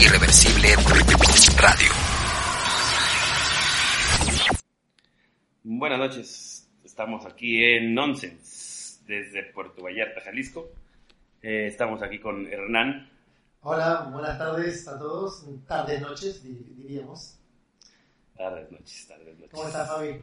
Irreversible 0.00 0.68
Radio. 1.60 1.90
Buenas 5.64 5.98
noches, 5.98 6.70
estamos 6.84 7.26
aquí 7.26 7.64
en 7.64 7.94
Nonsense, 7.94 9.00
desde 9.06 9.42
Puerto 9.52 9.82
Vallarta, 9.82 10.20
Jalisco. 10.20 10.68
Eh, 11.42 11.66
estamos 11.66 12.00
aquí 12.02 12.20
con 12.20 12.46
Hernán. 12.46 13.10
Hola, 13.62 14.08
buenas 14.12 14.38
tardes 14.38 14.86
a 14.86 14.96
todos. 14.98 15.44
Tardes, 15.66 16.00
noches, 16.00 16.44
diríamos. 16.44 17.36
Tardes, 18.36 18.70
noches, 18.70 19.08
tardes, 19.08 19.34
noches. 19.34 19.50
¿Cómo 19.50 19.66
estás, 19.66 19.88
Fabi? 19.88 20.22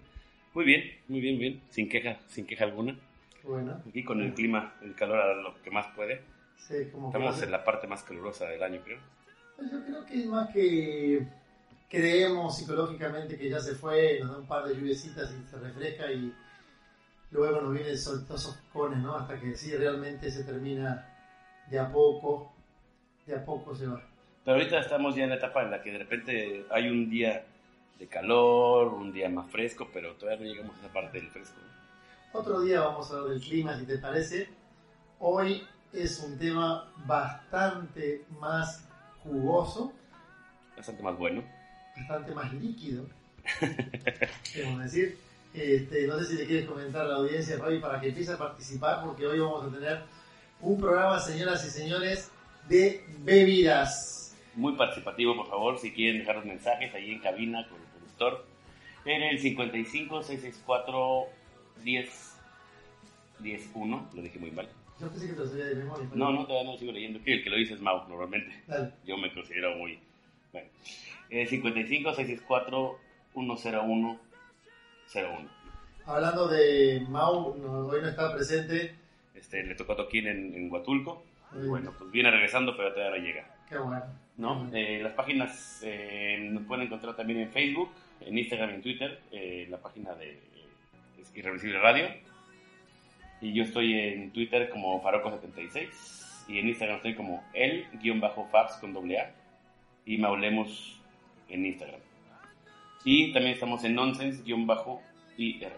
Muy 0.54 0.64
bien, 0.64 0.84
muy 1.10 1.20
bien, 1.20 1.38
bien. 1.38 1.62
Sin 1.70 1.90
queja, 1.90 2.18
sin 2.28 2.48
queja 2.48 2.64
alguna. 2.64 2.98
Bueno. 3.44 3.82
Aquí 3.88 4.06
con 4.06 4.22
el 4.22 4.34
clima, 4.34 4.76
el 4.82 4.96
calor 4.96 5.20
a 5.20 5.34
lo 5.34 5.62
que 5.62 5.70
más 5.70 5.88
puede. 5.96 6.22
Sí, 6.58 6.76
como 6.94 7.08
Estamos 7.08 7.42
en 7.42 7.52
la 7.52 7.64
parte 7.66 7.88
más 7.88 8.04
calurosa 8.04 8.46
del 8.46 8.64
año, 8.64 8.80
creo. 8.82 9.00
Pues 9.56 9.72
yo 9.72 9.84
creo 9.86 10.06
que 10.06 10.20
es 10.20 10.26
más 10.26 10.50
que 10.50 11.28
creemos 11.90 12.58
psicológicamente 12.58 13.38
que 13.38 13.50
ya 13.50 13.60
se 13.60 13.76
fue, 13.76 14.20
nos 14.20 14.32
da 14.32 14.38
un 14.40 14.48
par 14.48 14.66
de 14.66 14.76
lluviecitas 14.76 15.32
y 15.32 15.50
se 15.50 15.58
refresca 15.58 16.12
y 16.12 16.34
luego 17.32 17.62
nos 17.62 17.74
viene 17.74 17.90
el 17.90 17.98
soltosos 17.98 18.58
cones, 18.74 19.00
¿no? 19.00 19.16
Hasta 19.16 19.40
que 19.40 19.56
sí 19.56 19.76
realmente 19.76 20.30
se 20.30 20.44
termina 20.44 21.08
de 21.70 21.80
a 21.80 21.92
poco, 21.92 22.54
de 23.26 23.36
a 23.36 23.46
poco 23.46 23.76
se 23.76 23.88
va. 23.88 24.02
Pero 24.44 24.58
ahorita 24.58 24.80
estamos 24.80 25.16
ya 25.16 25.24
en 25.24 25.30
la 25.30 25.36
etapa 25.36 25.64
en 25.64 25.72
la 25.72 25.82
que 25.82 25.92
de 25.92 25.98
repente 25.98 26.66
hay 26.70 26.90
un 26.90 27.10
día 27.10 27.46
de 27.98 28.08
calor, 28.08 28.94
un 28.94 29.12
día 29.12 29.30
más 29.30 29.50
fresco, 29.50 29.90
pero 29.92 30.14
todavía 30.16 30.46
no 30.46 30.52
llegamos 30.52 30.76
a 30.76 30.80
esa 30.80 30.94
parte 30.94 31.20
del 31.20 31.30
fresco. 31.30 31.56
Otro 32.34 32.62
día 32.62 32.82
vamos 32.82 33.10
a 33.10 33.16
hablar 33.16 33.30
del 33.30 33.42
clima, 33.42 33.80
si 33.80 33.86
te 33.86 33.98
parece. 33.98 34.50
Hoy 35.20 35.66
es 35.94 36.20
un 36.20 36.38
tema 36.38 36.92
bastante 37.06 38.26
más 38.40 38.85
jugoso. 39.26 39.94
Bastante 40.78 41.04
más 41.04 41.18
bueno. 41.18 41.44
Bastante 41.98 42.34
más 42.34 42.54
líquido. 42.54 43.06
Queremos 44.54 44.84
decir. 44.84 45.18
Este, 45.54 46.06
no 46.06 46.20
sé 46.20 46.26
si 46.26 46.36
le 46.36 46.46
quieres 46.46 46.66
comentar 46.66 47.06
a 47.06 47.10
la 47.10 47.16
audiencia, 47.16 47.58
Fabi, 47.58 47.80
para 47.80 48.02
que 48.02 48.10
empiece 48.10 48.34
a 48.34 48.38
participar, 48.38 49.02
porque 49.06 49.26
hoy 49.26 49.40
vamos 49.40 49.66
a 49.66 49.74
tener 49.74 50.02
un 50.60 50.78
programa, 50.78 51.18
señoras 51.20 51.66
y 51.66 51.70
señores, 51.70 52.30
de 52.68 53.06
bebidas. 53.20 54.36
Muy 54.56 54.74
participativo, 54.74 55.34
por 55.36 55.48
favor, 55.48 55.80
si 55.80 55.94
quieren 55.94 56.20
dejar 56.20 56.36
los 56.36 56.46
mensajes 56.46 56.94
ahí 56.94 57.12
en 57.12 57.22
cabina 57.22 57.66
con 57.70 57.80
el 57.80 57.88
productor. 57.88 58.46
En 59.06 59.22
el 59.24 59.40
55 59.40 60.24
664 60.24 61.26
10 61.84 62.36
10 63.40 63.70
1, 63.74 64.10
lo 64.14 64.22
dije 64.22 64.40
muy 64.40 64.52
mal. 64.52 64.68
Yo 65.00 65.10
pensé 65.10 65.28
que 65.28 65.34
te 65.34 65.40
lo 65.40 65.48
sabía 65.48 65.66
de 65.66 65.76
memoria. 65.76 66.08
No, 66.14 66.32
no, 66.32 66.46
todavía 66.46 66.66
no 66.66 66.72
lo 66.74 66.78
sigo 66.78 66.92
leyendo. 66.92 67.22
Que 67.24 67.34
el 67.34 67.44
que 67.44 67.50
lo 67.50 67.58
dice 67.58 67.74
es 67.74 67.82
Mau, 67.82 68.08
normalmente. 68.08 68.64
Dale. 68.68 68.92
Yo 69.06 69.18
me 69.18 69.34
considero 69.34 69.76
muy. 69.76 70.00
Bueno. 70.54 70.70
Eh, 71.30 71.46
55 71.48 72.14
664 72.14 72.98
101 73.34 74.20
01. 75.14 75.50
Hablando 76.06 76.48
de 76.48 77.06
Mau, 77.10 77.56
no- 77.58 77.88
hoy 77.88 78.02
no 78.02 78.08
está 78.08 78.34
presente. 78.34 78.96
Este, 79.34 79.64
le 79.64 79.76
tocó 79.76 79.94
a 79.94 79.98
Toquín 79.98 80.28
en, 80.28 80.54
en 80.56 80.72
Huatulco. 80.72 81.24
Bueno, 81.52 81.94
pues 81.98 82.12
viene 82.12 82.32
regresando, 82.32 82.76
pero 82.78 82.94
todavía 82.94 83.20
no 83.20 83.26
llega. 83.26 83.56
Qué 83.70 83.78
bueno. 83.78 84.04
¿no? 84.38 84.70
Eh, 84.74 85.00
las 85.02 85.14
páginas 85.14 85.82
eh, 85.84 86.50
nos 86.52 86.64
pueden 86.64 86.86
encontrar 86.86 87.16
también 87.16 87.40
en 87.40 87.50
Facebook, 87.52 87.90
en 88.22 88.38
Instagram 88.38 88.72
y 88.72 88.74
en 88.76 88.82
Twitter, 88.82 89.22
eh, 89.32 89.66
la 89.70 89.78
página 89.78 90.14
de 90.16 90.38
Irreversible 91.34 91.80
Radio. 91.80 92.08
Y 93.42 93.54
yo 93.54 93.64
estoy 93.64 93.94
en 93.94 94.32
Twitter 94.32 94.70
como 94.70 95.04
Faroco76 95.04 95.90
y 96.48 96.60
en 96.60 96.68
Instagram 96.70 96.98
estoy 96.98 97.16
como 97.16 97.44
el-fabs 97.54 98.78
con 98.80 98.94
doble 98.94 99.20
A 99.20 99.32
y 100.06 100.18
Maulemos 100.18 101.00
en 101.50 101.66
Instagram. 101.66 102.00
Y 103.04 103.34
también 103.34 103.54
estamos 103.54 103.84
en 103.84 103.96
nonsense-ir. 103.96 105.74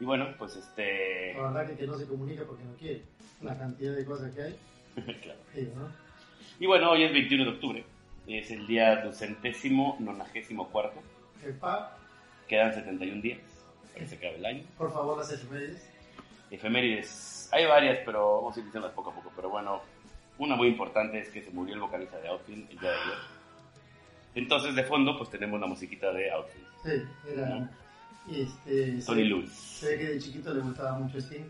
Y 0.00 0.04
bueno, 0.04 0.34
pues 0.38 0.56
este... 0.56 1.34
La 1.34 1.50
verdad 1.50 1.66
que, 1.66 1.76
que 1.76 1.86
no 1.86 1.98
se 1.98 2.06
comunica 2.06 2.44
porque 2.44 2.64
no 2.64 2.74
quiere. 2.74 3.02
La 3.42 3.56
cantidad 3.56 3.94
de 3.94 4.04
cosas 4.04 4.32
que 4.34 4.42
hay. 4.42 4.56
claro. 5.22 5.40
Sí, 5.54 5.68
¿no? 5.74 5.88
Y 6.60 6.66
bueno, 6.66 6.90
hoy 6.90 7.04
es 7.04 7.12
21 7.12 7.44
de 7.44 7.50
octubre. 7.50 7.84
Es 8.26 8.50
el 8.50 8.66
día 8.66 8.96
docentésimo, 9.02 9.96
nonagésimo 10.00 10.68
cuarto. 10.68 11.00
Epa, 11.44 11.96
Quedan 12.48 12.74
71 12.74 13.22
días 13.22 13.38
para 13.92 14.00
que 14.00 14.06
se 14.06 14.16
acabe 14.16 14.36
el 14.36 14.46
año. 14.46 14.64
por 14.76 14.92
favor, 14.92 15.18
las 15.18 15.32
efemérides. 15.32 15.88
Efemérides, 16.50 17.48
hay 17.52 17.66
varias, 17.66 17.98
pero 18.04 18.36
vamos 18.42 18.56
a 18.56 18.60
ir 18.60 18.66
diciéndolas 18.66 18.94
poco 18.94 19.10
a 19.10 19.14
poco. 19.14 19.32
Pero 19.36 19.50
bueno, 19.50 19.82
una 20.38 20.56
muy 20.56 20.68
importante 20.68 21.18
es 21.20 21.28
que 21.30 21.42
se 21.42 21.50
murió 21.50 21.74
el 21.74 21.80
vocalista 21.80 22.18
de 22.18 22.28
Outfield 22.28 22.70
el 22.70 22.78
día 22.78 22.90
de 22.90 22.96
ayer. 22.96 23.18
Entonces, 24.34 24.74
de 24.74 24.84
fondo, 24.84 25.16
pues 25.16 25.30
tenemos 25.30 25.60
la 25.60 25.66
musiquita 25.66 26.12
de 26.12 26.30
Outfield. 26.30 26.66
Sí, 26.84 27.32
era. 27.32 27.70
Este, 28.30 29.00
Tony 29.06 29.24
Lewis. 29.24 29.50
se 29.52 29.88
ve 29.90 29.98
que 29.98 30.04
de 30.10 30.18
chiquito 30.18 30.52
le 30.52 30.60
gustaba 30.60 30.98
mucho 30.98 31.18
Sting. 31.18 31.44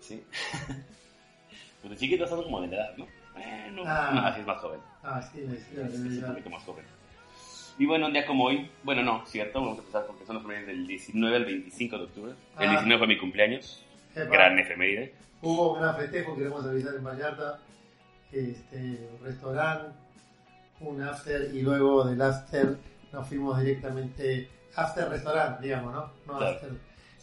Sí. 0.00 0.22
pues 1.80 1.90
de 1.92 1.96
chiquitos 1.96 2.28
son 2.28 2.42
como 2.42 2.60
de 2.62 2.68
la 2.68 2.76
edad, 2.76 2.96
¿no? 2.96 3.06
Bueno, 3.32 3.82
Ah. 3.86 4.10
no, 4.12 4.20
así 4.26 4.40
es 4.40 4.46
más 4.46 4.58
joven. 4.60 4.80
Ah, 5.02 5.20
Sting 5.22 5.48
es, 5.54 5.72
era 5.72 5.86
Es 5.86 5.94
un 5.94 6.20
poquito 6.30 6.50
más 6.50 6.62
joven. 6.64 6.84
Y 7.78 7.86
bueno, 7.86 8.06
un 8.08 8.12
día 8.12 8.26
como 8.26 8.44
hoy, 8.44 8.68
bueno, 8.82 9.02
no, 9.02 9.24
cierto, 9.24 9.60
vamos 9.60 9.78
a 9.78 9.80
empezar 9.80 10.04
porque 10.06 10.26
son 10.26 10.34
los 10.34 10.44
primeros 10.44 10.66
del 10.66 10.86
19 10.86 11.36
al 11.36 11.44
25 11.46 11.96
de 11.98 12.04
octubre. 12.04 12.32
El 12.58 12.68
Ah. 12.68 12.72
19 12.72 12.98
fue 12.98 13.06
mi 13.06 13.16
cumpleaños, 13.18 13.82
Epa, 14.14 14.30
gran 14.32 14.58
efeméride. 14.58 15.14
Hubo 15.42 15.74
un 15.74 15.80
gran 15.80 15.96
festejo, 15.96 16.36
queremos 16.36 16.64
avisar 16.66 16.94
en 16.94 17.04
Vallarta. 17.04 17.58
Este, 18.32 19.08
un 19.18 19.24
restaurante, 19.24 19.88
un 20.80 21.02
after 21.02 21.50
y 21.52 21.62
luego 21.62 22.04
del 22.04 22.20
after 22.22 22.76
nos 23.12 23.26
fuimos 23.28 23.58
directamente. 23.60 24.48
After 24.76 25.08
restaurante, 25.08 25.64
digamos, 25.64 25.92
¿no? 25.92 26.12
No 26.26 26.38
Claro. 26.38 26.54
after. 26.54 26.70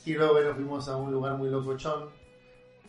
Y 0.05 0.13
luego 0.13 0.39
nos 0.41 0.55
fuimos 0.55 0.87
a 0.89 0.97
un 0.97 1.11
lugar 1.11 1.33
muy 1.37 1.49
locochón. 1.49 2.09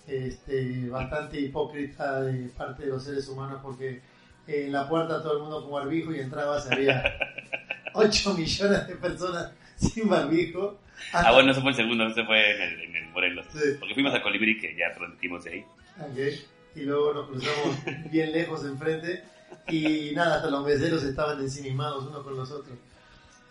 Este, 0.07 0.89
bastante 0.89 1.39
hipócrita 1.39 2.23
de 2.23 2.49
parte 2.49 2.85
de 2.85 2.89
los 2.89 3.05
seres 3.05 3.29
humanos 3.29 3.61
porque 3.63 4.01
en 4.47 4.73
la 4.73 4.89
puerta 4.89 5.23
todo 5.23 5.35
el 5.35 5.43
mundo 5.43 5.63
con 5.63 5.73
barbijo 5.73 6.15
y 6.15 6.21
entrabas 6.21 6.71
había 6.71 7.05
8 7.93 8.33
millones 8.35 8.89
de 8.89 8.95
personas 8.97 9.53
sin 9.79 10.09
barbijo. 10.09 10.79
Ah, 11.13 11.33
bueno, 11.33 11.53
ese 11.53 11.61
fue 11.61 11.71
el 11.71 11.77
segundo, 11.77 12.07
ese 12.07 12.25
fue 12.25 12.51
en 12.57 12.63
el, 12.63 12.81
en 12.81 12.97
el 12.97 13.07
Morelos. 13.11 13.47
Sí. 13.53 13.59
Porque 13.79 13.95
fuimos 13.95 14.15
a 14.15 14.23
Colibrí, 14.23 14.59
que 14.61 14.75
ya 14.77 14.93
transmitimos 14.95 15.45
de 15.45 15.51
ahí. 15.53 15.65
Ok, 16.01 16.77
Y 16.77 16.81
luego 16.83 17.15
nos 17.15 17.29
cruzamos 17.29 17.77
bien 18.11 18.33
lejos 18.33 18.65
enfrente 18.65 19.23
y 19.69 20.13
nada, 20.15 20.37
hasta 20.37 20.51
los 20.51 20.65
meseros 20.65 21.03
estaban 21.05 21.41
ensimismados 21.41 22.07
unos 22.07 22.23
con 22.25 22.37
los 22.37 22.51
otros. 22.51 22.77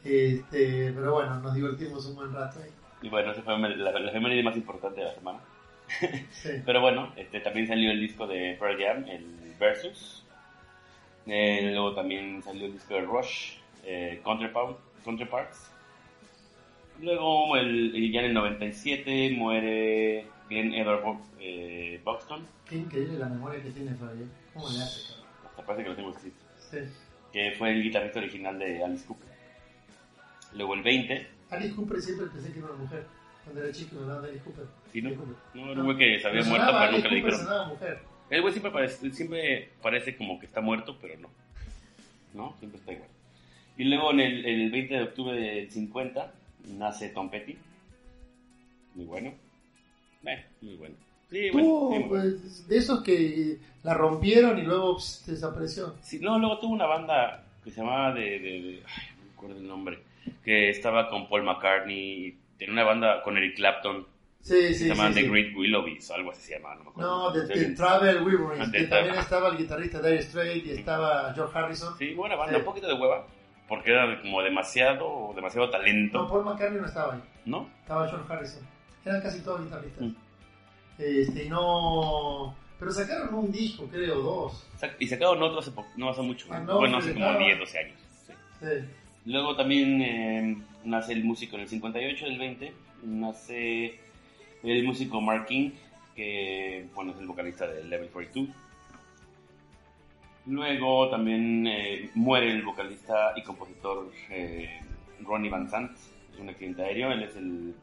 Este, 0.03 0.91
pero 0.93 1.13
bueno, 1.13 1.39
nos 1.39 1.53
divertimos 1.55 2.05
un 2.05 2.15
buen 2.15 2.33
rato 2.33 2.59
ahí. 2.63 2.69
Y 3.01 3.09
bueno, 3.09 3.31
esa 3.31 3.41
fue 3.41 3.57
la, 3.59 3.91
la 3.99 4.09
efeméride 4.09 4.43
más 4.43 4.55
importante 4.55 4.99
de 5.01 5.05
la 5.07 5.13
semana. 5.15 5.39
Sí. 6.31 6.49
Pero 6.65 6.81
bueno, 6.81 7.13
este, 7.15 7.39
también 7.39 7.65
salió 7.67 7.91
el 7.91 7.99
disco 8.01 8.27
de 8.27 8.57
Pearl 8.59 8.77
Jam, 8.77 9.05
el 9.07 9.53
Versus. 9.57 10.23
Eh, 11.25 11.71
luego 11.73 11.93
también 11.95 12.41
salió 12.43 12.65
el 12.65 12.73
disco 12.73 12.93
de 12.93 13.01
Rush, 13.01 13.53
eh, 13.85 14.21
Counterpart- 14.23 14.77
Counterparts. 15.03 15.71
Luego, 17.01 17.57
el, 17.57 18.11
ya 18.11 18.21
en 18.21 18.25
el 18.27 18.33
97, 18.33 19.35
muere 19.37 20.25
Glenn 20.49 20.73
Edward 20.73 21.19
eh, 21.39 22.01
Buxton. 22.03 22.45
Qué 22.67 22.77
increíble 22.77 23.19
la 23.19 23.29
memoria 23.29 23.61
que 23.61 23.69
tiene 23.71 23.93
Fabián. 23.95 24.31
¿Cómo 24.53 24.69
le 24.69 24.77
hace? 24.77 25.13
Hasta 25.45 25.65
parece 25.65 25.83
que 25.83 25.89
lo 25.89 25.95
tengo 25.95 26.09
escrito. 26.11 26.37
Sí. 26.57 26.77
Que 27.31 27.53
fue 27.57 27.71
el 27.71 27.83
guitarrista 27.83 28.19
original 28.19 28.57
de 28.57 28.83
Alice 28.83 29.05
Cooper. 29.05 29.27
Luego 30.53 30.73
el 30.73 30.81
20, 30.81 31.27
Alice 31.49 31.75
Cooper 31.75 32.01
siempre 32.01 32.27
pensé 32.27 32.51
que 32.51 32.59
era 32.59 32.67
una 32.67 32.83
mujer. 32.83 33.05
Cuando 33.43 33.63
era 33.63 33.71
chico 33.71 34.01
de 34.01 34.27
Alice 34.27 34.43
Cooper. 34.43 34.65
¿sí, 34.91 35.01
no? 35.01 35.11
No, 35.53 35.71
era 35.71 35.81
un 35.81 35.85
güey 35.85 35.97
que 35.97 36.19
se 36.19 36.27
había 36.27 36.43
muerto, 36.43 36.67
pero 36.79 36.91
nunca 36.91 37.07
le 37.07 37.15
dijeron. 37.15 37.69
mujer. 37.69 37.99
El 38.29 38.41
güey 38.41 38.53
siempre 38.53 38.71
parece, 38.71 39.11
siempre 39.11 39.69
parece 39.81 40.17
como 40.17 40.39
que 40.39 40.45
está 40.45 40.59
muerto, 40.59 40.97
pero 40.99 41.17
no. 41.19 41.29
¿No? 42.33 42.55
Siempre 42.59 42.79
está 42.79 42.91
igual. 42.91 43.09
Y 43.77 43.85
luego 43.85 44.11
en 44.11 44.19
el, 44.19 44.45
el 44.45 44.71
20 44.71 44.93
de 44.93 45.03
octubre 45.03 45.39
del 45.39 45.71
50 45.71 46.33
nace 46.73 47.09
Tom 47.09 47.29
Petty. 47.29 47.57
Muy 48.95 49.05
bueno. 49.05 49.33
Eh, 50.25 50.45
muy 50.61 50.75
bueno. 50.75 50.95
Sí, 51.29 51.49
bueno, 51.51 51.67
Tuvo, 51.67 51.93
sí, 51.97 52.05
pues, 52.07 52.67
de 52.67 52.77
esos 52.77 53.03
que 53.03 53.57
la 53.83 53.93
rompieron 53.93 54.57
y 54.59 54.63
luego 54.63 54.97
pss, 54.97 55.25
desapareció. 55.27 55.95
Sí, 56.01 56.19
no, 56.19 56.39
luego 56.39 56.59
tuvo 56.59 56.73
una 56.73 56.85
banda 56.85 57.43
que 57.63 57.69
se 57.71 57.81
llamaba 57.81 58.13
de, 58.13 58.21
de, 58.21 58.39
de- 58.39 58.83
ay, 58.87 59.07
no 59.17 59.25
me 59.25 59.31
acuerdo 59.33 59.57
el 59.57 59.67
nombre, 59.67 59.99
que 60.43 60.69
estaba 60.69 61.09
con 61.09 61.27
Paul 61.27 61.43
McCartney, 61.43 62.37
tenía 62.57 62.73
una 62.73 62.83
banda 62.85 63.21
con 63.23 63.37
Eric 63.37 63.55
Clapton, 63.57 64.05
Sí, 64.39 64.53
se 64.53 64.73
sí, 64.75 64.87
llamaban 64.87 65.13
sí. 65.13 65.23
The. 65.23 65.29
Great 65.29 65.55
Willoughbys, 65.57 66.09
o 66.09 66.13
algo 66.13 66.31
así 66.31 66.41
se 66.43 66.55
llamaba, 66.55 66.75
no 66.75 66.83
me 66.85 66.89
acuerdo. 66.91 67.33
No, 67.33 67.47
Sí, 67.47 67.59
de 67.59 67.65
Travel 67.75 68.21
Wilburys, 68.23 68.69
que 68.71 68.83
también 68.83 69.15
estaba 69.15 69.49
el 69.49 69.57
guitarrista 69.57 70.01
Dire 70.01 70.21
Straits 70.23 70.65
y 70.65 70.71
estaba 70.71 71.33
George 71.33 71.57
Harrison. 71.59 71.97
Sí, 71.97 72.13
buena 72.13 72.35
banda, 72.37 72.57
un 72.57 72.63
poquito 72.63 72.87
de 72.87 72.93
hueva, 72.93 73.27
porque 73.67 73.91
era 73.91 74.21
como 74.21 74.41
demasiado, 74.41 75.31
demasiado 75.35 75.67
No, 75.67 75.71
talento, 75.71 76.27
Paul 76.29 76.45
McCartney 76.45 76.79
no 76.81 76.87
estaba 76.87 77.13
ahí, 77.15 77.21
¿no? 77.45 77.69
estaba 77.81 78.07
George 78.07 78.33
Harrison. 78.33 78.63
Eran 79.05 79.21
casi 79.21 79.41
todos 79.41 79.63
guitarristas. 79.63 80.03
Mm. 80.03 80.15
Este, 80.99 81.49
no... 81.49 82.55
Pero 82.79 82.91
sacaron 82.91 83.33
un 83.33 83.51
disco, 83.51 83.87
creo, 83.91 84.15
dos. 84.21 84.67
Y 84.99 85.07
sacaron 85.07 85.41
otro 85.41 85.59
hace 85.59 85.71
poco, 85.71 85.87
no 85.97 86.09
hace 86.09 86.21
mucho, 86.21 86.47
Ah, 86.51 86.59
no, 86.59 86.77
bueno, 86.77 86.97
hace 86.97 87.13
como 87.13 87.25
estaba- 87.25 87.43
10, 87.43 87.59
12 87.59 87.79
años. 87.79 87.99
sí. 88.25 88.33
Sí. 88.59 88.85
Luego 89.25 89.55
también 89.57 90.01
eh, 90.01 90.57
nace 90.85 91.11
el 91.13 91.23
músico 91.25 91.55
en 91.57 91.63
el 91.63 91.67
58, 91.67 92.25
el 92.27 92.37
20, 92.39 92.73
nace 93.03 93.99
el 94.63 94.83
músico 94.85 95.19
Mark 95.19 95.45
King, 95.47 95.71
que 96.15 96.87
bueno, 96.95 97.11
es 97.11 97.19
el 97.19 97.27
vocalista 97.27 97.67
de 97.67 97.83
Level 97.83 98.07
42. 98.09 98.55
Luego 100.47 101.09
también 101.09 101.67
eh, 101.67 102.09
muere 102.15 102.51
el 102.51 102.63
vocalista 102.63 103.33
y 103.35 103.43
compositor 103.43 104.09
eh, 104.29 104.79
Ronnie 105.21 105.49
Van 105.49 105.69
Sant, 105.69 105.91
es 106.33 106.39
un 106.39 106.49
accidente 106.49 106.83
aéreo, 106.83 107.11
él 107.11 107.23
es 107.23 107.35
el 107.35 107.75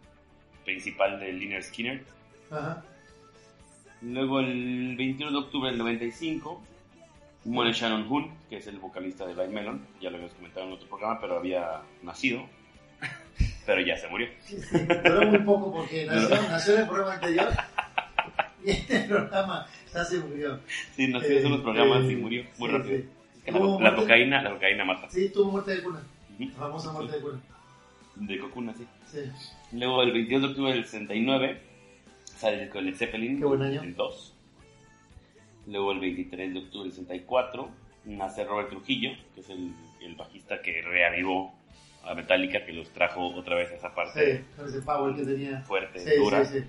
principal 0.65 1.21
de 1.21 1.33
Liner 1.33 1.63
Skinner. 1.63 2.03
Ajá. 2.51 2.83
Luego 4.01 4.41
el 4.41 4.97
21 4.97 5.33
de 5.33 5.39
octubre 5.39 5.71
del 5.71 5.79
95 5.79 6.63
muere 7.45 7.73
Shannon 7.73 8.07
Hoon, 8.09 8.31
que 8.49 8.57
es 8.57 8.67
el 8.67 8.79
vocalista 8.79 9.27
de 9.27 9.35
Blind 9.35 9.53
Melon, 9.53 9.87
ya 10.01 10.11
lo 10.11 10.17
habíamos 10.17 10.35
comentado 10.35 10.67
en 10.67 10.73
otro 10.73 10.89
programa, 10.89 11.21
pero 11.21 11.37
había 11.37 11.83
nacido, 12.03 12.47
pero 13.67 13.81
ya 13.83 13.97
se 13.97 14.09
murió. 14.09 14.29
Sí, 14.41 14.57
sí. 14.61 14.79
Duró 15.05 15.27
muy 15.27 15.39
poco 15.41 15.73
porque 15.73 16.07
nació, 16.11 16.43
nació 16.49 16.75
en 16.75 16.81
el 16.81 16.87
programa 16.87 17.15
anterior 17.15 17.49
y 18.65 18.71
este 18.71 19.01
programa 19.01 19.67
ya 19.95 20.05
se 20.05 20.19
murió. 20.19 20.61
Sí, 20.97 21.09
nació 21.09 21.39
en 21.39 21.47
unos 21.47 21.61
programas 21.61 22.05
Eh, 22.05 22.13
y 22.13 22.17
murió 22.17 22.45
muy 22.59 22.69
sí, 22.69 22.77
rápido. 22.77 22.99
sí. 22.99 23.09
La, 23.47 23.91
la 23.91 23.97
cocaína, 23.97 24.43
la 24.43 24.51
cocaína 24.53 24.85
mata. 24.85 25.09
Sí, 25.11 25.29
tuvo 25.29 25.53
muerte 25.53 25.77
de 25.77 25.83
cuna. 25.83 26.03
La 26.39 26.51
famosa 26.53 26.93
muerte 26.93 27.17
de 27.17 27.23
cuna. 27.23 27.41
De 28.17 28.39
cocuna, 28.39 28.75
sí. 28.77 28.87
Sí. 29.07 29.21
Luego 29.77 30.03
el 30.03 30.13
22 30.13 30.43
de 30.43 30.49
octubre 30.49 30.73
del 30.73 30.85
69 30.85 31.61
sale 32.37 32.63
el 32.65 32.71
de 32.73 32.83
Led 32.83 32.95
Zeppelin 32.97 33.39
Qué 33.39 33.45
buen 33.45 33.63
año. 33.63 33.83
en 33.83 33.95
2. 33.95 34.35
Luego 35.67 35.93
el 35.93 36.01
23 36.01 36.53
de 36.53 36.59
octubre 36.59 36.85
del 36.85 36.93
64 36.93 37.69
nace 38.07 38.45
Robert 38.45 38.69
Trujillo, 38.71 39.11
que 39.35 39.41
es 39.41 39.49
el, 39.51 39.73
el 40.03 40.15
bajista 40.15 40.61
que 40.63 40.83
reavivó 40.83 41.55
a 42.05 42.15
Metallica, 42.15 42.65
que 42.67 42.73
los 42.73 42.91
trajo 42.91 43.29
otra 43.35 43.57
vez 43.57 43.71
a 43.71 43.75
esa 43.77 43.95
parte 43.95 44.37
Sí, 44.39 44.45
con 44.57 44.69
ese 44.69 44.83
power 44.83 45.15
que 45.17 45.23
tenía. 45.25 45.61
fuerte, 45.63 46.01
Sí, 46.01 46.11
dura. 46.19 46.45
sí, 46.45 46.61
sí. 46.61 46.65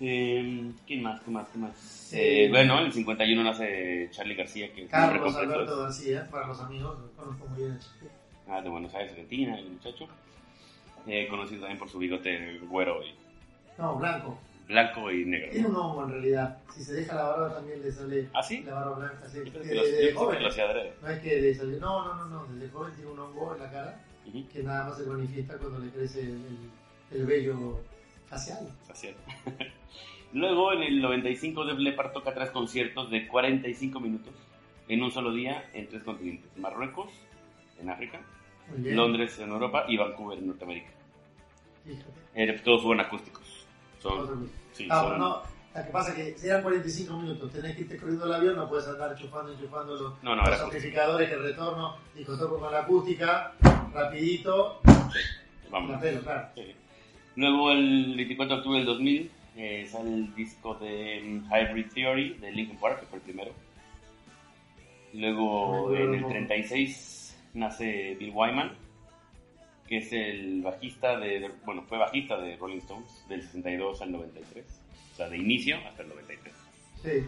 Eh, 0.00 0.72
¿Quién 0.86 1.02
más? 1.02 1.20
¿Qué 1.20 1.30
más? 1.30 1.48
¿Qué 1.48 1.58
más? 1.58 2.10
Eh, 2.14 2.46
bueno, 2.50 2.78
en 2.80 2.86
el 2.86 2.92
51 2.92 3.44
nace 3.44 4.08
Charlie 4.10 4.34
García, 4.34 4.72
que 4.72 4.84
es 4.84 4.90
Carlos 4.90 5.36
Alberto 5.36 5.76
García, 5.82 6.26
para 6.30 6.46
los 6.46 6.58
amigos, 6.60 6.98
lo 6.98 7.10
conozco 7.22 7.46
muy 7.48 7.58
bien. 7.64 7.78
ah, 8.48 8.60
de 8.62 8.68
Buenos 8.70 8.94
Aires, 8.94 9.12
Argentina, 9.12 9.58
el 9.58 9.68
muchacho. 9.70 10.06
Eh, 11.06 11.26
conocido 11.28 11.60
también 11.60 11.78
por 11.78 11.88
su 11.88 11.98
bigote 11.98 12.58
güero 12.68 13.02
y 13.04 13.14
No, 13.78 13.96
blanco. 13.96 14.38
blanco 14.68 15.10
y 15.10 15.24
negro. 15.24 15.50
Tiene 15.50 15.68
un 15.68 15.76
hongo 15.76 16.04
en 16.04 16.10
realidad. 16.12 16.58
Si 16.74 16.82
se 16.82 16.92
deja 16.94 17.14
la 17.14 17.24
barba 17.24 17.54
también 17.54 17.82
le 17.82 17.90
sale 17.92 18.28
¿Ah, 18.34 18.42
sí? 18.42 18.62
la 18.62 18.74
barba 18.74 18.98
blanca. 18.98 19.28
Sí. 19.28 19.40
Que 19.44 19.50
Desde, 19.50 19.74
lo- 19.74 19.82
yo 19.84 19.88
desde 19.92 20.12
joven. 20.14 20.42
No 20.42 21.08
es 21.08 21.18
que 21.20 21.40
le 21.40 21.54
salió. 21.54 21.78
No, 21.78 22.04
no, 22.06 22.14
no, 22.14 22.26
no. 22.46 22.52
Desde 22.54 22.68
joven 22.70 22.92
tiene 22.94 23.10
un 23.10 23.18
hongo 23.18 23.54
en 23.54 23.62
la 23.62 23.70
cara 23.70 24.00
Ujú, 24.26 24.46
que 24.48 24.62
nada 24.62 24.88
más 24.88 24.98
se 24.98 25.04
manifiesta 25.04 25.56
cuando 25.58 25.78
le 25.78 25.90
crece 25.90 26.20
el, 26.20 26.40
el 27.12 27.26
vello 27.26 27.80
facial. 28.28 28.68
es. 28.92 29.02
Luego, 30.32 30.72
en 30.72 30.82
el 30.82 31.00
95, 31.00 31.64
Def 31.64 31.78
Leppard 31.78 32.12
toca 32.12 32.32
tres 32.34 32.50
conciertos 32.50 33.10
de 33.10 33.26
45 33.26 34.00
minutos 34.00 34.32
en 34.88 35.02
un 35.02 35.10
solo 35.10 35.32
día 35.32 35.68
en 35.74 35.88
tres 35.88 36.02
continentes. 36.04 36.50
Marruecos, 36.56 37.10
en 37.80 37.90
África. 37.90 38.20
Londres, 38.78 39.36
en 39.40 39.48
Europa 39.50 39.84
y 39.88 39.96
Vancouver, 39.96 40.38
en 40.38 40.46
Norteamérica. 40.46 40.90
Eh, 42.34 42.60
todos 42.64 42.82
fueron 42.82 43.04
acústicos. 43.04 43.66
Son, 44.00 44.48
sí, 44.72 44.86
Ah, 44.90 45.02
son- 45.02 45.18
no. 45.18 45.42
Lo 45.74 45.84
que 45.86 45.90
pasa 45.92 46.10
es 46.10 46.16
que 46.16 46.38
si 46.38 46.46
eran 46.48 46.62
45 46.62 47.16
minutos, 47.16 47.52
tenés 47.52 47.76
que 47.76 47.82
irte 47.82 47.96
corriendo 47.96 48.24
al 48.26 48.34
avión, 48.34 48.56
no 48.56 48.68
puedes 48.68 48.86
andar 48.88 49.12
enchufando, 49.12 49.52
enchufando 49.52 49.94
los, 49.96 50.22
No, 50.22 50.34
no, 50.34 50.42
los 50.44 50.60
amplificadores, 50.60 51.28
que 51.28 51.34
el 51.36 51.42
retorno, 51.44 51.96
y 52.16 52.24
con 52.24 52.72
la 52.72 52.80
acústica, 52.80 53.52
rapidito, 53.92 54.80
Vamos. 55.70 55.90
la 55.90 56.00
pelo, 56.00 56.20
claro. 56.22 56.48
Sí. 56.56 56.74
Luego, 57.36 57.70
el 57.72 58.14
24 58.16 58.54
de 58.56 58.60
octubre 58.60 58.78
del 58.78 58.86
2000, 58.86 59.30
eh, 59.56 59.86
sale 59.90 60.14
el 60.14 60.34
disco 60.34 60.74
de 60.74 61.20
mm, 61.22 61.52
Hybrid 61.52 61.92
Theory 61.92 62.34
de 62.34 62.52
Linkin 62.52 62.78
Park, 62.78 63.00
que 63.00 63.06
fue 63.06 63.18
el 63.18 63.24
primero. 63.24 63.52
Luego, 65.12 65.94
en 65.94 66.14
el 66.14 66.20
poco. 66.20 66.32
36, 66.32 67.36
nace 67.54 68.16
Bill 68.18 68.32
Wyman, 68.32 68.72
que 69.88 69.98
es 69.98 70.12
el 70.12 70.62
bajista 70.62 71.18
de, 71.18 71.50
bueno, 71.64 71.82
fue 71.82 71.98
bajista 71.98 72.38
de 72.38 72.56
Rolling 72.56 72.78
Stones 72.78 73.24
del 73.28 73.42
62 73.42 74.02
al 74.02 74.12
93. 74.12 74.64
O 75.12 75.16
sea, 75.16 75.28
de 75.28 75.38
inicio 75.38 75.78
hasta 75.88 76.02
el 76.02 76.10
93. 76.10 76.54
Sí, 77.02 77.26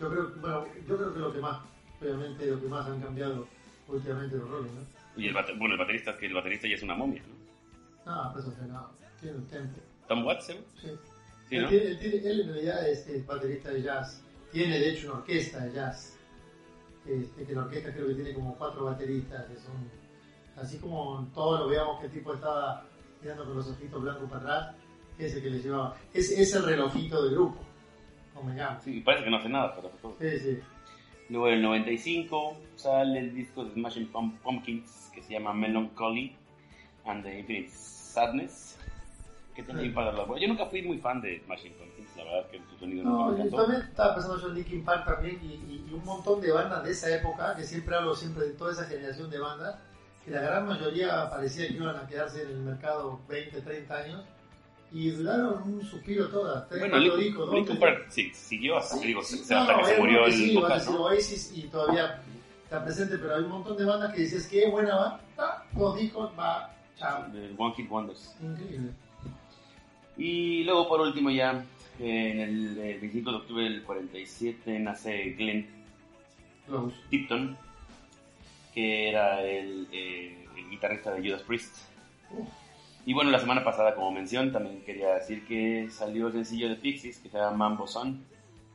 yo 0.00 0.10
creo, 0.10 0.32
bueno, 0.40 0.66
yo 0.88 0.96
creo 0.96 1.14
que 1.14 1.20
lo 1.20 1.32
que 1.32 1.38
más, 1.38 1.60
obviamente 2.00 2.46
lo 2.46 2.60
que 2.60 2.66
más 2.66 2.86
han 2.86 3.00
cambiado 3.00 3.46
últimamente 3.86 4.36
los 4.36 4.50
roles, 4.50 4.72
¿no? 4.72 5.20
Y 5.22 5.28
el, 5.28 5.34
bueno, 5.58 5.74
el 5.74 5.78
baterista, 5.78 6.12
es 6.12 6.16
que 6.16 6.26
el 6.26 6.34
baterista 6.34 6.66
ya 6.66 6.74
es 6.74 6.82
una 6.82 6.94
momia, 6.94 7.22
¿no? 7.22 8.12
No, 8.12 8.32
pero 8.32 8.40
eso 8.46 8.56
fue 8.56 8.66
nada, 8.66 8.90
tiene 9.20 9.36
un 9.36 9.46
tempo, 9.46 9.78
Tom 10.08 10.24
Watts, 10.24 10.48
¿eh? 10.50 10.60
sí. 10.80 10.90
Sí, 11.52 11.56
él, 11.56 11.62
¿no? 11.64 11.68
él 11.70 11.98
tiene- 11.98 12.16
él 12.30 12.40
en 12.40 12.48
realidad 12.48 12.88
es, 12.88 13.06
es 13.06 13.26
baterista 13.26 13.70
de 13.70 13.82
jazz, 13.82 14.22
tiene 14.50 14.78
de 14.78 14.90
hecho 14.90 15.08
una 15.10 15.18
orquesta 15.20 15.64
de 15.64 15.72
jazz, 15.72 16.16
este, 17.06 17.44
que 17.44 17.52
la 17.54 17.62
orquesta 17.62 17.92
creo 17.92 18.08
que 18.08 18.14
tiene 18.14 18.34
como 18.34 18.54
cuatro 18.56 18.84
bateristas, 18.84 19.46
que 19.46 19.56
son, 19.56 19.90
así 20.56 20.78
como 20.78 21.28
todos 21.34 21.60
lo 21.60 21.68
veamos 21.68 22.00
que 22.00 22.06
el 22.06 22.12
tipo 22.12 22.34
estaba 22.34 22.86
mirando 23.20 23.44
con 23.44 23.56
los 23.56 23.68
ojitos 23.68 24.02
blancos 24.02 24.30
para 24.30 24.40
atrás, 24.42 24.76
ese 25.18 25.42
que 25.42 25.50
le 25.50 25.58
llevaba, 25.60 25.96
es, 26.14 26.30
es 26.30 26.54
el 26.54 26.64
relojito 26.64 27.22
del 27.24 27.34
grupo, 27.34 27.60
convengamos. 28.34 28.82
Sí, 28.82 29.00
parece 29.00 29.24
que 29.24 29.30
no 29.30 29.36
hace 29.36 29.48
nada, 29.48 29.74
pero. 29.76 30.16
Sí, 30.20 30.38
sí. 30.38 30.58
Luego 31.28 31.48
en 31.48 31.54
el 31.54 31.62
95 31.62 32.56
sale 32.76 33.18
el 33.20 33.34
disco 33.34 33.64
de 33.64 33.72
Smashing 33.72 34.08
Pum- 34.12 34.36
Pumpkins 34.42 35.10
que 35.14 35.22
se 35.22 35.32
llama 35.34 35.52
Melancholy 35.54 36.36
and 37.04 37.22
the 37.24 37.38
Infinite 37.38 37.70
Sadness. 37.70 38.71
Que 39.54 39.62
también 39.62 39.92
para 39.92 40.12
la 40.12 40.26
Yo 40.38 40.48
nunca 40.48 40.66
fui 40.66 40.82
muy 40.82 40.98
fan 40.98 41.20
de 41.20 41.40
Smashing 41.44 41.72
Pumpkins, 41.74 42.16
la 42.16 42.24
verdad 42.24 42.50
que 42.50 42.58
su 42.70 42.78
sonido 42.78 43.04
nunca 43.04 43.18
No, 43.24 43.30
me 43.32 43.38
yo 43.38 43.44
encantó. 43.44 43.56
también 43.62 43.82
estaba 43.82 44.14
pensando 44.14 44.40
yo 44.40 44.48
en 44.48 44.54
Linkin 44.54 44.84
Park 44.84 45.04
también 45.06 45.38
y, 45.42 45.46
y- 45.46 45.86
y 45.90 45.92
un 45.94 46.04
montón 46.04 46.40
de 46.40 46.50
bandas 46.52 46.82
de 46.84 46.90
esa 46.90 47.14
época, 47.14 47.54
que 47.54 47.64
siempre 47.64 47.94
hablo 47.96 48.14
siempre 48.14 48.44
de 48.46 48.52
toda 48.54 48.72
esa 48.72 48.84
generación 48.86 49.28
de 49.30 49.38
bandas, 49.38 49.76
que 50.24 50.30
la 50.30 50.40
gran 50.40 50.66
mayoría 50.66 51.28
parecía 51.28 51.68
que 51.68 51.74
iban 51.74 51.96
a 51.96 52.06
quedarse 52.06 52.42
en 52.42 52.48
el 52.48 52.56
mercado 52.58 53.20
20, 53.28 53.60
30 53.60 53.94
años 53.96 54.24
y 54.90 55.10
duraron 55.10 55.62
un 55.64 55.82
suspiro 55.84 56.28
todas, 56.28 56.66
tres, 56.68 56.80
Bueno, 56.80 56.98
Linkin, 56.98 57.20
discos, 57.20 57.52
Linkin 57.52 57.78
Park 57.78 58.06
sí, 58.08 58.30
siguió 58.32 58.76
hasta, 58.78 58.96
Sí, 58.96 59.06
digo, 59.06 59.22
sí, 59.22 59.36
se- 59.38 59.54
no, 59.54 59.60
hasta 59.60 59.76
que 59.78 59.84
se 59.84 59.98
murió 59.98 60.24
el 60.26 60.32
sí, 60.32 60.54
vocal, 60.54 60.82
¿no? 60.86 61.02
Oasis 61.04 61.52
y 61.54 61.62
todavía 61.68 62.22
está 62.64 62.82
presente, 62.84 63.18
pero 63.18 63.34
hay 63.36 63.42
un 63.42 63.50
montón 63.50 63.76
de 63.76 63.84
bandas 63.84 64.14
que 64.14 64.20
dices, 64.22 64.46
qué 64.46 64.68
buena 64.70 64.96
banda, 64.96 65.66
dos 65.72 65.96
discos, 65.98 66.30
va, 66.38 66.74
chao. 66.96 67.26
De 67.32 67.54
One 67.58 67.74
Hit 67.74 67.90
Wonders. 67.90 68.34
Increíble. 68.40 68.92
Y 70.16 70.64
luego 70.64 70.88
por 70.88 71.00
último 71.00 71.30
ya, 71.30 71.64
en 71.98 72.40
el, 72.40 72.78
eh, 72.78 72.98
25 73.00 73.30
de 73.30 73.36
octubre 73.36 73.64
del 73.64 73.82
47 73.82 74.78
nace 74.78 75.30
Glenn 75.30 75.66
Close. 76.66 76.96
Tipton, 77.10 77.56
que 78.74 79.08
era 79.08 79.42
el, 79.42 79.88
eh, 79.92 80.46
el 80.56 80.70
guitarrista 80.70 81.12
de 81.12 81.26
Judas 81.26 81.42
Priest. 81.42 81.76
Y 83.04 83.14
bueno, 83.14 83.30
la 83.30 83.40
semana 83.40 83.64
pasada, 83.64 83.94
como 83.94 84.12
mención, 84.12 84.52
también 84.52 84.82
quería 84.82 85.14
decir 85.14 85.44
que 85.46 85.88
salió 85.90 86.28
el 86.28 86.34
sencillo 86.34 86.68
de 86.68 86.76
Pixies, 86.76 87.18
que 87.18 87.28
se 87.28 87.36
llama 87.36 87.56
Mambo 87.56 87.86
Son, 87.86 88.24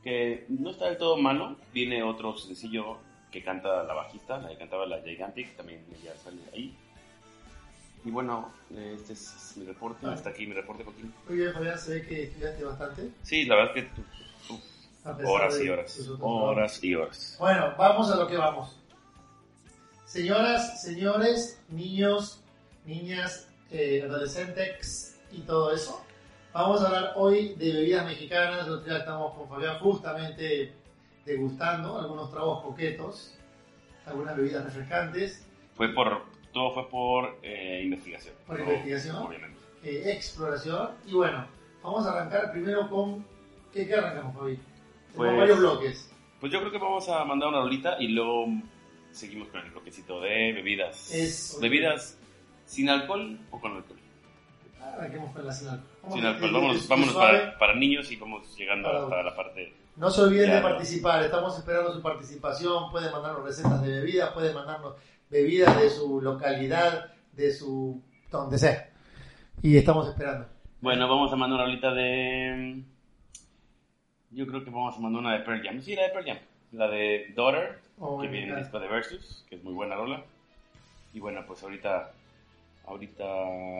que 0.02 0.44
no 0.48 0.70
está 0.70 0.86
del 0.86 0.98
todo 0.98 1.16
malo. 1.16 1.56
Viene 1.72 2.02
otro 2.02 2.36
sencillo 2.36 2.98
que 3.30 3.42
canta 3.42 3.82
la 3.84 3.94
bajista, 3.94 4.38
la 4.38 4.50
que 4.50 4.56
cantaba 4.56 4.86
la 4.86 5.00
Gigantic, 5.00 5.56
también 5.56 5.80
ya 6.04 6.14
sale 6.16 6.38
ahí. 6.52 6.74
Y 8.04 8.10
bueno, 8.10 8.52
este 8.74 9.12
es, 9.12 9.54
mi 9.56 9.66
reporte, 9.66 10.06
Ah. 10.06 10.12
hasta 10.12 10.30
aquí 10.30 10.46
mi 10.46 10.54
reporte, 10.54 10.84
Joaquín. 10.84 11.12
Muy 11.28 11.38
bien, 11.38 11.52
Fabián, 11.52 11.78
se 11.78 11.94
ve 11.94 12.06
que 12.06 12.22
estudiaste 12.24 12.64
bastante. 12.64 13.10
Sí, 13.22 13.44
la 13.44 13.56
verdad 13.56 13.76
es 13.76 13.84
que 13.84 13.90
a 15.04 15.16
pesar 15.16 15.32
horas 15.32 15.60
y 15.60 15.68
horas, 15.68 16.08
horas 16.20 16.84
y 16.84 16.94
horas. 16.94 17.36
Bueno, 17.38 17.74
vamos 17.76 18.10
a 18.10 18.16
lo 18.16 18.26
que 18.26 18.36
vamos. 18.36 18.76
Señoras, 20.04 20.82
señores, 20.82 21.60
niños, 21.68 22.40
niñas, 22.86 23.48
eh, 23.70 24.02
adolescentes 24.02 25.20
y 25.30 25.40
todo 25.42 25.72
eso. 25.72 26.02
Vamos 26.52 26.82
a 26.82 26.86
hablar 26.86 27.12
hoy 27.16 27.54
de 27.56 27.72
bebidas 27.74 28.06
mexicanas. 28.06 28.66
Nosotros 28.66 28.86
ya 28.88 28.98
estamos 28.98 29.34
con 29.34 29.48
Fabián 29.48 29.78
justamente 29.80 30.72
degustando 31.26 31.98
algunos 31.98 32.30
tragos 32.30 32.62
coquetos, 32.62 33.34
algunas 34.06 34.34
bebidas 34.36 34.64
refrescantes, 34.64 35.44
Fue 35.74 35.88
por, 35.92 36.22
todo 36.58 36.74
fue 36.74 36.88
por 36.88 37.38
eh, 37.42 37.82
investigación. 37.84 38.34
Por 38.46 38.56
Todo, 38.56 38.66
investigación. 38.66 39.16
Obviamente. 39.16 39.58
eh, 39.84 40.12
exploración. 40.12 40.90
Y 41.06 41.12
bueno, 41.14 41.46
vamos 41.82 42.04
a 42.06 42.10
arrancar 42.12 42.50
primero 42.50 42.88
con. 42.90 43.24
¿Qué, 43.72 43.86
qué 43.86 43.94
arrancamos, 43.94 44.34
Fabi? 44.36 44.58
Pues- 45.14 45.36
varios 45.36 45.58
bloques. 45.58 46.10
Pues 46.40 46.52
yo 46.52 46.60
creo 46.60 46.72
que 46.72 46.78
vamos 46.78 47.08
a 47.08 47.24
mandar 47.24 47.48
una 47.48 47.60
rolita 47.62 47.96
y 48.00 48.08
luego 48.08 48.46
seguimos 49.12 49.48
con 49.48 49.60
el 49.60 49.70
bloquecito 49.70 50.20
de 50.20 50.52
bebidas. 50.52 51.12
Es- 51.12 51.58
Bebidas 51.60 52.18
sin 52.66 52.88
alcohol 52.90 53.38
o 53.50 53.60
con 53.60 53.76
alcohol. 53.76 53.98
Arranquemos 54.80 55.32
con 55.32 55.46
la 55.46 55.52
sin 55.52 55.68
alcohol. 55.68 55.88
Vamos 56.02 56.14
Sin 56.16 56.26
alcohol. 56.26 56.52
Vámonos, 56.52 56.88
vámonos 56.88 57.14
para, 57.14 57.58
para 57.58 57.74
niños 57.74 58.10
y 58.10 58.16
vamos 58.16 58.56
llegando 58.56 58.88
Para 58.88 59.02
hasta 59.04 59.22
la 59.22 59.36
parte. 59.36 59.74
No 59.96 60.10
se 60.10 60.22
olviden 60.22 60.50
de 60.50 60.60
participar, 60.60 61.22
estamos 61.24 61.56
esperando 61.58 61.92
su 61.92 62.00
participación. 62.02 62.90
Pueden 62.90 63.10
mandarnos 63.12 63.44
recetas 63.44 63.82
de 63.82 63.88
bebidas, 64.00 64.30
pueden 64.30 64.54
mandarnos 64.54 64.94
bebidas 65.30 65.80
de 65.80 65.90
su 65.90 66.20
localidad, 66.20 67.12
de 67.32 67.52
su. 67.52 68.02
donde 68.30 68.58
sea. 68.58 68.90
Y 69.62 69.76
estamos 69.76 70.08
esperando. 70.08 70.46
Bueno, 70.80 71.08
vamos 71.08 71.32
a 71.32 71.36
mandar 71.36 71.56
una 71.60 71.64
rolita 71.66 71.92
de. 71.92 72.82
Yo 74.30 74.46
creo 74.46 74.62
que 74.64 74.70
vamos 74.70 74.96
a 74.96 75.00
mandar 75.00 75.20
una 75.20 75.38
de 75.38 75.44
Pearl 75.44 75.62
Jam. 75.62 75.80
Sí, 75.80 75.94
la 75.96 76.02
de 76.04 76.08
Pearl 76.10 76.26
Jam. 76.26 76.38
La 76.72 76.88
de 76.88 77.32
Daughter, 77.34 77.80
Oh, 77.98 78.20
que 78.20 78.28
viene 78.28 78.48
en 78.48 78.52
el 78.54 78.58
disco 78.60 78.78
de 78.78 78.86
Versus, 78.88 79.44
que 79.48 79.56
es 79.56 79.64
muy 79.64 79.72
buena 79.72 79.96
rola. 79.96 80.22
Y 81.14 81.18
bueno, 81.20 81.42
pues 81.46 81.62
ahorita, 81.62 82.12
ahorita 82.86 83.24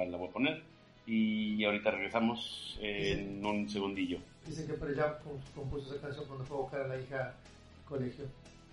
la 0.06 0.16
voy 0.16 0.28
a 0.28 0.32
poner. 0.32 0.62
Y 1.06 1.62
ahorita 1.64 1.90
regresamos 1.90 2.78
en 2.80 3.44
un 3.44 3.68
segundillo. 3.68 4.18
Dicen 4.46 4.66
que 4.66 4.72
Pearl 4.74 4.94
Jam 4.96 5.12
com- 5.22 5.40
compuso 5.54 5.92
esa 5.94 6.00
canción 6.02 6.26
cuando 6.26 6.44
fue 6.44 6.56
a 6.56 6.60
buscar 6.60 6.80
a 6.82 6.88
la 6.88 6.98
hija 7.00 7.26
al 7.26 7.84
colegio. 7.88 8.24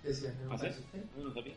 Decía, 0.02 0.32
¿no? 0.44 0.52
¿Ah, 0.52 0.58
sí? 0.58 0.66
¿Eh? 0.66 1.02
No 1.22 1.32
sabía. 1.32 1.54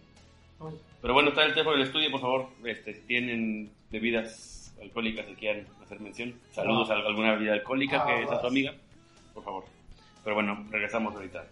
Pero 1.01 1.13
bueno, 1.13 1.29
está 1.29 1.45
el 1.45 1.53
teléfono 1.53 1.77
del 1.77 1.85
estudio, 1.85 2.11
por 2.11 2.21
favor. 2.21 2.47
Este, 2.65 2.93
si 2.93 3.01
tienen 3.01 3.71
bebidas 3.89 4.73
alcohólicas 4.81 5.25
que 5.25 5.35
quieran 5.35 5.67
hacer 5.83 5.99
mención, 5.99 6.35
saludos 6.51 6.89
a 6.89 6.95
alguna 6.95 7.33
bebida 7.33 7.53
alcohólica 7.53 8.05
que 8.05 8.27
sea 8.27 8.41
tu 8.41 8.47
amiga, 8.47 8.73
por 9.33 9.43
favor. 9.43 9.63
Pero 10.23 10.35
bueno, 10.35 10.65
regresamos 10.69 11.15
ahorita. 11.15 11.45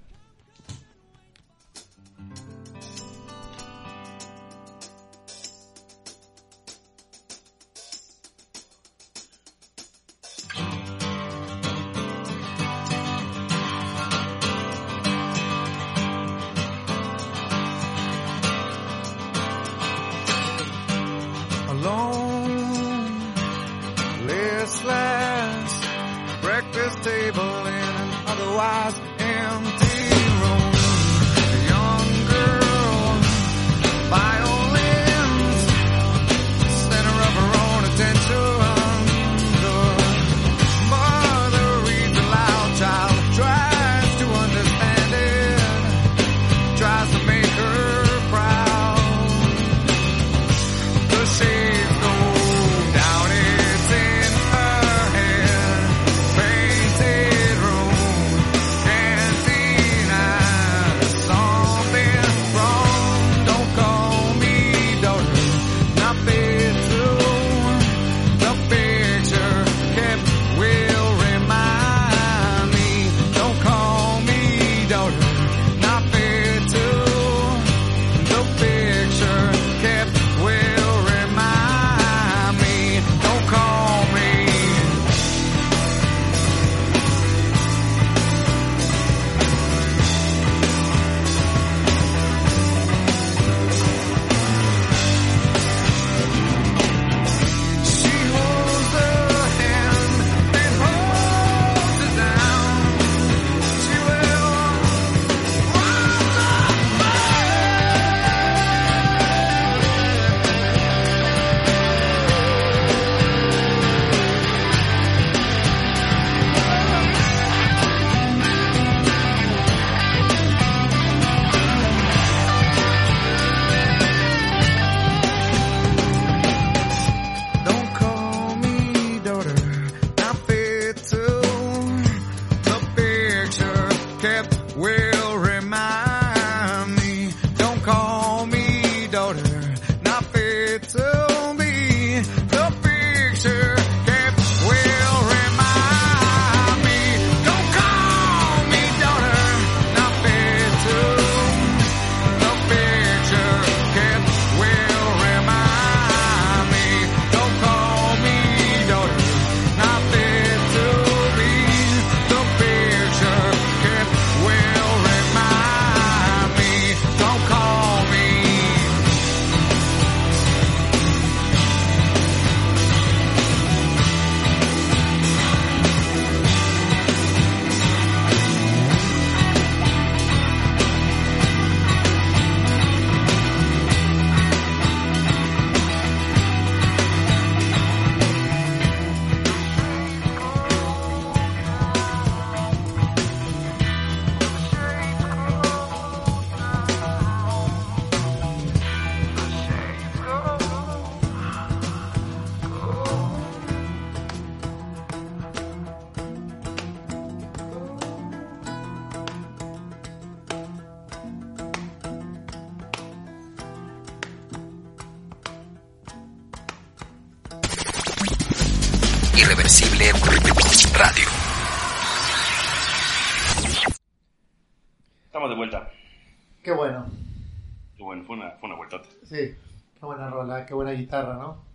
Qué 227.97 228.03
bueno, 228.03 228.23
fue 228.23 228.35
una, 228.37 228.51
fue 228.51 228.69
una 228.69 228.77
vueltota. 228.77 229.09
Sí, 229.23 229.55
qué 229.99 230.05
buena 230.05 230.29
rola, 230.29 230.65
qué 230.65 230.73
buena 230.73 230.91
guitarra, 230.91 231.33
¿no? 231.33 231.65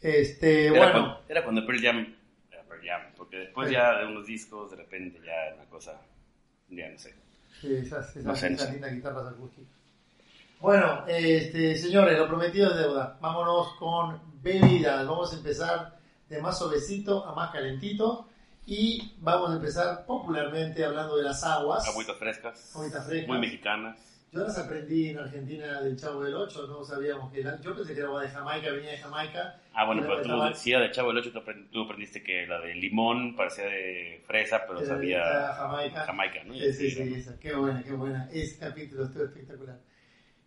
Este, 0.00 0.66
Era, 0.68 0.76
bueno. 0.78 0.92
cuando, 0.92 1.20
era 1.28 1.42
cuando 1.44 1.66
Pearl 1.66 1.80
Jam, 1.82 2.16
era 2.52 2.62
Pearl 2.64 2.82
Jam, 2.86 3.02
porque 3.16 3.36
después 3.38 3.68
Sí. 3.68 3.74
ya 3.74 3.98
de 3.98 4.06
unos 4.06 4.26
discos, 4.26 4.70
de 4.70 4.76
repente 4.76 5.20
ya 5.24 5.32
era 5.32 5.56
una 5.56 5.64
cosa, 5.64 6.00
ya 6.68 6.88
no 6.88 6.98
sé. 6.98 7.14
Sí, 7.60 7.74
esas, 7.74 8.10
esas, 8.10 8.24
No 8.24 8.36
sé, 8.36 8.50
no 8.50 8.54
esas 8.56 8.66
sé. 8.68 8.72
lindas 8.74 8.92
guitarras 8.92 9.26
acústicas. 9.32 9.74
Bueno, 10.60 11.04
este, 11.06 11.74
señores, 11.76 12.18
lo 12.18 12.28
prometido 12.28 12.70
es 12.70 12.76
deuda. 12.76 13.16
Vámonos 13.20 13.74
con 13.78 14.20
bebidas. 14.42 15.06
Vamos 15.06 15.32
a 15.32 15.36
empezar 15.36 15.98
de 16.28 16.42
más 16.42 16.58
suavecito 16.58 17.24
a 17.24 17.34
más 17.34 17.50
calentito. 17.52 18.28
Y 18.66 19.14
vamos 19.20 19.50
a 19.50 19.54
empezar 19.54 20.04
popularmente 20.04 20.84
hablando 20.84 21.16
de 21.16 21.22
las 21.22 21.42
aguas. 21.44 21.88
Agüitas 21.88 22.16
frescas, 22.16 22.76
Agüitas 22.76 23.06
frescas. 23.06 23.28
muy 23.28 23.38
mexicanas. 23.38 23.98
Yo 24.30 24.40
las 24.42 24.58
aprendí 24.58 25.08
en 25.08 25.18
Argentina 25.18 25.80
del 25.80 25.96
Chavo 25.98 26.22
del 26.22 26.34
Ocho. 26.34 26.66
No 26.66 26.84
sabíamos 26.84 27.32
que 27.32 27.40
era. 27.40 27.58
Yo 27.62 27.74
pensé 27.74 27.94
que 27.94 28.00
era 28.00 28.08
agua 28.08 28.22
de 28.22 28.28
Jamaica, 28.28 28.70
venía 28.70 28.90
de 28.90 28.98
Jamaica. 28.98 29.60
Ah, 29.72 29.86
bueno, 29.86 30.02
la 30.02 30.08
pero 30.08 30.22
tú 30.22 30.42
decías 30.48 30.80
de 30.82 30.90
Chavo 30.90 31.08
del 31.08 31.18
8, 31.18 31.32
tú, 31.32 31.38
aprend- 31.38 31.70
tú 31.70 31.82
aprendiste 31.82 32.22
que 32.22 32.46
la 32.46 32.60
de 32.60 32.74
limón 32.74 33.34
parecía 33.34 33.64
de 33.64 34.22
fresa, 34.26 34.62
pero 34.66 34.80
Era 34.80 34.88
sabía 34.88 35.22
Jamaica. 35.54 36.04
Jamaica, 36.04 36.44
¿no? 36.44 36.54
Sí, 36.54 36.72
sí, 36.74 36.90
sí, 36.90 37.14
esa. 37.14 37.38
Qué 37.40 37.54
buena, 37.54 37.82
qué 37.82 37.92
buena. 37.92 38.28
Ese 38.30 38.58
capítulo 38.58 39.04
estuvo 39.04 39.24
espectacular. 39.24 39.78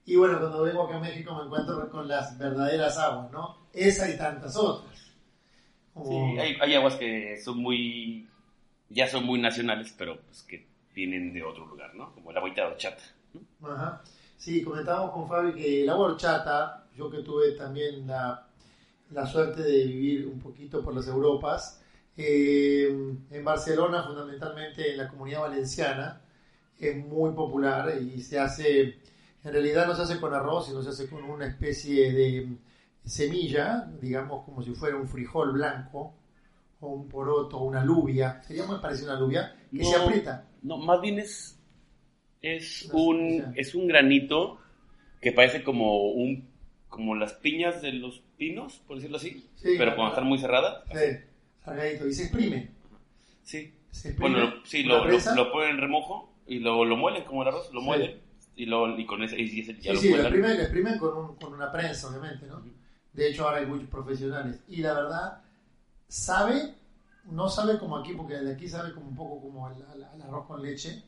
Y 0.06 0.16
bueno, 0.16 0.40
cuando 0.40 0.62
vengo 0.64 0.84
acá 0.84 0.98
a 0.98 1.00
México 1.00 1.36
me 1.36 1.46
encuentro 1.46 1.90
con 1.90 2.08
las 2.08 2.38
verdaderas 2.38 2.98
aguas, 3.00 3.32
¿no? 3.32 3.68
Esa 3.74 4.10
y 4.12 4.18
tantas 4.18 4.56
otras. 4.58 5.12
Como- 5.94 6.08
Sí, 6.34 6.40
hay, 6.40 6.58
hay 6.62 6.76
aguas 6.76 6.96
que 6.96 7.38
son 7.38 7.58
muy, 7.58 8.28
ya 8.90 9.08
son 9.08 9.24
muy 9.26 9.40
nacionales, 9.42 9.94
pero 9.98 10.20
pues 10.22 10.44
que 10.44 10.68
vienen 10.94 11.34
de 11.34 11.42
otro 11.44 11.66
lugar, 11.66 11.96
¿no? 11.96 12.14
Como 12.14 12.32
el 12.32 12.38
agüita 12.38 12.62
de 12.62 12.68
horchata. 12.74 13.04
¿No? 13.34 13.68
Ajá. 13.68 14.02
Sí, 14.38 14.64
comentábamos 14.64 15.12
con 15.12 15.28
Fabi 15.28 15.54
que 15.54 15.90
agua 15.90 16.08
horchata, 16.08 16.88
yo 16.96 17.10
que 17.10 17.20
tuve 17.20 17.52
también 17.52 18.08
la, 18.08 18.48
la 19.12 19.26
suerte 19.28 19.62
de 19.62 19.86
vivir 19.86 20.28
un 20.28 20.40
poquito 20.40 20.84
por 20.84 20.96
las 20.96 21.08
Europas, 21.08 21.82
eh, 22.18 22.88
en 23.30 23.44
Barcelona, 23.46 24.04
fundamentalmente 24.04 24.92
en 24.92 24.98
la 24.98 25.08
comunidad 25.08 25.42
valenciana, 25.42 26.22
es 26.78 26.98
muy 26.98 27.32
popular 27.34 27.94
y 28.02 28.22
se 28.22 28.40
hace, 28.40 28.82
en 29.44 29.52
realidad 29.52 29.88
no 29.88 29.96
se 29.96 30.02
hace 30.02 30.20
con 30.20 30.34
arroz, 30.34 30.68
sino 30.68 30.82
se 30.82 30.90
hace 30.90 31.08
con 31.08 31.24
una 31.24 31.46
especie 31.46 32.12
de 32.12 32.58
semilla, 33.06 33.90
digamos 34.02 34.44
como 34.44 34.62
si 34.62 34.74
fuera 34.74 34.98
un 34.98 35.08
frijol 35.08 35.54
blanco, 35.54 36.16
o 36.80 36.90
un 36.90 37.08
poroto, 37.08 37.60
una 37.60 37.82
alubia, 37.82 38.42
sería 38.42 38.66
muy 38.66 38.80
parecido 38.80 39.12
a 39.12 39.14
una 39.14 39.20
alubia, 39.20 39.56
que 39.72 39.86
se 39.86 39.96
aprieta. 39.96 40.48
No, 40.64 40.78
más 40.78 41.00
bien 41.00 41.20
es, 41.20 41.61
es, 42.42 42.90
un, 42.94 43.54
es 43.56 43.76
un 43.76 43.88
granito 43.88 44.60
que 45.22 45.32
parece 45.32 45.64
como 45.64 46.12
un 46.12 46.50
como 46.90 47.16
las 47.16 47.34
piñas 47.34 47.82
de 47.82 47.94
los 47.94 48.22
pinos, 48.38 48.82
por 48.86 48.98
decirlo 48.98 49.16
así, 49.18 49.48
Sí. 49.56 49.76
pero 49.78 49.96
cuando 49.96 50.14
están 50.14 50.28
muy 50.28 50.38
cerradas. 50.40 50.84
Sí, 50.92 52.06
y 52.10 52.14
se 52.14 52.24
exprime. 52.24 52.70
Sí. 53.44 53.74
Se 53.92 54.10
exprime 54.10 54.20
Bueno, 54.36 54.56
lo- 54.58 54.66
sí, 54.66 54.84
lo, 54.84 55.06
lo, 55.06 55.18
lo 55.36 55.52
ponen 55.54 55.70
en 55.72 55.78
remojo 55.78 56.34
y 56.48 56.60
lo, 56.60 56.84
lo 56.84 56.98
muelen 56.98 57.24
como 57.24 57.44
el 57.44 57.48
arroz, 57.48 57.72
lo 57.74 57.80
Sí. 57.80 57.86
muelen 57.86 58.20
y, 58.58 58.66
lo, 58.66 59.00
y 59.00 59.06
con 59.06 59.24
ese 59.24 59.40
y 59.40 59.60
ese 59.62 59.74
ya 59.76 59.96
Sí, 59.96 60.10
lo 60.10 60.16
sí, 60.18 60.20
exprimen, 60.20 60.60
exprimen 60.60 60.98
con, 61.00 61.16
un- 61.18 61.36
con 61.38 61.54
una 61.54 61.72
prensa, 61.72 62.10
obviamente, 62.10 62.46
¿no? 62.48 62.62
De 63.14 63.30
hecho, 63.30 63.46
ahora 63.46 63.60
hay 63.60 63.66
muchos 63.68 63.88
profesionales. 63.88 64.60
Y 64.68 64.78
la 64.82 64.94
verdad, 64.94 65.42
sabe, 66.10 66.74
no 67.32 67.48
sabe 67.50 67.78
como 67.80 67.98
aquí, 67.98 68.14
porque 68.14 68.36
de 68.36 68.54
aquí 68.54 68.68
sabe 68.68 68.94
como 68.94 69.08
un 69.08 69.16
poco 69.16 69.42
como 69.42 69.68
al, 69.68 69.76
al- 69.94 70.04
al 70.04 70.22
arroz 70.24 70.46
con 70.48 70.62
leche. 70.62 71.04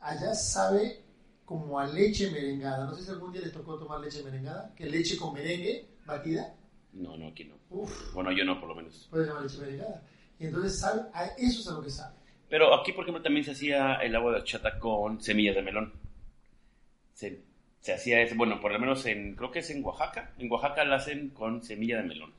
Allá 0.00 0.34
sabe 0.34 1.00
como 1.44 1.78
a 1.78 1.86
leche 1.86 2.30
merengada. 2.30 2.86
No 2.86 2.94
sé 2.94 3.04
si 3.04 3.10
algún 3.10 3.32
día 3.32 3.42
les 3.42 3.52
tocó 3.52 3.76
tomar 3.78 4.00
leche 4.00 4.22
merengada, 4.22 4.72
que 4.74 4.86
leche 4.86 5.16
con 5.16 5.34
merengue 5.34 5.86
batida. 6.06 6.54
No, 6.92 7.16
no, 7.16 7.28
aquí 7.28 7.44
no. 7.44 7.54
Uf, 7.70 8.12
Bueno, 8.14 8.32
yo 8.32 8.44
no, 8.44 8.58
por 8.58 8.68
lo 8.70 8.74
menos. 8.74 9.06
puede 9.10 9.26
llamar 9.26 9.42
leche 9.42 9.58
merengada. 9.58 10.02
Y 10.38 10.46
entonces 10.46 10.78
sabe, 10.78 11.02
a 11.12 11.26
eso 11.36 11.60
es 11.60 11.68
a 11.68 11.72
lo 11.72 11.82
que 11.82 11.90
sabe. 11.90 12.14
Pero 12.48 12.74
aquí, 12.74 12.92
por 12.92 13.04
ejemplo, 13.04 13.22
también 13.22 13.44
se 13.44 13.52
hacía 13.52 13.94
el 13.96 14.16
agua 14.16 14.32
de 14.32 14.38
horchata 14.38 14.78
con 14.78 15.20
semillas 15.22 15.54
de 15.54 15.62
melón. 15.62 15.92
Se, 17.12 17.42
se 17.80 17.92
hacía 17.92 18.22
eso, 18.22 18.34
bueno, 18.36 18.60
por 18.60 18.72
lo 18.72 18.78
menos 18.78 19.04
en, 19.06 19.36
creo 19.36 19.50
que 19.50 19.58
es 19.60 19.70
en 19.70 19.84
Oaxaca. 19.84 20.32
En 20.38 20.50
Oaxaca 20.50 20.84
la 20.84 20.96
hacen 20.96 21.30
con 21.30 21.62
semilla 21.62 21.98
de 21.98 22.04
melón. 22.04 22.32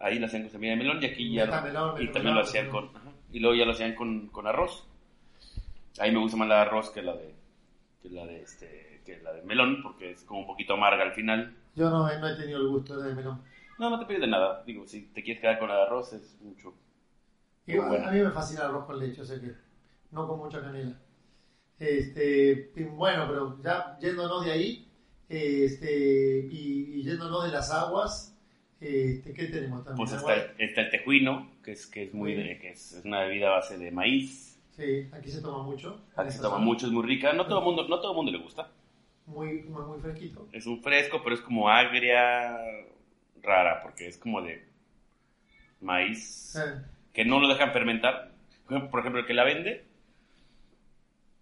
Ahí 0.00 0.18
la 0.18 0.26
hacen 0.26 0.42
con 0.42 0.50
semilla 0.50 0.72
de 0.72 0.78
melón 0.78 1.02
y 1.02 1.06
aquí 1.06 1.32
ya... 1.32 1.44
Metamelón, 1.44 2.02
y 2.02 2.08
también 2.10 2.34
lo 2.34 2.40
hacían 2.40 2.70
con... 2.70 2.86
ajá, 2.96 3.12
y 3.30 3.38
luego 3.40 3.54
ya 3.56 3.64
lo 3.66 3.72
hacían 3.72 3.94
con, 3.94 4.28
con 4.28 4.46
arroz. 4.46 4.87
Ahí 6.00 6.12
me 6.12 6.18
gusta 6.18 6.36
más 6.36 6.48
la 6.48 6.56
de 6.56 6.60
arroz 6.62 6.90
que 6.90 7.02
la 7.02 7.14
de... 7.16 7.34
Que 8.02 8.10
la 8.10 8.26
de 8.26 8.42
este... 8.42 9.00
Que 9.04 9.18
la 9.22 9.32
de 9.32 9.42
melón, 9.42 9.82
porque 9.82 10.10
es 10.12 10.22
como 10.24 10.40
un 10.40 10.46
poquito 10.46 10.74
amarga 10.74 11.02
al 11.02 11.12
final. 11.12 11.54
Yo 11.74 11.88
no, 11.90 12.06
no 12.18 12.28
he 12.28 12.36
tenido 12.36 12.58
el 12.60 12.68
gusto 12.68 13.00
de 13.00 13.14
melón. 13.14 13.42
No, 13.78 13.88
no 13.90 13.98
te 13.98 14.06
pides 14.06 14.20
de 14.20 14.26
nada. 14.26 14.62
Digo, 14.66 14.86
si 14.86 15.02
te 15.08 15.22
quieres 15.22 15.40
quedar 15.40 15.58
con 15.58 15.68
la 15.68 15.76
de 15.76 15.82
arroz 15.82 16.12
es 16.12 16.36
mucho. 16.42 16.74
Y 17.66 17.74
Muy 17.76 17.96
a- 17.96 18.10
mí 18.10 18.20
me 18.20 18.30
fascina 18.30 18.60
el 18.62 18.66
arroz 18.68 18.84
con 18.86 18.98
leche, 18.98 19.22
o 19.22 19.24
sea 19.24 19.40
que 19.40 19.52
no 20.10 20.26
con 20.28 20.38
mucha 20.38 20.60
canela. 20.60 20.98
Este, 21.78 22.70
bueno, 22.96 23.26
pero 23.28 23.62
ya 23.62 23.96
yéndonos 24.00 24.44
de 24.44 24.50
ahí, 24.52 24.88
este, 25.28 26.48
y, 26.50 26.96
y 26.98 27.02
yéndonos 27.04 27.44
de 27.44 27.50
las 27.50 27.70
aguas, 27.72 28.36
este, 28.80 29.32
¿qué 29.32 29.44
tenemos 29.46 29.84
también? 29.84 29.96
Pues 30.06 30.12
está, 30.18 30.34
está 30.58 30.80
el 30.82 30.90
tejuino, 30.90 31.50
que 31.62 31.72
es, 31.72 31.86
que 31.86 32.04
es 32.04 32.14
muy 32.14 32.34
Sí. 32.34 32.42
de- 32.42 32.58
que 32.58 32.70
es, 32.70 32.92
es 32.92 33.04
una 33.04 33.20
bebida 33.20 33.48
a 33.48 33.56
base 33.56 33.78
de 33.78 33.90
maíz. 33.90 34.47
Sí, 34.78 35.08
aquí 35.12 35.28
se 35.28 35.42
toma 35.42 35.64
mucho. 35.64 36.00
Aquí 36.14 36.30
se 36.30 36.40
toma 36.40 36.58
mucho, 36.58 36.86
es 36.86 36.92
muy 36.92 37.04
rica. 37.04 37.32
No 37.32 37.46
todo 37.46 37.58
el 37.58 37.64
mundo, 37.64 37.86
no 37.88 37.98
todo 38.00 38.14
mundo 38.14 38.30
le 38.30 38.38
gusta. 38.38 38.70
Muy, 39.26 39.62
muy, 39.64 39.82
muy 39.82 39.98
fresquito. 40.00 40.46
Es 40.52 40.66
un 40.66 40.80
fresco, 40.80 41.20
pero 41.22 41.34
es 41.34 41.40
como 41.40 41.68
agria, 41.68 42.56
rara, 43.42 43.82
porque 43.82 44.06
es 44.06 44.16
como 44.18 44.40
de 44.40 44.64
maíz 45.80 46.54
Eh, 46.56 46.80
que 47.12 47.24
no 47.24 47.40
lo 47.40 47.48
dejan 47.48 47.72
fermentar. 47.72 48.30
Por 48.68 49.00
ejemplo, 49.00 49.20
el 49.20 49.26
que 49.26 49.34
la 49.34 49.44
vende, 49.44 49.84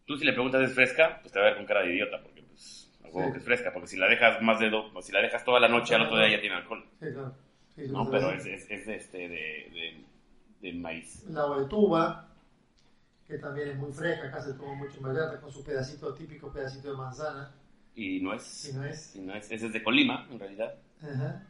tú 0.07 0.16
si 0.16 0.25
le 0.25 0.33
preguntas 0.33 0.62
es 0.62 0.75
fresca, 0.75 1.18
pues 1.20 1.33
te 1.33 1.38
va 1.38 1.44
a 1.46 1.49
ver 1.51 1.57
con 1.59 1.66
cara 1.66 1.83
de 1.83 1.92
idiota, 1.94 2.22
porque 2.22 2.42
pues 2.42 2.90
a 3.05 3.09
huevo 3.09 3.27
Sí. 3.29 3.33
que 3.33 3.38
es 3.38 3.44
fresca, 3.44 3.72
porque 3.72 3.88
si 3.88 3.96
la 3.99 4.07
dejas 4.09 4.40
más 4.40 4.59
de 4.61 4.70
dos, 4.70 4.92
si 5.05 5.12
la 5.12 5.20
dejas 5.20 5.44
toda 5.44 5.61
la 5.61 5.68
noche, 5.68 5.94
al 5.94 6.03
otro 6.03 6.16
día 6.18 6.31
ya 6.31 6.40
tiene 6.40 6.57
alcohol. 6.57 6.85
sí, 7.01 7.07
claro. 7.12 7.35
Sí, 7.75 7.85
sí, 7.87 7.92
No, 7.92 8.05
sí, 8.05 8.11
pero 8.12 8.31
sí. 8.31 8.37
es, 8.37 8.46
es, 8.46 8.70
es 8.70 8.87
de 8.87 8.94
este 8.96 9.18
de, 9.18 9.29
de, 9.29 10.05
de 10.62 10.72
maíz. 10.72 11.27
Agua 11.37 11.61
de 11.61 11.66
tuba, 11.66 12.29
que 13.27 13.39
también 13.39 13.69
es 13.71 13.77
muy 13.77 13.93
fresca, 13.93 14.29
acá 14.29 14.41
se 14.41 14.55
toma 14.55 14.75
mucho 14.75 14.99
en 14.99 15.41
con 15.41 15.51
su 15.53 15.65
pedacito, 15.65 16.15
típico 16.15 16.53
pedacito 16.53 16.91
de 16.93 16.97
manzana, 16.97 17.53
Y 17.95 18.21
no 18.21 18.33
es, 18.35 18.73
no 18.75 18.85
es. 18.85 19.17
y 19.17 19.21
no 19.21 19.35
es, 19.35 19.51
ese 19.51 19.67
es 19.67 19.73
de 19.73 19.83
Colima, 19.83 20.27
en 20.31 20.39
realidad. 20.39 20.75
Ajá. 21.03 21.43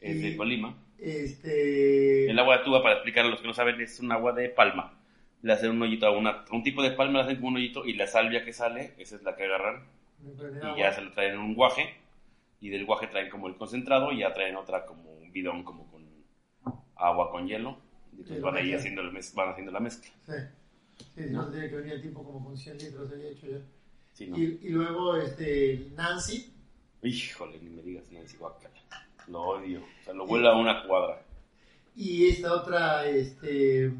Es 0.00 0.16
Y- 0.16 0.20
de 0.30 0.36
Colima. 0.36 0.76
Este, 0.98 2.30
El 2.30 2.38
agua 2.38 2.58
de 2.58 2.64
tuba, 2.64 2.82
para 2.82 2.94
explicar 2.94 3.24
a 3.24 3.28
los 3.28 3.40
que 3.40 3.46
no 3.48 3.54
saben, 3.54 3.80
es 3.80 3.98
un 4.00 4.12
agua 4.12 4.32
de 4.32 4.48
palma. 4.48 4.94
Le 5.42 5.52
hacen 5.52 5.70
un 5.72 5.82
hoyito 5.82 6.06
a, 6.06 6.16
una, 6.16 6.44
un 6.52 6.62
tipo 6.62 6.82
de 6.82 6.92
palma, 6.92 7.18
le 7.18 7.24
hacen 7.24 7.36
como 7.36 7.48
un 7.48 7.56
hoyito 7.56 7.84
y 7.84 7.94
la 7.94 8.06
salvia 8.06 8.44
que 8.44 8.52
sale, 8.52 8.94
esa 8.98 9.16
es 9.16 9.22
la 9.24 9.34
que 9.34 9.44
agarran 9.44 9.84
y 10.24 10.64
agua. 10.64 10.78
ya 10.78 10.92
se 10.92 11.00
lo 11.02 11.10
traen 11.12 11.34
en 11.34 11.40
un 11.40 11.54
guaje. 11.54 11.96
Y 12.60 12.68
del 12.68 12.84
guaje 12.86 13.08
traen 13.08 13.28
como 13.28 13.48
el 13.48 13.56
concentrado 13.56 14.12
y 14.12 14.18
ya 14.20 14.32
traen 14.32 14.54
otra 14.54 14.86
como 14.86 15.10
un 15.12 15.32
bidón 15.32 15.64
como 15.64 15.90
con 15.90 16.06
agua 16.94 17.32
con 17.32 17.48
hielo. 17.48 17.76
Y 18.12 18.20
entonces 18.20 18.40
van 18.40 18.56
ahí 18.56 18.72
haciendo, 18.72 19.02
la 19.02 19.10
mez- 19.10 19.34
van 19.34 19.48
haciendo 19.48 19.72
la 19.72 19.80
mezcla. 19.80 20.12
Sí. 20.26 20.32
Sí, 21.14 21.26
no, 21.30 21.48
tiene 21.48 21.68
que 21.68 21.76
venir 21.76 21.92
el 21.94 22.02
tipo 22.02 22.24
como 22.24 22.44
con 22.44 22.56
100 22.56 22.78
litros, 22.78 23.08
sería 23.10 23.30
hecho 23.30 23.46
ya. 23.48 23.58
Sí, 24.12 24.26
¿no? 24.26 24.38
Y, 24.38 24.60
y 24.62 24.68
luego 24.70 25.16
este, 25.16 25.88
Nancy, 25.96 26.52
Híjole, 27.02 27.58
ni 27.60 27.70
me 27.70 27.82
digas 27.82 28.10
Nancy 28.12 28.36
Guacala. 28.36 28.74
Lo 29.26 29.40
odio. 29.42 29.80
O 29.80 30.04
sea, 30.04 30.14
lo 30.14 30.26
vuela 30.26 30.50
a 30.50 30.56
una 30.56 30.84
cuadra. 30.84 31.20
y 31.96 32.28
esta 32.28 32.52
otra, 32.52 33.06
este, 33.06 33.92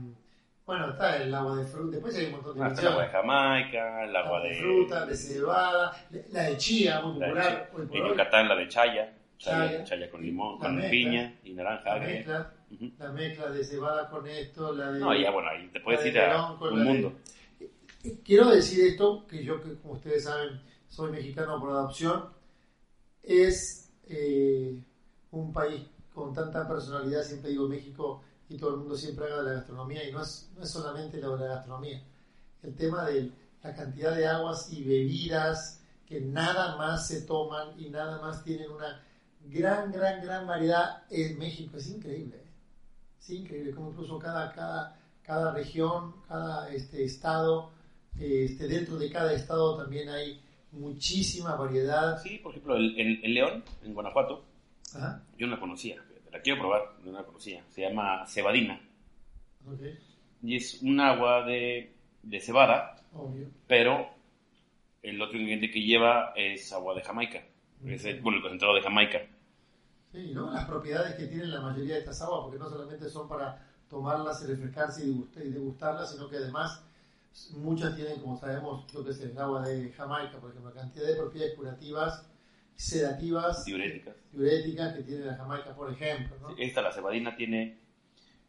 bueno, 0.65 0.91
está 0.91 1.17
el 1.17 1.35
agua 1.35 1.57
de 1.57 1.65
fruta, 1.65 1.91
después 1.97 2.17
hay 2.17 2.27
un 2.27 2.33
montón 2.33 2.57
de 2.57 2.65
Ah, 2.65 2.69
está 2.69 2.81
el 2.83 2.89
agua 2.89 3.03
de. 3.03 3.09
Jamaica, 3.09 4.05
el 4.05 4.17
agua 4.17 4.41
de... 4.43 4.55
fruta, 4.55 5.07
de 5.07 5.17
cebada, 5.17 6.07
la 6.31 6.43
de 6.45 6.57
chía, 6.57 7.01
muy 7.01 7.15
popular. 7.15 7.71
En. 7.77 8.09
Yucatán 8.09 8.49
la 8.49 8.55
de 8.55 8.69
chaya. 8.69 9.13
Chaya. 9.39 9.69
Chaya, 9.69 9.85
chaya 9.85 10.11
con 10.11 10.23
limón, 10.23 10.61
con 10.61 10.81
piña 10.89 11.35
y 11.43 11.53
naranja 11.55 11.97
La 11.97 12.53
la 12.99 13.13
mezcla 13.13 13.51
de 13.51 13.65
cebada 13.65 14.09
con 14.11 14.27
esto, 14.27 14.73
la 14.73 14.93
de... 14.93 15.01
No, 15.01 15.15
ya 15.15 15.31
bueno, 15.31 15.49
ahí 15.51 15.69
te 15.69 15.81
puedes 15.81 16.01
la 16.01 16.05
de 16.05 16.11
ir 16.11 16.19
a 16.19 16.53
un 16.53 16.61
la 16.61 16.85
de- 16.85 16.85
mundo. 16.85 17.13
Quiero 18.25 18.51
decir 18.51 18.85
esto, 18.87 19.27
que 19.27 19.45
yo, 19.45 19.61
que 19.63 19.75
como 19.77 19.95
ustedes 19.95 20.25
saben, 20.25 20.61
soy 20.89 21.13
mexicano 21.13 21.61
por 21.61 21.71
adopción, 21.71 22.25
es 23.23 23.91
eh, 24.09 24.77
un 25.31 25.53
país 25.53 25.83
con 26.13 26.35
tanta 26.35 26.67
personalidad, 26.67 27.23
siempre 27.23 27.51
digo 27.51 27.69
México, 27.69 28.23
y 28.49 28.57
todo 28.57 28.71
el 28.71 28.77
mundo 28.79 28.97
siempre 28.97 29.25
habla 29.27 29.43
de 29.43 29.49
la 29.51 29.55
gastronomía, 29.57 30.07
y 30.09 30.13
no 30.13 30.21
es, 30.23 30.51
no 30.57 30.63
es 30.65 30.71
solamente 30.71 31.19
lo 31.21 31.37
de 31.37 31.47
la 31.49 31.55
gastronomía, 31.55 32.03
el 32.63 32.75
tema 32.75 33.05
de 33.07 33.31
la 33.63 33.75
cantidad 33.75 34.15
de 34.17 34.27
aguas 34.27 34.73
y 34.73 34.83
bebidas 34.83 35.81
que 36.07 36.21
nada 36.21 36.77
más 36.77 37.07
se 37.07 37.23
toman 37.23 37.79
y 37.81 37.89
nada 37.89 38.21
más 38.21 38.43
tienen 38.45 38.71
una 38.71 39.01
gran, 39.47 39.91
gran, 39.93 40.23
gran 40.23 40.47
variedad 40.47 41.05
en 41.11 41.39
México, 41.39 41.77
es 41.77 41.89
increíble. 41.89 42.42
Es 43.23 43.31
increíble 43.31 43.73
como 43.73 43.91
incluso 43.91 44.19
cada, 44.19 44.53
cada, 44.53 44.99
cada 45.23 45.55
región, 45.55 46.15
cada 46.29 46.69
este, 46.73 47.05
estado, 47.05 47.71
este, 48.19 48.67
dentro 48.67 48.97
de 48.97 49.11
cada 49.11 49.33
estado 49.33 49.77
también 49.79 50.09
hay 50.09 50.41
muchísima 50.73 51.55
variedad. 51.55 52.21
Sí, 52.23 52.39
por 52.43 52.51
ejemplo, 52.53 52.77
el- 52.77 52.99
en, 52.99 53.25
en 53.25 53.35
León, 53.35 53.65
en 53.85 53.95
Guanajuato, 53.95 54.45
Ajá, 54.95 55.23
yo 55.39 55.47
no 55.47 55.55
la 55.55 55.61
conocía. 55.61 56.03
La 56.33 56.41
quiero 56.41 56.61
probar, 56.61 56.83
no 57.05 57.13
la 57.13 57.23
conocía. 57.25 57.63
Se 57.71 57.83
llama 57.83 58.27
cebadina. 58.27 58.81
ok, 59.67 59.81
Y 60.43 60.57
es 60.57 60.83
un 60.83 60.99
agua 60.99 61.45
de, 61.45 61.93
de 62.23 62.41
cebada, 62.41 62.97
obvio. 63.15 63.49
pero 63.69 64.09
el 65.03 65.21
otro 65.21 65.37
ingrediente 65.39 65.71
que 65.71 65.83
lleva 65.83 66.33
es 66.37 66.73
agua 66.73 66.95
de 66.95 67.03
Jamaica. 67.03 67.43
Es 67.87 68.05
el, 68.05 68.21
bueno, 68.21 68.37
el 68.39 68.43
concentrado 68.43 68.75
de 68.75 68.81
Jamaica. 68.83 69.21
Sí, 70.13 70.33
luego 70.35 70.51
las 70.51 70.67
propiedades 70.67 71.15
que 71.15 71.27
tienen 71.27 71.51
la 71.51 71.61
mayoría 71.63 71.95
de 71.95 72.01
estas 72.01 72.21
aguas, 72.23 72.41
porque 72.45 72.59
no 72.59 72.69
solamente 72.69 73.09
son 73.09 73.29
para 73.29 73.67
tomarlas 73.89 74.43
y 74.43 74.47
refrescarse 74.47 75.07
y 75.07 75.11
degust- 75.15 75.45
y 75.45 75.51
degustarlas, 75.51 76.13
sino 76.13 76.29
que 76.29 76.37
además 76.37 76.83
muchas 77.53 77.97
tienen, 77.97 78.21
como 78.21 78.39
sabemos, 78.39 78.93
lo 78.93 79.03
que 79.05 79.11
es 79.13 79.21
el 79.23 79.37
agua 79.39 79.67
de 79.67 79.91
Jamaica, 79.93 80.39
por 80.39 80.51
ejemplo, 80.51 80.73
cantidad 80.75 81.07
de 81.07 81.17
propiedades 81.17 81.55
curativas, 81.57 82.27
sedativas, 82.77 83.65
Diuréticas. 83.65 84.15
diuréticas 84.33 84.95
que 84.95 85.03
tiene 85.03 85.25
la 85.27 85.37
Jamaica, 85.37 85.75
por 85.75 85.91
ejemplo. 85.91 86.37
¿no? 86.43 86.57
Esta, 86.59 86.83
la 86.83 86.93
cebadina, 86.93 87.35
tiene 87.37 87.79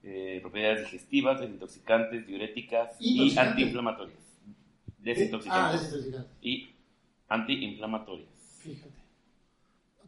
eh, 0.03 0.39
propiedades 0.41 0.81
digestivas, 0.81 1.39
desintoxicantes, 1.39 2.27
diuréticas 2.27 2.97
y 2.99 3.37
antiinflamatorias. 3.37 4.19
Ah, 4.19 4.51
Desintoxicantes 4.97 5.81
desintoxicante. 5.81 6.29
y 6.41 6.75
antiinflamatorias. 7.29 8.29
Fíjate. 8.59 8.93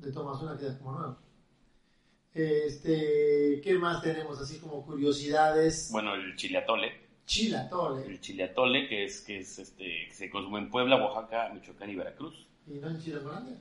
Te 0.01 0.11
tomas 0.11 0.41
una, 0.41 0.57
quedas 0.57 0.77
como 0.77 0.91
nuevo. 0.93 1.17
Este, 2.35 3.61
¿Qué 3.63 3.75
más 3.79 4.01
tenemos 4.01 4.39
así 4.41 4.59
como 4.59 4.85
curiosidades? 4.85 5.89
Bueno, 5.91 6.15
el 6.15 6.35
chile 6.35 6.57
atole. 6.57 6.91
Chilatole. 7.25 8.05
El 8.05 8.19
chile 8.19 8.43
atole, 8.43 8.87
que 8.89 9.05
es, 9.05 9.21
que 9.21 9.37
es 9.39 9.57
este, 9.57 10.07
que 10.07 10.13
se 10.13 10.29
consume 10.29 10.59
en 10.59 10.69
Puebla, 10.69 10.97
Oaxaca, 10.97 11.49
Michoacán 11.53 11.89
y 11.89 11.95
Veracruz. 11.95 12.45
¿Y 12.67 12.73
no 12.73 12.89
en 12.89 12.99
Chilangolandia? 12.99 13.57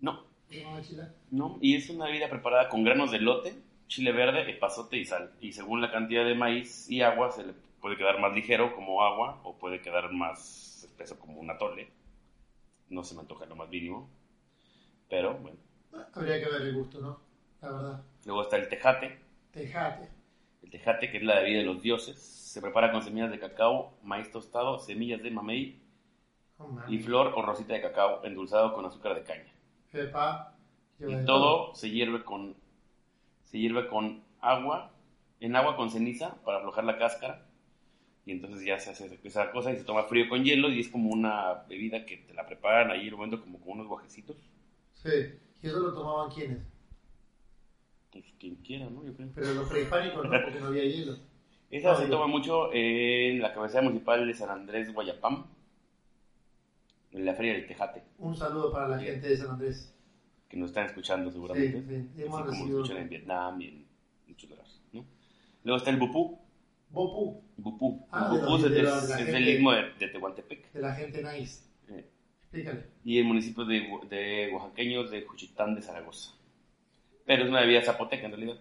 No, 0.00 0.24
¿Se 0.48 0.60
llama 0.60 0.82
chila? 0.82 1.14
no. 1.30 1.58
Y 1.62 1.74
es 1.76 1.88
una 1.88 2.06
bebida 2.06 2.28
preparada 2.28 2.68
con 2.68 2.84
granos 2.84 3.10
de 3.10 3.20
lote, 3.20 3.54
chile 3.88 4.12
verde, 4.12 4.50
epazote 4.50 4.98
y 4.98 5.06
sal. 5.06 5.32
Y 5.40 5.52
según 5.52 5.80
la 5.80 5.90
cantidad 5.90 6.24
de 6.24 6.34
maíz 6.34 6.90
y 6.90 7.00
agua, 7.00 7.30
se 7.32 7.44
le 7.46 7.54
puede 7.80 7.96
quedar 7.96 8.20
más 8.20 8.34
ligero 8.34 8.74
como 8.74 9.02
agua 9.02 9.40
o 9.44 9.56
puede 9.56 9.80
quedar 9.80 10.12
más 10.12 10.84
espeso 10.84 11.18
como 11.18 11.40
un 11.40 11.50
atole. 11.50 11.88
No 12.90 13.02
se 13.02 13.14
me 13.14 13.22
antoja 13.22 13.46
lo 13.46 13.56
más 13.56 13.70
mínimo. 13.70 14.10
Pero 15.08 15.38
bueno. 15.38 15.56
Habría 16.12 16.38
que 16.38 16.50
ver 16.50 16.62
el 16.62 16.74
gusto, 16.74 17.00
¿no? 17.00 17.29
La 17.60 17.70
verdad. 17.70 18.02
Luego 18.24 18.42
está 18.42 18.56
el 18.56 18.68
tejate. 18.68 19.18
Tejate. 19.52 20.08
El 20.62 20.70
tejate, 20.70 21.10
que 21.10 21.18
es 21.18 21.22
la 21.22 21.40
bebida 21.40 21.58
de 21.58 21.64
los 21.64 21.82
dioses, 21.82 22.18
se 22.18 22.60
prepara 22.60 22.92
con 22.92 23.02
semillas 23.02 23.30
de 23.30 23.38
cacao, 23.38 23.94
maíz 24.02 24.30
tostado, 24.30 24.78
semillas 24.78 25.22
de 25.22 25.30
mamey 25.30 25.80
mames. 26.58 26.84
y 26.88 26.98
flor 26.98 27.32
o 27.36 27.42
rosita 27.42 27.74
de 27.74 27.82
cacao 27.82 28.24
endulzado 28.24 28.74
con 28.74 28.84
azúcar 28.84 29.14
de 29.14 29.22
caña. 29.22 29.52
Epa, 29.92 30.54
Y 30.98 31.24
todo 31.24 31.74
se 31.74 31.90
hierve 31.90 32.24
con 32.24 32.56
se 33.44 33.58
hierve 33.58 33.88
con 33.88 34.22
agua, 34.40 34.92
en 35.40 35.56
agua 35.56 35.76
con 35.76 35.90
ceniza 35.90 36.36
para 36.44 36.58
aflojar 36.58 36.84
la 36.84 36.98
cáscara. 36.98 37.46
Y 38.24 38.32
entonces 38.32 38.64
ya 38.64 38.78
se 38.78 38.90
hace 38.90 39.18
esa 39.24 39.50
cosa 39.50 39.72
y 39.72 39.76
se 39.76 39.84
toma 39.84 40.04
frío 40.04 40.28
con 40.28 40.44
hielo 40.44 40.68
y 40.68 40.78
es 40.80 40.88
como 40.88 41.10
una 41.10 41.64
bebida 41.68 42.04
que 42.06 42.18
te 42.18 42.34
la 42.34 42.46
preparan 42.46 42.90
ahí 42.90 43.10
momento 43.10 43.40
como 43.40 43.58
con 43.58 43.72
unos 43.72 43.88
guajecitos. 43.88 44.36
Sí. 44.94 45.34
¿Y 45.62 45.66
eso 45.66 45.80
lo 45.80 45.92
tomaban 45.92 46.30
quiénes? 46.30 46.58
Pues 48.12 48.24
quien 48.38 48.56
quiera, 48.56 48.88
¿no? 48.90 49.04
Yo 49.04 49.14
creo. 49.14 49.28
Pero 49.34 49.54
los 49.54 49.68
prehispánicos 49.68 50.24
no, 50.24 50.30
porque 50.42 50.60
no 50.60 50.66
había 50.66 50.84
hielo. 50.84 51.16
Esa 51.70 51.94
se 51.94 52.02
Obvio. 52.04 52.10
toma 52.16 52.26
mucho 52.26 52.72
en 52.72 53.40
la 53.40 53.52
cabecera 53.54 53.82
municipal 53.82 54.26
de 54.26 54.34
San 54.34 54.50
Andrés, 54.50 54.92
Guayapam, 54.92 55.46
en 57.12 57.24
la 57.24 57.34
Feria 57.34 57.52
del 57.54 57.66
Tejate, 57.66 58.02
Un 58.18 58.36
saludo 58.36 58.72
para 58.72 58.88
la 58.88 58.98
gente 58.98 59.28
de 59.28 59.36
San 59.36 59.50
Andrés. 59.50 59.94
que 60.48 60.56
nos 60.56 60.70
están 60.70 60.86
escuchando 60.86 61.30
Sí, 61.30 61.34
seguramente. 61.34 61.80
sí, 61.80 62.08
Así 62.12 62.22
hemos 62.22 62.40
como 62.40 62.50
recibido. 62.50 62.82
escuchan 62.82 63.02
en 63.02 63.08
Vietnam 63.08 63.60
y 63.60 63.68
en 63.68 63.86
muchos 64.26 64.50
lugares, 64.50 64.80
¿no? 64.92 65.04
Luego 65.62 65.76
está 65.78 65.90
el 65.90 65.96
bupú. 65.98 66.38
Bopu, 66.90 67.44
Bupú. 67.56 68.08
Ah, 68.10 68.32
de 68.34 68.40
bupú 68.40 68.58
de 68.58 68.68
de 68.70 68.82
la 68.82 68.98
es 68.98 69.14
gente- 69.14 69.30
del 69.30 69.48
istmo 69.48 69.70
de, 69.70 69.92
de 70.00 70.08
Tehuantepec. 70.08 70.72
de 70.72 70.80
la 70.80 70.92
gente 70.92 71.22
nice. 71.22 71.62
eh, 71.88 72.04
Explícale. 72.42 72.86
y 73.04 73.18
el 73.18 73.24
municipio 73.26 73.64
de, 73.64 73.86
de 74.08 74.50
oaxaqueños 74.52 75.08
de 75.12 75.22
Juchitán 75.22 75.76
de 75.76 75.82
Zaragoza. 75.82 76.32
Pero 77.30 77.44
es 77.44 77.48
una 77.48 77.60
bebida 77.60 77.80
zapoteca 77.82 78.24
en 78.26 78.32
realidad. 78.32 78.58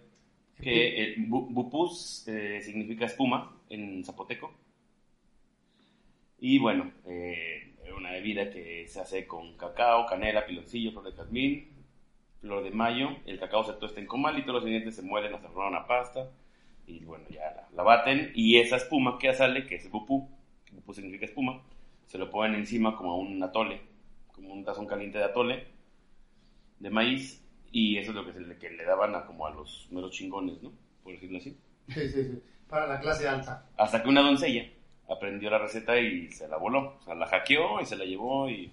Que 0.62 1.03
el 1.03 1.27
bu- 1.27 1.47
bupús 1.49 2.23
eh, 2.27 2.62
significa 2.62 3.05
espuma 3.05 3.58
en 3.67 4.03
zapoteco. 4.05 4.53
Y 6.38 6.60
bueno, 6.60 6.91
eh, 7.08 7.73
es 7.84 7.91
una 7.91 8.12
bebida 8.12 8.51
que 8.51 8.88
se 8.88 8.99
hace 9.01 9.25
con 9.25 9.58
cacao, 9.58 10.05
canela, 10.05 10.45
piloncillo, 10.45 10.91
flor 10.91 11.05
de 11.05 11.13
jazmín, 11.13 11.67
flor 12.41 12.63
de 12.63 12.69
mayo. 12.69 13.10
El 13.25 13.39
cacao 13.39 13.63
se 13.63 13.73
tuesta 13.73 13.99
en 14.01 14.05
comal 14.05 14.38
y 14.38 14.43
todos 14.43 14.55
los 14.58 14.63
ingredientes 14.65 14.97
se 14.97 15.01
muelen 15.01 15.34
hasta 15.34 15.49
formar 15.49 15.69
una 15.71 15.88
pasta. 15.88 16.29
Y 16.86 16.99
bueno, 17.05 17.25
ya 17.32 17.41
la, 17.55 17.67
la 17.75 17.84
baten. 17.84 18.32
Y 18.36 18.58
esa 18.58 18.75
espuma 18.75 19.17
que 19.17 19.34
sale, 19.34 19.65
que 19.65 19.77
es 19.77 19.89
bupú, 19.89 20.29
bupú 20.73 20.93
significa 20.93 21.25
espuma, 21.25 21.63
se 22.05 22.19
lo 22.19 22.29
ponen 22.29 22.53
encima 22.60 22.95
como 22.95 23.13
a 23.13 23.15
un 23.17 23.41
atole, 23.41 23.82
como 24.32 24.53
un 24.53 24.63
tazón 24.63 24.86
caliente 24.86 25.17
de 25.17 25.23
atole 25.25 25.65
de 26.79 26.89
maíz. 26.91 27.43
Y 27.71 27.97
eso 27.97 28.12
es 28.12 28.15
lo 28.15 28.25
que, 28.25 28.34
se 28.34 28.39
le, 28.41 28.58
que 28.58 28.69
le 28.71 28.84
daban 28.84 29.15
a, 29.15 29.25
como 29.25 29.45
a 29.45 29.51
los 29.51 29.88
meros 29.91 30.12
chingones, 30.12 30.62
¿no? 30.62 30.71
Por 31.03 31.13
decirlo 31.13 31.38
así. 31.38 31.58
Sí, 31.88 32.10
sí, 32.10 32.23
sí. 32.23 32.41
Para 32.67 32.88
la 32.88 32.99
clase 32.99 33.27
alta. 33.27 33.67
Hasta 33.77 34.01
que 34.03 34.10
una 34.10 34.21
doncella 34.21 34.69
aprendió 35.08 35.49
la 35.49 35.58
receta 35.60 35.97
y 35.99 36.32
se 36.32 36.47
la 36.47 36.58
voló. 36.58 36.97
O 36.99 37.01
sea, 37.03 37.15
la 37.15 37.27
hackeó 37.27 37.82
y 37.82 37.86
se 37.86 37.95
la 37.95 38.05
llevó 38.05 38.49
y... 38.49 38.71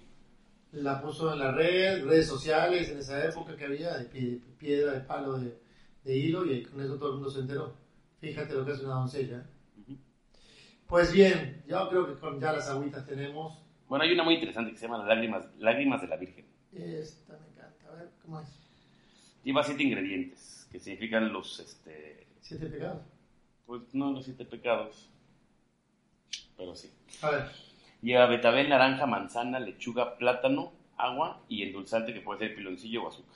La 0.71 1.01
puso 1.01 1.31
en 1.33 1.39
la 1.39 1.51
red, 1.51 2.05
redes 2.05 2.27
sociales, 2.27 2.89
en 2.89 2.99
esa 2.99 3.25
época 3.25 3.55
que 3.55 3.65
había, 3.65 3.97
de 3.97 4.09
pie- 4.09 4.41
piedra, 4.59 4.91
de 4.93 4.99
palo, 5.01 5.39
de, 5.39 5.57
de 6.03 6.17
hilo, 6.17 6.45
y 6.45 6.63
con 6.63 6.81
eso 6.81 6.97
todo 6.97 7.09
el 7.09 7.15
mundo 7.15 7.29
se 7.31 7.39
enteró. 7.39 7.73
Fíjate 8.19 8.53
lo 8.53 8.65
que 8.65 8.73
es 8.73 8.81
una 8.81 8.95
doncella. 8.95 9.45
Pues 10.87 11.11
bien, 11.11 11.63
yo 11.67 11.89
creo 11.89 12.07
que 12.07 12.19
con 12.19 12.39
ya 12.39 12.53
las 12.53 12.69
agüitas 12.69 13.05
tenemos. 13.05 13.61
Bueno, 13.87 14.03
hay 14.03 14.11
una 14.11 14.23
muy 14.23 14.35
interesante 14.35 14.71
que 14.71 14.77
se 14.77 14.85
llama 14.85 14.99
las 14.99 15.07
lágrimas, 15.07 15.45
lágrimas 15.57 16.01
de 16.01 16.07
la 16.07 16.17
Virgen. 16.17 16.45
Esta 16.73 17.33
me 17.39 17.47
encanta. 17.47 17.89
A 17.89 17.95
ver, 17.95 18.09
¿cómo 18.21 18.39
es? 18.39 18.66
Lleva 19.47 19.63
siete 19.63 19.83
ingredientes, 19.83 20.67
que 20.69 20.77
significan 20.77 21.31
los, 21.31 21.61
este... 21.61 22.27
Siete 22.41 22.65
pecados. 22.65 23.01
Pues 23.65 23.81
no 23.93 24.11
los 24.11 24.25
siete 24.25 24.43
pecados, 24.43 25.09
pero 26.57 26.75
sí. 26.75 26.91
A 27.21 27.29
ver, 27.31 27.43
Lleva 28.01 28.25
betabel, 28.25 28.67
naranja, 28.67 29.05
manzana, 29.05 29.61
lechuga, 29.61 30.17
plátano, 30.17 30.73
agua 30.97 31.41
y 31.47 31.63
endulzante 31.63 32.13
que 32.13 32.19
puede 32.19 32.39
ser 32.39 32.55
piloncillo 32.55 33.03
o 33.05 33.07
azúcar. 33.07 33.35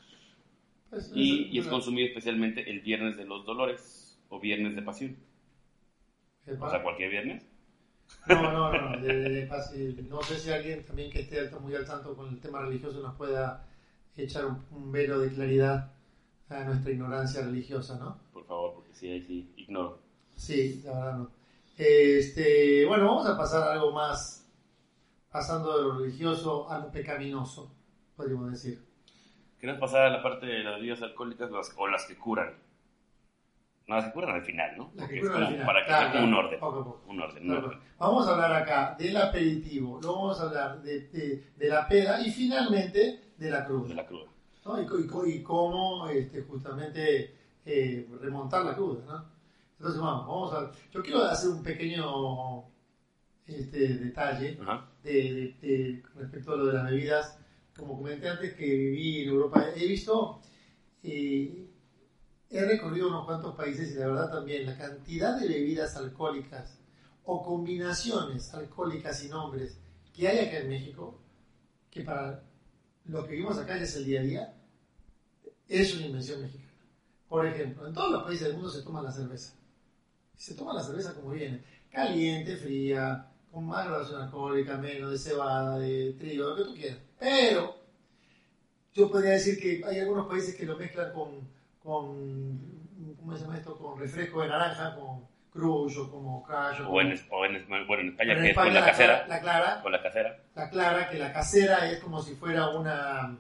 pues, 0.90 1.14
Y, 1.16 1.58
es 1.58 1.68
consumido 1.68 2.10
especialmente 2.10 2.70
el 2.70 2.82
viernes 2.82 3.16
de 3.16 3.24
los 3.24 3.46
dolores 3.46 4.20
o 4.28 4.38
viernes 4.42 4.76
de 4.76 4.82
pasión. 4.82 5.16
O 6.60 6.70
sea, 6.70 6.84
cualquier 6.84 7.10
viernes. 7.10 7.46
No, 8.28 8.52
no, 8.52 8.74
no, 8.74 9.00
de, 9.02 9.14
de- 9.16 9.30
de 9.30 9.48
fácil. 9.48 10.10
No 10.10 10.22
sé 10.24 10.38
si 10.38 10.52
alguien 10.52 10.84
también 10.84 11.10
que 11.10 11.22
esté 11.22 11.40
alto- 11.40 11.62
muy 11.62 11.74
al 11.74 11.86
tanto 11.86 12.14
con 12.18 12.28
el 12.28 12.42
tema 12.42 12.60
religioso 12.62 13.00
nos 13.02 13.16
pueda 13.16 13.66
echar 14.18 14.46
un, 14.46 14.62
un 14.72 14.92
velo 14.92 15.20
de 15.20 15.30
claridad 15.32 15.90
a 16.52 16.64
nuestra 16.66 16.92
ignorancia 16.92 17.42
religiosa, 17.42 17.98
¿no? 17.98 18.18
Por 18.34 18.46
favor, 18.46 18.74
porque 18.76 18.94
sí, 18.94 19.10
ahí 19.10 19.22
sí, 19.22 19.54
ignoro. 19.58 20.00
Sí, 20.36 20.82
la 20.86 20.94
verdad 20.94 21.18
no. 21.20 21.32
Este, 21.78 22.86
bueno, 22.86 23.06
vamos 23.06 23.26
a 23.28 23.38
pasar 23.38 23.64
a 23.68 23.74
algo 23.74 23.92
más, 23.92 24.48
pasando 25.32 25.78
de 25.78 25.84
lo 25.84 25.98
religioso 26.00 26.70
a 26.70 26.80
lo 26.80 26.92
pecaminoso, 26.92 27.74
podríamos 28.16 28.52
decir. 28.52 28.84
Queremos 29.60 29.80
pasar 29.80 30.02
a 30.04 30.10
la 30.10 30.22
parte 30.24 30.46
de 30.46 30.64
las 30.64 30.76
bebidas 30.76 31.02
alcohólicas 31.02 31.50
las- 31.52 31.74
o 31.78 31.88
las 31.88 32.06
que 32.06 32.18
curan. 32.18 32.54
No, 33.88 33.96
las 33.96 34.06
que 34.06 34.12
curan 34.12 34.36
al 34.36 34.44
final, 34.44 34.78
¿no? 34.78 34.92
Las 34.96 35.10
que 35.10 35.20
curan 35.20 35.36
al 35.38 35.44
como 35.44 35.52
final. 35.54 35.66
Para 35.66 35.82
que 35.82 35.88
Claro, 35.88 36.12
como 36.12 36.24
un 36.24 36.30
claro, 36.32 36.48
orden. 36.48 36.60
poco 36.60 36.80
a 36.80 36.84
poco. 36.84 37.02
Un 37.08 37.22
orden, 37.22 37.44
un 37.44 37.50
Claro. 37.50 37.68
orden. 37.68 37.80
Vamos 37.98 38.28
a 38.28 38.32
hablar 38.32 38.54
acá 38.54 38.96
del 38.98 39.18
aperitivo, 39.18 40.00
luego 40.02 40.18
vamos 40.22 40.40
a 40.40 40.44
hablar 40.44 40.82
de, 40.82 41.00
de- 41.10 41.52
de 41.58 41.70
la 41.70 41.88
peda 41.88 42.22
y 42.26 42.32
finalmente 42.32 43.34
de 43.38 43.50
la 43.52 43.66
cruda. 43.66 43.88
De 43.90 43.96
la 43.96 44.06
cruda. 44.06 44.31
¿No? 44.66 44.80
y, 44.80 44.86
y 45.30 45.34
y 45.36 45.44
cómo 45.44 46.08
este, 46.08 46.42
justamente 46.42 47.34
eh, 47.66 48.08
remontar 48.20 48.64
la 48.66 48.76
cruda. 48.76 49.04
¿no? 49.06 49.26
Entonces 49.78 50.00
vamos, 50.02 50.28
vamos 50.28 50.54
a... 50.54 50.72
Yo 50.92 51.02
quiero 51.02 51.24
hacer 51.24 51.50
un 51.50 51.64
pequeño 51.64 52.64
este, 53.46 53.96
detalle 53.98 54.58
de, 55.04 55.12
de- 55.12 55.56
de- 55.62 56.04
respecto 56.16 56.54
a 56.54 56.58
lo 56.58 56.66
de 56.68 56.74
las 56.74 56.86
bebidas. 56.86 57.38
Como 57.76 57.98
comenté 57.98 58.30
antes 58.30 58.54
que 58.54 58.66
viví 58.66 59.22
en 59.22 59.30
Europa, 59.30 59.64
he 59.76 59.86
visto, 59.88 60.40
eh, 61.04 61.68
he 62.50 62.66
recorrido 62.66 63.08
unos 63.10 63.26
cuantos 63.26 63.56
países 63.56 63.92
y 63.92 63.96
la 63.96 64.08
verdad 64.08 64.30
también 64.32 64.66
la 64.66 64.78
cantidad 64.78 65.40
de 65.40 65.48
bebidas 65.48 65.96
alcohólicas 65.96 66.78
o 67.26 67.42
combinaciones 67.44 68.54
alcohólicas 68.54 69.24
y 69.24 69.30
nombres 69.30 69.78
que 70.14 70.28
hay 70.28 70.40
acá 70.40 70.58
en 70.60 70.70
México, 70.70 71.18
que 71.92 72.02
para 72.04 72.44
lo 73.06 73.28
que 73.28 73.36
vimos 73.36 73.58
acá 73.58 73.78
es 73.78 73.96
el 73.96 74.06
día 74.06 74.20
a 74.20 74.24
día, 74.24 74.54
es 75.68 75.96
una 75.96 76.08
invención 76.08 76.42
mexicana. 76.42 76.72
Por 77.28 77.46
ejemplo, 77.46 77.88
en 77.88 77.94
todos 77.94 78.12
los 78.12 78.24
países 78.24 78.48
del 78.48 78.56
mundo 78.56 78.70
se 78.70 78.82
toma 78.82 79.02
la 79.02 79.12
cerveza. 79.12 79.54
Se 80.36 80.54
toma 80.56 80.74
la 80.74 80.84
cerveza 80.84 81.14
como 81.14 81.32
viene. 81.32 81.64
Caliente, 81.90 82.58
fría, 82.58 83.32
con 83.52 83.66
más 83.66 83.86
graduación 83.86 84.22
alcohólica, 84.22 84.78
menos 84.78 85.12
de 85.12 85.18
cebada, 85.18 85.78
de 85.80 86.14
trigo, 86.14 86.50
lo 86.50 86.56
que 86.56 86.64
tú 86.64 86.74
quieras. 86.74 87.00
Pero 87.20 87.76
yo 88.94 89.10
podría 89.10 89.32
decir 89.32 89.60
que 89.60 89.82
hay 89.86 90.00
algunos 90.00 90.28
países 90.28 90.56
que 90.56 90.66
lo 90.66 90.78
mezclan 90.78 91.14
con, 91.14 91.48
con 91.82 93.16
¿cómo 93.18 93.36
se 93.36 93.44
llama 93.44 93.58
esto? 93.58 93.78
Con 93.78 94.00
refresco 94.00 94.42
de 94.42 94.50
naranja, 94.50 94.96
con 94.96 95.28
Crush 95.52 95.98
o 95.98 96.10
como 96.10 96.42
Crash. 96.44 96.80
O 96.88 97.02
en, 97.02 97.14
o 97.30 97.46
en, 97.46 97.68
bueno, 97.88 98.02
en 98.04 98.10
España, 98.10 98.34
en 98.34 98.42
que 98.42 98.50
es 98.52 98.56
con 98.56 98.68
España 98.68 98.80
la 98.80 98.86
casera. 98.86 99.28
La 99.28 99.40
clara, 99.42 99.82
Con 99.82 99.92
la 99.92 100.02
casera. 100.02 100.40
la 100.56 100.70
clara, 100.70 101.10
que 101.10 101.18
la 101.20 101.34
casera 101.34 101.92
es 101.92 102.00
como 102.00 102.22
si 102.22 102.36
fuera 102.36 102.70
una, 102.70 103.38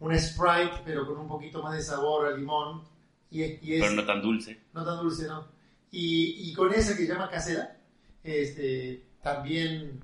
una 0.00 0.18
Sprite, 0.18 0.82
pero 0.84 1.06
con 1.06 1.18
un 1.18 1.28
poquito 1.28 1.62
más 1.62 1.74
de 1.74 1.82
sabor 1.82 2.26
a 2.26 2.36
limón. 2.36 2.82
Y, 3.30 3.42
es- 3.42 3.62
y 3.62 3.74
es, 3.74 3.80
Pero 3.82 3.94
no 3.94 4.04
tan 4.04 4.20
dulce. 4.22 4.60
no 4.74 4.84
tan 4.84 4.98
dulce, 4.98 5.26
¿no? 5.26 5.48
Y, 5.90 6.50
y 6.50 6.52
con 6.52 6.72
esa 6.74 6.94
que 6.96 7.06
se 7.06 7.12
llama 7.12 7.30
casera, 7.30 7.76
este, 8.22 9.02
también 9.22 10.00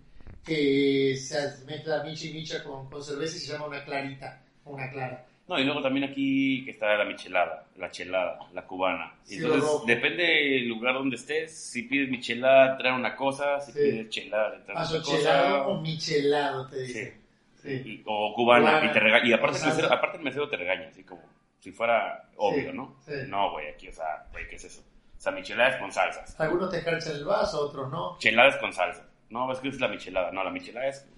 eh, 0.46 1.14
se 1.16 1.64
mezcla 1.66 2.02
micha 2.02 2.26
y 2.26 2.32
micha 2.32 2.64
con, 2.64 2.88
con 2.88 3.02
cerveza 3.04 3.36
y 3.36 3.40
se 3.40 3.52
llama 3.52 3.66
una 3.66 3.84
clarita, 3.84 4.42
una 4.64 4.90
clara. 4.90 5.26
No, 5.48 5.59
y 5.59 5.64
luego 5.64 5.83
también 5.83 6.09
aquí 6.09 6.64
que 6.64 6.70
está 6.70 6.94
la 6.96 7.05
michelada, 7.05 7.66
la 7.76 7.90
chelada, 7.90 8.38
la 8.55 8.62
cubana. 8.62 9.12
Sí, 9.24 9.37
Entonces, 9.37 9.70
depende 9.87 10.22
del 10.22 10.68
lugar 10.68 10.94
donde 10.94 11.16
estés. 11.16 11.52
Si 11.57 11.83
pides 11.83 12.09
michelada, 12.09 12.76
trae 12.78 12.92
una 12.92 13.14
cosa. 13.16 13.61
Si 13.61 13.72
Sí. 13.72 13.78
pides 13.78 14.09
chelada, 14.11 14.64
Paso 14.72 14.98
otra 14.98 15.12
chelado 15.16 15.62
o 15.62 15.64
cosa. 15.66 15.81
michelado, 15.83 16.66
te 16.68 16.76
Sí. 16.76 16.83
dice. 16.87 17.16
Sí. 17.57 17.70
Y- 17.85 18.02
o 18.07 18.33
cubana, 18.35 18.70
Cubana. 18.70 18.87
y 18.87 18.92
te 18.92 19.00
regaña. 19.00 19.26
Y 19.26 19.33
aparte 19.33 19.59
el, 19.59 19.66
mesero, 19.66 19.92
aparte 19.92 20.16
el 20.18 20.22
mesero 20.24 20.48
te 20.48 20.57
regaña, 20.57 20.88
así 20.88 21.05
como 21.05 21.22
si 21.61 21.70
fuera 21.72 22.28
obvio, 22.37 22.72
¿no? 22.72 22.96
sí. 23.05 23.12
No, 23.28 23.52
güey, 23.52 23.68
aquí, 23.68 23.88
o 23.88 23.92
sea, 23.92 24.26
güey, 24.33 24.48
¿qué 24.48 24.57
es 24.57 24.64
eso? 24.64 24.81
O 25.16 25.20
sea, 25.20 25.31
michelada 25.33 25.70
es 25.70 25.76
con 25.76 25.92
salsas. 25.92 26.40
Algunos 26.40 26.70
te 26.70 26.78
escarchan 26.78 27.12
el 27.14 27.24
vaso, 27.24 27.68
otros 27.68 27.88
no. 27.90 28.16
Chelada 28.18 28.48
es 28.48 28.57
con 28.57 28.72
salsa. 28.72 29.07
No, 29.31 29.50
es 29.52 29.59
que 29.61 29.68
es 29.68 29.81
la 29.81 29.87
michelada. 29.88 30.33
No, 30.33 30.42
la 30.42 30.50
michelada 30.50 30.88
es... 30.88 31.09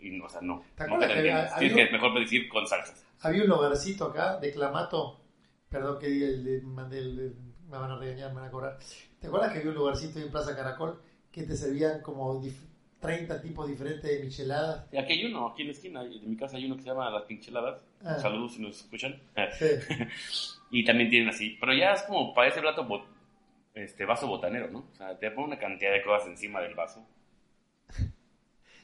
Y, 0.00 0.18
o 0.20 0.28
sea, 0.28 0.40
no. 0.40 0.64
¿Te 0.76 0.86
No 0.88 0.98
te 0.98 1.06
que 1.06 1.12
entiendes. 1.12 1.54
Tienes 1.56 1.76
que 1.76 1.92
mejor 1.92 2.18
decir 2.18 2.48
con 2.48 2.66
salsas. 2.66 3.04
Había 3.22 3.42
un 3.42 3.48
lugarcito 3.48 4.04
acá 4.06 4.38
de 4.38 4.52
Clamato, 4.52 5.20
perdón 5.68 5.98
que 5.98 6.08
diga 6.08 6.26
el, 6.28 6.44
de- 6.44 6.60
mandé 6.62 6.98
el- 6.98 7.34
me 7.68 7.78
van 7.78 7.90
a 7.90 7.96
regañar, 7.98 8.30
me 8.32 8.40
van 8.40 8.48
a 8.48 8.50
cobrar. 8.50 8.78
¿Te 9.20 9.26
acuerdas 9.28 9.52
que 9.52 9.58
había 9.58 9.70
un 9.70 9.76
lugarcito 9.76 10.18
en 10.18 10.30
Plaza 10.30 10.54
Caracol 10.56 11.00
que 11.30 11.44
te 11.44 11.56
servían 11.56 12.00
como 12.02 12.40
dif- 12.42 12.68
30 13.00 13.40
tipos 13.40 13.66
diferentes 13.68 14.10
de 14.10 14.24
micheladas? 14.24 14.86
Y 14.92 14.96
aquí 14.98 15.12
hay 15.14 15.24
uno, 15.26 15.48
aquí 15.48 15.62
en 15.62 15.68
la 15.68 15.72
esquina 15.74 16.02
de 16.04 16.20
mi 16.20 16.36
casa 16.36 16.56
hay 16.56 16.66
uno 16.66 16.76
que 16.76 16.82
se 16.82 16.88
llama 16.88 17.08
Las 17.10 17.22
Pincheladas. 17.22 17.80
Ah. 18.04 18.18
Saludos 18.18 18.54
si 18.54 18.62
nos 18.62 18.76
escuchan. 18.80 19.20
Sí. 19.58 19.66
Y 20.74 20.84
también 20.86 21.10
tienen 21.10 21.28
así. 21.28 21.56
Pero 21.60 21.74
ya 21.74 21.92
es 21.92 22.02
como 22.04 22.32
para 22.32 22.48
ese 22.48 22.60
plato 22.62 22.82
bot- 22.88 23.04
este 23.74 24.06
vaso 24.06 24.26
botanero, 24.26 24.68
¿no? 24.70 24.78
O 24.90 24.94
sea, 24.96 25.18
te 25.18 25.30
pone 25.30 25.48
una 25.48 25.58
cantidad 25.58 25.92
de 25.92 26.02
cosas 26.02 26.28
encima 26.28 26.60
del 26.62 26.74
vaso. 26.74 27.06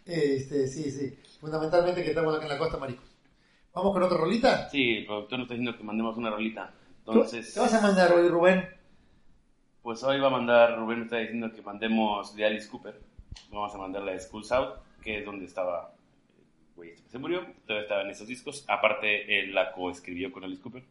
Este, 0.05 0.67
sí, 0.67 0.91
sí. 0.91 1.19
Fundamentalmente 1.41 2.03
que 2.03 2.09
estamos 2.11 2.35
acá 2.35 2.45
en 2.45 2.53
la 2.53 2.59
costa, 2.59 2.79
marico. 2.79 3.03
¿Vamos 3.79 3.93
con 3.93 4.03
otra 4.03 4.19
rolita? 4.19 4.69
Sí, 4.71 4.97
el 4.97 5.07
productor 5.07 5.39
nos 5.39 5.45
está 5.47 5.55
diciendo 5.55 5.79
que 5.79 5.85
mandemos 5.85 6.17
una 6.17 6.31
rolita. 6.31 6.73
¿Qué 7.05 7.13
Entonces, 7.13 7.55
qué 7.55 7.61
vas 7.61 7.75
a 7.75 7.81
mandar 7.81 8.13
hoy, 8.13 8.29
Rubén? 8.29 8.69
pues 9.83 10.03
hoy 10.03 10.19
va 10.19 10.27
a 10.27 10.31
mandar, 10.31 10.77
Rubén 10.77 10.99
me 10.99 11.05
está 11.05 11.19
diciendo 11.19 11.53
que 11.53 11.63
mandemos 11.63 12.35
de 12.35 12.45
Alice 12.45 12.69
Cooper. 12.69 13.01
Vamos 13.53 13.73
a 13.73 13.79
mandar 13.79 14.03
la 14.03 14.13
de 14.13 14.21
Schools 14.21 14.51
Out, 14.51 14.81
que 15.01 15.19
es 15.21 15.25
donde 15.25 15.45
estaba, 15.45 15.95
eh, 16.37 16.43
güey, 16.75 16.91
este 16.91 17.09
se 17.09 17.19
murió. 17.21 17.47
Todavía 17.67 17.83
estaba 17.85 18.03
en 18.03 18.11
esos 18.11 18.27
discos. 18.27 18.65
Aparte, 18.67 19.39
él 19.39 19.55
la 19.55 19.71
coescribió 19.71 20.33
con 20.33 20.43
Alice 20.43 20.61
Cooper. 20.61 20.83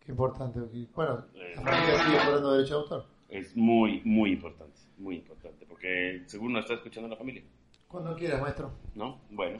Qué 0.00 0.12
importante. 0.12 0.60
Bueno, 0.94 1.26
Eh, 1.34 1.56
sigue 1.56 2.18
cobrando 2.24 2.52
derecho 2.54 2.74
de 2.76 2.80
autor. 2.80 3.06
Es 3.28 3.54
muy, 3.54 4.00
muy 4.06 4.32
importante. 4.32 4.80
Muy 4.96 5.16
importante. 5.16 5.66
Porque 5.66 6.22
según 6.24 6.54
nos 6.54 6.62
está 6.62 6.74
escuchando 6.74 7.08
la 7.10 7.16
familia. 7.16 7.42
Cuando 7.86 8.16
quieras, 8.16 8.40
maestro. 8.40 8.72
¿No? 8.94 9.20
Bueno, 9.30 9.58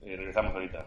eh, 0.00 0.16
regresamos 0.16 0.54
ahorita. 0.54 0.86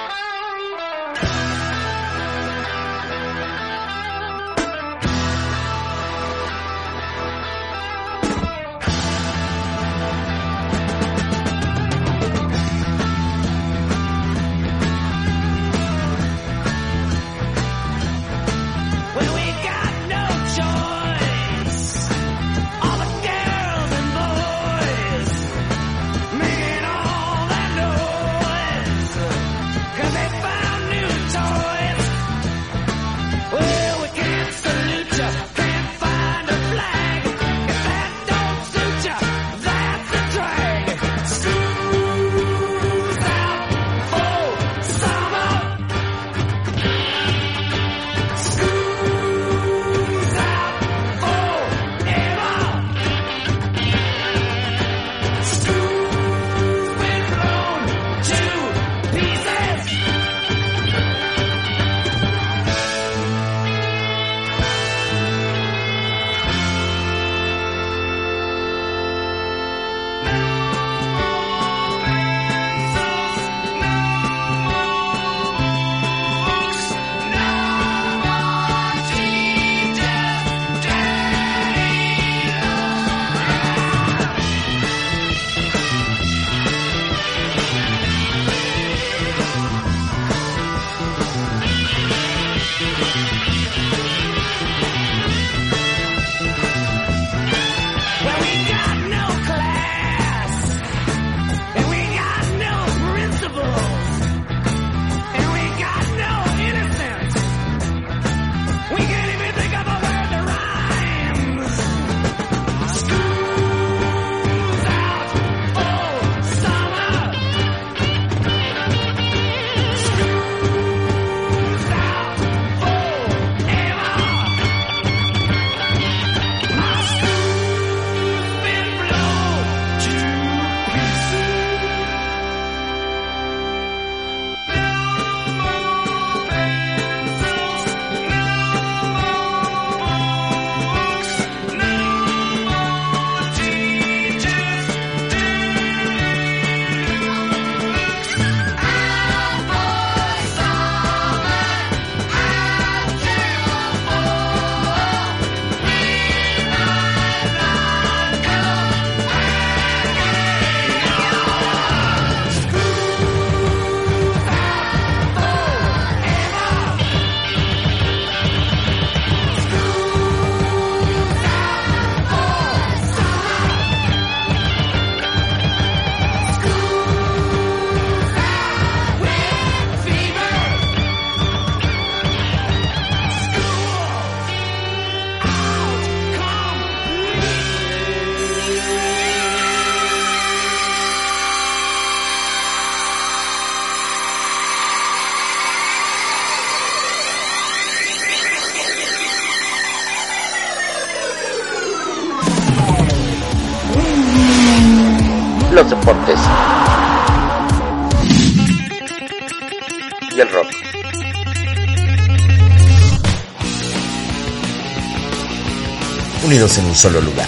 En 216.61 216.85
un 216.85 216.93
solo 216.93 217.19
lugar. 217.19 217.47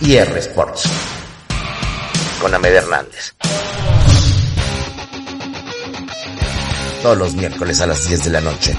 IR 0.00 0.38
Sports 0.38 0.90
con 2.40 2.54
Ahmed 2.54 2.76
Hernández. 2.76 3.34
Todos 7.02 7.18
los 7.18 7.34
miércoles 7.34 7.78
a 7.82 7.88
las 7.88 8.08
10 8.08 8.24
de 8.24 8.30
la 8.30 8.40
noche. 8.40 8.74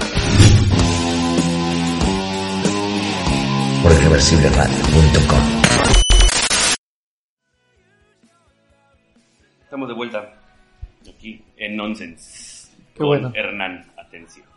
Por 3.80 3.92
irreversibleradio.com. 3.92 5.40
Estamos 9.62 9.88
de 9.88 9.94
vuelta 9.94 10.34
aquí 11.08 11.44
en 11.56 11.76
Nonsense. 11.76 12.70
Qué 12.92 12.98
con 12.98 13.06
bueno. 13.06 13.30
Hernán, 13.32 13.86
atención. 13.96 14.47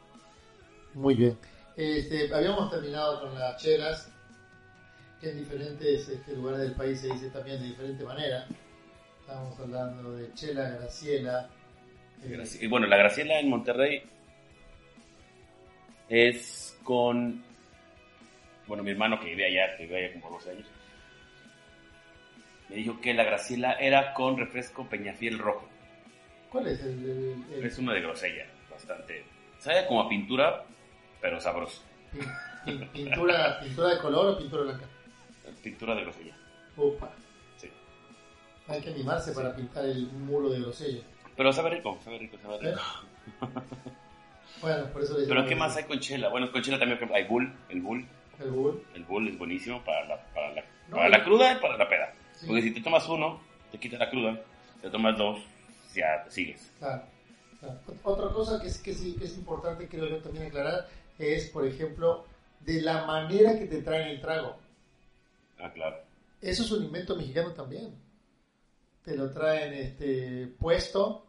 Muy 0.94 1.16
bien. 1.16 1.38
Este, 1.78 2.34
habíamos 2.34 2.70
terminado 2.70 3.22
con 3.22 3.38
las 3.38 3.62
chelas, 3.62 4.10
que 5.20 5.30
en 5.32 5.38
diferentes 5.40 6.10
este, 6.10 6.36
lugares 6.36 6.62
del 6.62 6.74
país 6.74 7.00
se 7.00 7.08
dice 7.08 7.30
también 7.30 7.62
de 7.62 7.70
diferente 7.70 8.04
manera. 8.04 8.46
Estábamos 9.22 9.58
hablando 9.60 10.16
de 10.18 10.34
chela, 10.34 10.70
graciela. 10.70 11.50
eh, 12.24 12.68
Bueno, 12.68 12.88
la 12.88 12.98
Graciela 12.98 13.40
en 13.40 13.50
Monterrey 13.50 14.04
es 16.10 16.78
con. 16.84 17.42
Bueno, 18.68 18.84
mi 18.84 18.92
hermano 18.92 19.20
que 19.20 19.28
vive 19.28 19.46
allá, 19.46 19.76
que 19.78 19.86
vive 19.86 20.06
allá 20.06 20.20
como 20.22 20.36
12 20.36 20.52
años, 20.52 20.68
me 22.70 22.76
dijo 22.78 23.00
que 23.02 23.14
la 23.14 23.24
Graciela 23.24 23.74
era 23.74 24.14
con 24.14 24.38
refresco 24.38 24.88
Peñafiel 24.88 25.40
rojo. 25.40 25.68
¿Cuál 26.52 26.68
es 26.68 26.82
el, 26.82 26.90
el- 27.10 27.44
el- 27.54 27.66
Es 27.66 27.78
uno 27.78 27.94
de 27.94 28.02
grosella, 28.02 28.46
bastante. 28.70 29.24
Sabe 29.60 29.86
como 29.88 30.02
a 30.02 30.10
pintura, 30.10 30.64
pero 31.22 31.40
sabroso. 31.40 31.82
pin- 32.14 32.30
pin- 32.66 32.90
pintura, 32.92 33.60
pintura 33.62 33.90
de 33.90 34.00
color 34.00 34.28
o 34.28 34.38
pintura 34.38 34.64
blanca? 34.64 34.86
Pintura 35.64 35.96
de 35.96 36.02
grosella. 36.02 36.36
Upa. 36.78 37.10
Sí. 37.58 37.70
Hay 38.68 38.82
que 38.82 38.90
animarse 38.90 39.32
para 39.34 39.56
pintar 39.56 39.86
el 39.86 40.08
muro 40.08 40.50
de 40.50 40.60
grosella. 40.62 41.02
Pero 41.38 41.54
sabe 41.54 41.70
rico, 41.72 41.98
sabe 42.04 42.18
rico, 42.20 42.38
sabe 42.42 42.56
¿Eh? 42.56 42.72
rico. 42.72 42.82
Bueno, 44.62 44.86
por 44.94 45.02
eso 45.02 45.18
le 45.18 45.26
Pero 45.26 45.46
¿qué 45.48 45.56
más 45.56 45.76
hay 45.76 45.86
con 45.86 46.00
chela? 46.00 46.30
Bueno, 46.30 46.52
con 46.52 46.62
chela 46.62 46.78
también 46.78 47.00
hay 47.16 47.24
bull, 47.26 47.52
el 47.70 47.82
bull. 47.82 48.06
El 48.40 48.52
bull. 48.52 48.84
El 48.94 49.04
bull 49.06 49.28
es 49.28 49.38
buenísimo 49.38 49.84
para 49.84 50.06
la, 50.06 50.18
para 50.36 50.52
la, 50.54 50.62
No, 50.88 50.98
para 50.98 51.10
la 51.10 51.24
cruda 51.24 51.54
y 51.54 51.56
para 51.60 51.78
la 51.78 51.90
peda. 51.90 52.14
Sí. 52.34 52.46
Porque 52.46 52.62
si 52.62 52.72
te 52.72 52.82
tomas 52.82 53.08
uno, 53.10 53.42
te 53.72 53.80
quita 53.80 53.98
la 53.98 54.10
cruda. 54.10 54.40
Te 54.82 54.90
tomas 54.92 55.18
dos, 55.18 55.40
ya 55.96 56.24
te 56.26 56.32
sigues. 56.32 56.72
Claro, 56.78 57.04
claro. 57.60 57.80
Ot- 57.88 57.98
Otra 58.04 58.30
cosa 58.34 58.62
que 58.62 58.68
es, 58.68 58.78
que, 58.80 58.94
sí, 58.94 59.16
que 59.18 59.26
es 59.26 59.36
importante, 59.38 59.88
creo 59.88 60.06
yo, 60.08 60.18
también 60.22 60.46
aclarar, 60.48 60.88
es, 61.20 61.50
por 61.50 61.66
ejemplo, 61.66 62.26
de 62.62 62.82
la 62.82 63.06
manera 63.06 63.58
que 63.58 63.66
te 63.66 63.82
traen 63.82 64.10
el 64.10 64.22
trago. 64.22 64.58
Ah, 65.60 65.72
claro. 65.72 65.98
Eso 66.42 66.64
es 66.64 66.72
un 66.72 66.84
invento 66.84 67.16
mexicano 67.16 67.54
también. 67.54 67.96
Te 69.04 69.16
lo 69.16 69.32
traen 69.32 69.74
este, 69.74 70.48
puesto, 70.60 71.26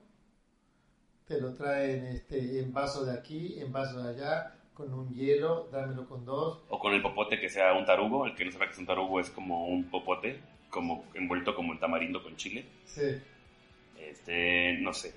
te 1.26 1.40
lo 1.40 1.54
traen 1.54 2.06
este, 2.06 2.60
en 2.60 2.72
vaso 2.72 3.04
de 3.04 3.12
aquí, 3.12 3.58
en 3.58 3.72
vaso 3.72 4.02
de 4.02 4.10
allá, 4.10 4.54
con 4.74 4.92
un 4.92 5.14
hielo, 5.14 5.68
dámelo 5.70 6.06
con 6.06 6.24
dos. 6.24 6.62
O 6.68 6.78
con 6.78 6.92
el 6.94 7.02
popote 7.02 7.38
que 7.38 7.48
sea 7.48 7.72
un 7.74 7.84
tarugo. 7.84 8.26
El 8.26 8.34
que 8.34 8.44
no 8.44 8.52
sepa 8.52 8.66
que 8.66 8.72
es 8.72 8.78
un 8.78 8.86
tarugo 8.86 9.20
es 9.20 9.30
como 9.30 9.66
un 9.66 9.84
popote, 9.84 10.40
como 10.70 11.04
envuelto 11.14 11.54
como 11.54 11.72
en 11.72 11.80
tamarindo 11.80 12.22
con 12.22 12.36
chile. 12.36 12.64
Sí. 12.84 13.20
Este, 13.98 14.78
no 14.80 14.92
sé. 14.92 15.14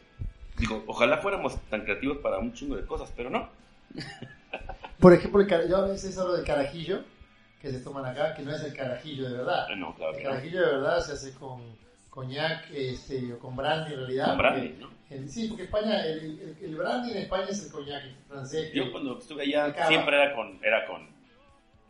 Digo, 0.57 0.83
ojalá 0.87 1.17
fuéramos 1.17 1.59
tan 1.69 1.83
creativos 1.83 2.17
para 2.19 2.37
un 2.37 2.53
chingo 2.53 2.75
de 2.75 2.85
cosas, 2.85 3.11
pero 3.15 3.29
no. 3.29 3.49
Por 4.99 5.13
ejemplo, 5.13 5.41
el 5.41 5.69
yo 5.69 5.77
a 5.77 5.87
veces 5.87 6.17
hablo 6.17 6.33
del 6.33 6.45
carajillo, 6.45 7.01
que 7.61 7.71
se 7.71 7.79
toman 7.79 8.05
acá, 8.05 8.33
que 8.33 8.43
no 8.43 8.55
es 8.55 8.63
el 8.63 8.73
carajillo 8.73 9.29
de 9.29 9.37
verdad. 9.37 9.67
Eh, 9.71 9.75
No, 9.75 9.93
claro 9.95 10.15
El 10.17 10.23
no. 10.23 10.29
carajillo 10.29 10.59
de 10.61 10.65
verdad 10.77 10.99
se 11.01 11.13
hace 11.13 11.33
con 11.33 11.61
coñac 12.09 12.69
este, 12.71 13.33
o 13.33 13.39
con 13.39 13.55
brandy 13.55 13.93
en 13.93 13.99
realidad. 13.99 14.27
Con 14.29 14.37
brandy, 14.37 14.75
¿no? 14.79 14.89
el- 15.09 15.29
sí, 15.29 15.47
porque 15.47 15.63
España, 15.63 16.03
el, 16.05 16.17
el- 16.39 16.57
el 16.61 16.75
brandy 16.75 17.11
en 17.11 17.17
España 17.17 17.45
es 17.49 17.65
el 17.65 17.71
coñac 17.71 18.03
francés. 18.27 18.71
Yo 18.73 18.91
cuando 18.91 19.19
estuve 19.19 19.43
allá 19.43 19.65
Acaba. 19.65 19.87
siempre 19.87 20.15
era 20.15 20.33
con, 20.35 20.59
era 20.63 20.85
con, 20.87 21.07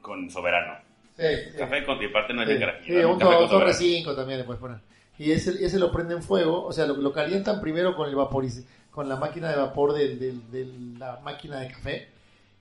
con 0.02 0.30
soberano. 0.30 0.80
sí, 1.18 1.24
sí. 1.52 1.58
Café 1.58 1.86
con 1.86 2.02
y 2.02 2.06
aparte 2.08 2.34
no 2.34 2.42
es 2.42 2.48
Sí, 2.48 2.54
de 2.56 2.60
carajillo. 2.60 3.00
sí, 3.00 3.06
un, 3.06 3.12
un 3.14 3.20
torre 3.20 3.48
soberano. 3.48 3.74
5 3.74 4.16
también 4.16 4.40
le 4.40 4.46
puedes 4.46 4.60
poner. 4.60 4.80
Y 5.18 5.32
ese, 5.32 5.52
ese 5.66 5.80
lo 5.80 5.92
prenden 5.94 6.22
fuego, 6.22 6.66
o 6.66 6.74
sea, 6.74 6.86
lo, 6.86 6.96
lo 6.98 7.14
calientan 7.14 7.62
primero 7.62 7.96
con 7.96 8.10
el 8.10 8.16
vaporiz 8.16 8.66
con 8.96 9.10
la 9.10 9.18
máquina 9.18 9.50
de 9.52 9.58
vapor 9.58 9.94
de 9.94 10.74
la 10.98 11.20
máquina 11.22 11.60
de 11.60 11.68
café. 11.68 12.08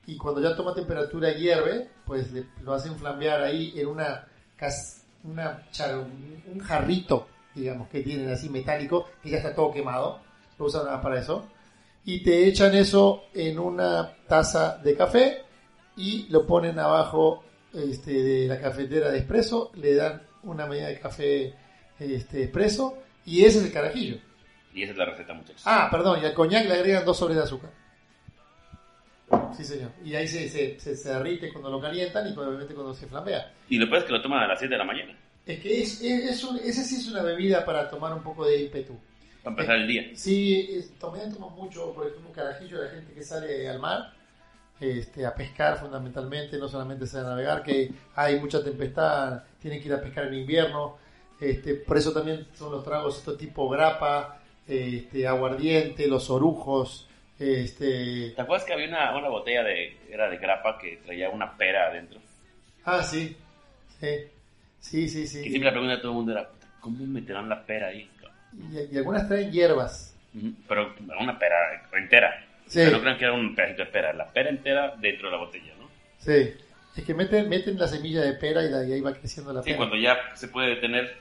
Y 0.07 0.17
cuando 0.17 0.43
ya 0.43 0.55
toma 0.57 0.75
temperatura 0.75 1.33
hierve, 1.33 1.89
pues 2.05 2.33
le- 2.33 2.47
lo 2.63 2.75
hacen 2.75 2.97
flambear 2.97 3.41
ahí 3.43 3.73
en 3.77 3.87
una, 3.87 4.27
una 5.23 5.63
un 6.53 6.59
jarrito, 6.61 7.27
digamos, 7.55 7.89
que 7.89 8.03
tienen 8.03 8.29
así 8.31 8.49
metálico, 8.51 9.07
que 9.23 9.31
ya 9.31 9.39
está 9.39 9.55
todo 9.55 9.73
quemado. 9.73 10.21
Lo 10.59 10.67
usan 10.67 11.01
para 11.01 11.21
eso. 11.21 11.47
Y 12.05 12.23
te 12.23 12.47
echan 12.47 12.75
eso 12.75 13.23
en 13.33 13.59
una 13.59 14.13
taza 14.29 14.77
de 14.79 14.95
café 14.95 15.43
y 15.97 16.27
lo 16.29 16.45
ponen 16.47 16.79
abajo 16.79 17.45
este, 17.73 18.13
de 18.23 18.47
la 18.49 18.61
cafetera 18.61 19.11
de 19.11 19.19
espresso, 19.19 19.71
le 19.77 19.95
dan 19.95 20.23
una 20.43 20.67
medida 20.67 20.89
de 20.89 20.99
café 21.01 21.55
este, 21.99 22.43
espresso 22.43 22.99
y 23.25 23.45
ese 23.45 23.61
es 23.61 23.65
el 23.65 23.73
carajillo. 23.73 24.19
Y 24.75 24.83
esa 24.83 24.93
es 24.93 24.99
la 24.99 25.05
receta, 25.07 25.33
muchachos. 25.35 25.63
Ah, 25.65 25.89
perdón, 25.91 26.21
y 26.23 26.27
al 26.27 26.35
coñac 26.35 26.67
le 26.67 26.75
agregan 26.75 27.05
dos 27.05 27.17
sobres 27.17 27.37
de 27.37 27.43
azúcar. 27.45 27.71
Sí, 29.57 29.65
señor. 29.65 29.91
Y 30.05 30.15
ahí 30.15 30.27
se, 30.29 30.49
se, 30.49 30.79
se, 30.79 30.97
se 30.97 31.09
derrite 31.09 31.51
cuando 31.53 31.71
lo 31.71 31.81
calientan 31.81 32.27
y 32.29 32.37
obviamente 32.37 32.75
cuando 32.75 32.93
se 32.95 33.07
flambea. 33.07 33.53
Y 33.69 33.79
lo 33.79 33.87
peor 33.87 33.99
es 33.99 34.05
que 34.05 34.13
lo 34.13 34.21
toman 34.23 34.43
a 34.43 34.49
las 34.49 34.59
7 34.59 34.75
de 34.75 34.79
la 34.79 34.85
mañana. 34.85 35.17
Es 35.47 35.61
que 35.61 35.83
es, 35.83 36.01
es, 36.03 36.31
es 36.31 36.45
un- 36.45 36.57
ese 36.59 36.85
sí 36.85 36.97
es 36.97 37.09
una 37.09 37.23
bebida 37.23 37.65
para 37.65 37.89
tomar 37.89 38.13
un 38.13 38.23
poco 38.23 38.45
de 38.47 38.63
ímpetu. 38.63 38.99
Para 39.43 39.53
empezar 39.55 39.77
el 39.77 39.87
día. 39.87 40.11
Sí, 40.15 40.69
es, 40.73 40.99
también 40.99 41.33
tomo 41.33 41.51
mucho, 41.51 41.93
por 41.95 42.07
ejemplo, 42.07 42.29
un 42.29 42.35
carajillo 42.35 42.79
de 42.81 42.85
la 42.87 42.91
gente 42.93 43.13
que 43.13 43.23
sale 43.23 43.69
al 43.69 43.79
mar 43.79 44.13
este, 44.81 45.25
a 45.25 45.35
pescar 45.35 45.79
fundamentalmente, 45.79 46.59
no 46.59 46.69
solamente 46.69 47.07
sale 47.07 47.27
a 47.27 47.31
navegar, 47.31 47.63
que 47.63 47.91
hay 48.17 48.41
mucha 48.41 48.63
tempestad, 48.63 49.43
tienen 49.61 49.81
que 49.81 49.89
ir 49.89 49.95
a 49.95 50.01
pescar 50.01 50.27
en 50.27 50.35
invierno. 50.35 50.97
Este, 51.41 51.75
por 51.75 51.97
eso 51.97 52.13
también 52.13 52.47
son 52.55 52.73
los 52.73 52.85
tragos 52.85 53.19
estos 53.19 53.37
tipo 53.39 53.69
grapa, 53.69 54.41
este, 54.69 55.27
aguardiente, 55.27 56.07
los 56.07 56.31
orujos. 56.31 57.09
Este, 57.39 58.31
¿Te 58.37 58.41
acuerdas 58.43 58.65
que 58.67 58.73
había 58.73 58.89
una, 58.89 59.17
una 59.17 59.29
botella 59.29 59.63
de, 59.65 59.97
era 60.11 60.31
de 60.31 60.37
grapa 60.39 60.79
que 60.79 60.99
traía 61.05 61.31
una 61.31 61.57
pera 61.57 61.89
adentro? 61.89 62.21
ah, 62.85 63.03
sí, 63.03 63.37
sí, 64.01 65.09
sí, 65.09 65.09
sí. 65.09 65.21
Y 65.23 65.27
sí. 65.27 65.41
siempre 65.43 65.65
la 65.65 65.71
pregunta 65.73 65.97
de 65.97 66.01
todo 66.03 66.13
el 66.13 66.17
mundo 66.17 66.33
era, 66.33 66.51
¿cómo 66.81 67.05
meterán 67.07 67.49
la 67.49 67.65
pera 67.65 67.89
ahí? 67.89 68.09
Y, 68.73 68.95
y 68.95 68.99
algunas 68.99 69.27
traen 69.29 69.51
hierbas. 69.51 70.15
Pero 70.69 70.95
una 71.21 71.39
pera 71.39 71.57
entera. 71.93 72.45
Sí. 72.67 72.81
O 72.81 72.83
sea, 72.85 72.91
no 72.91 73.01
crean 73.01 73.19
que 73.19 73.25
era 73.25 73.33
un 73.35 73.55
pedacito 73.55 73.85
de 73.85 73.91
pera, 73.91 74.13
la 74.13 74.31
pera 74.33 74.51
entera 74.51 74.95
dentro 74.99 75.29
de 75.29 75.33
la 75.37 75.43
botella, 75.43 75.73
¿no? 75.79 75.89
Sí. 76.19 76.55
Es 76.97 77.05
que 77.05 77.15
meten, 77.15 77.49
meten 77.49 77.77
la 77.79 77.89
semilla 77.89 78.21
de 78.23 78.35
pera 78.35 78.63
y, 78.65 78.71
la- 78.71 78.85
y 78.87 78.93
ahí 78.93 79.01
va 79.01 79.13
creciendo 79.13 79.53
la 79.53 79.63
Sí, 79.63 79.67
pera. 79.71 79.77
cuando 79.79 79.97
ya 79.97 80.17
se 80.35 80.49
puede 80.49 80.69
detener, 80.77 81.17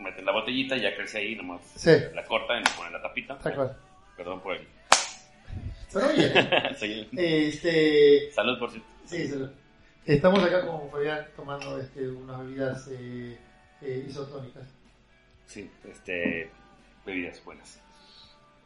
meten 0.00 0.24
la 0.24 0.32
botellita, 0.32 0.76
ya 0.76 0.94
crece 0.96 1.18
ahí, 1.18 1.36
nomás 1.36 1.60
Sí. 1.76 1.90
la 2.14 2.24
cortan 2.24 2.60
y 2.62 2.64
le 2.64 2.70
ponen 2.76 2.92
la 2.92 3.02
tapita. 3.02 3.38
Tal 3.38 3.54
cual. 3.54 3.76
Perdón 4.16 4.40
por 4.40 4.56
el... 4.56 4.66
Pero 5.92 6.06
oye, 6.08 6.32
Soy- 6.78 7.08
este, 7.16 8.30
Salud 8.32 8.58
por 8.58 8.70
cierto. 8.70 8.88
Sí, 9.06 9.26
sí. 9.28 9.34
Estamos 10.06 10.42
acá 10.42 10.66
con 10.66 10.90
Fabián 10.90 11.26
tomando 11.36 11.78
este, 11.80 12.08
unas 12.08 12.40
bebidas 12.40 12.88
eh, 12.92 13.38
eh, 13.82 14.06
isotónicas. 14.08 14.64
Sí, 15.46 15.70
este, 15.88 16.50
bebidas 17.04 17.42
buenas. 17.44 17.80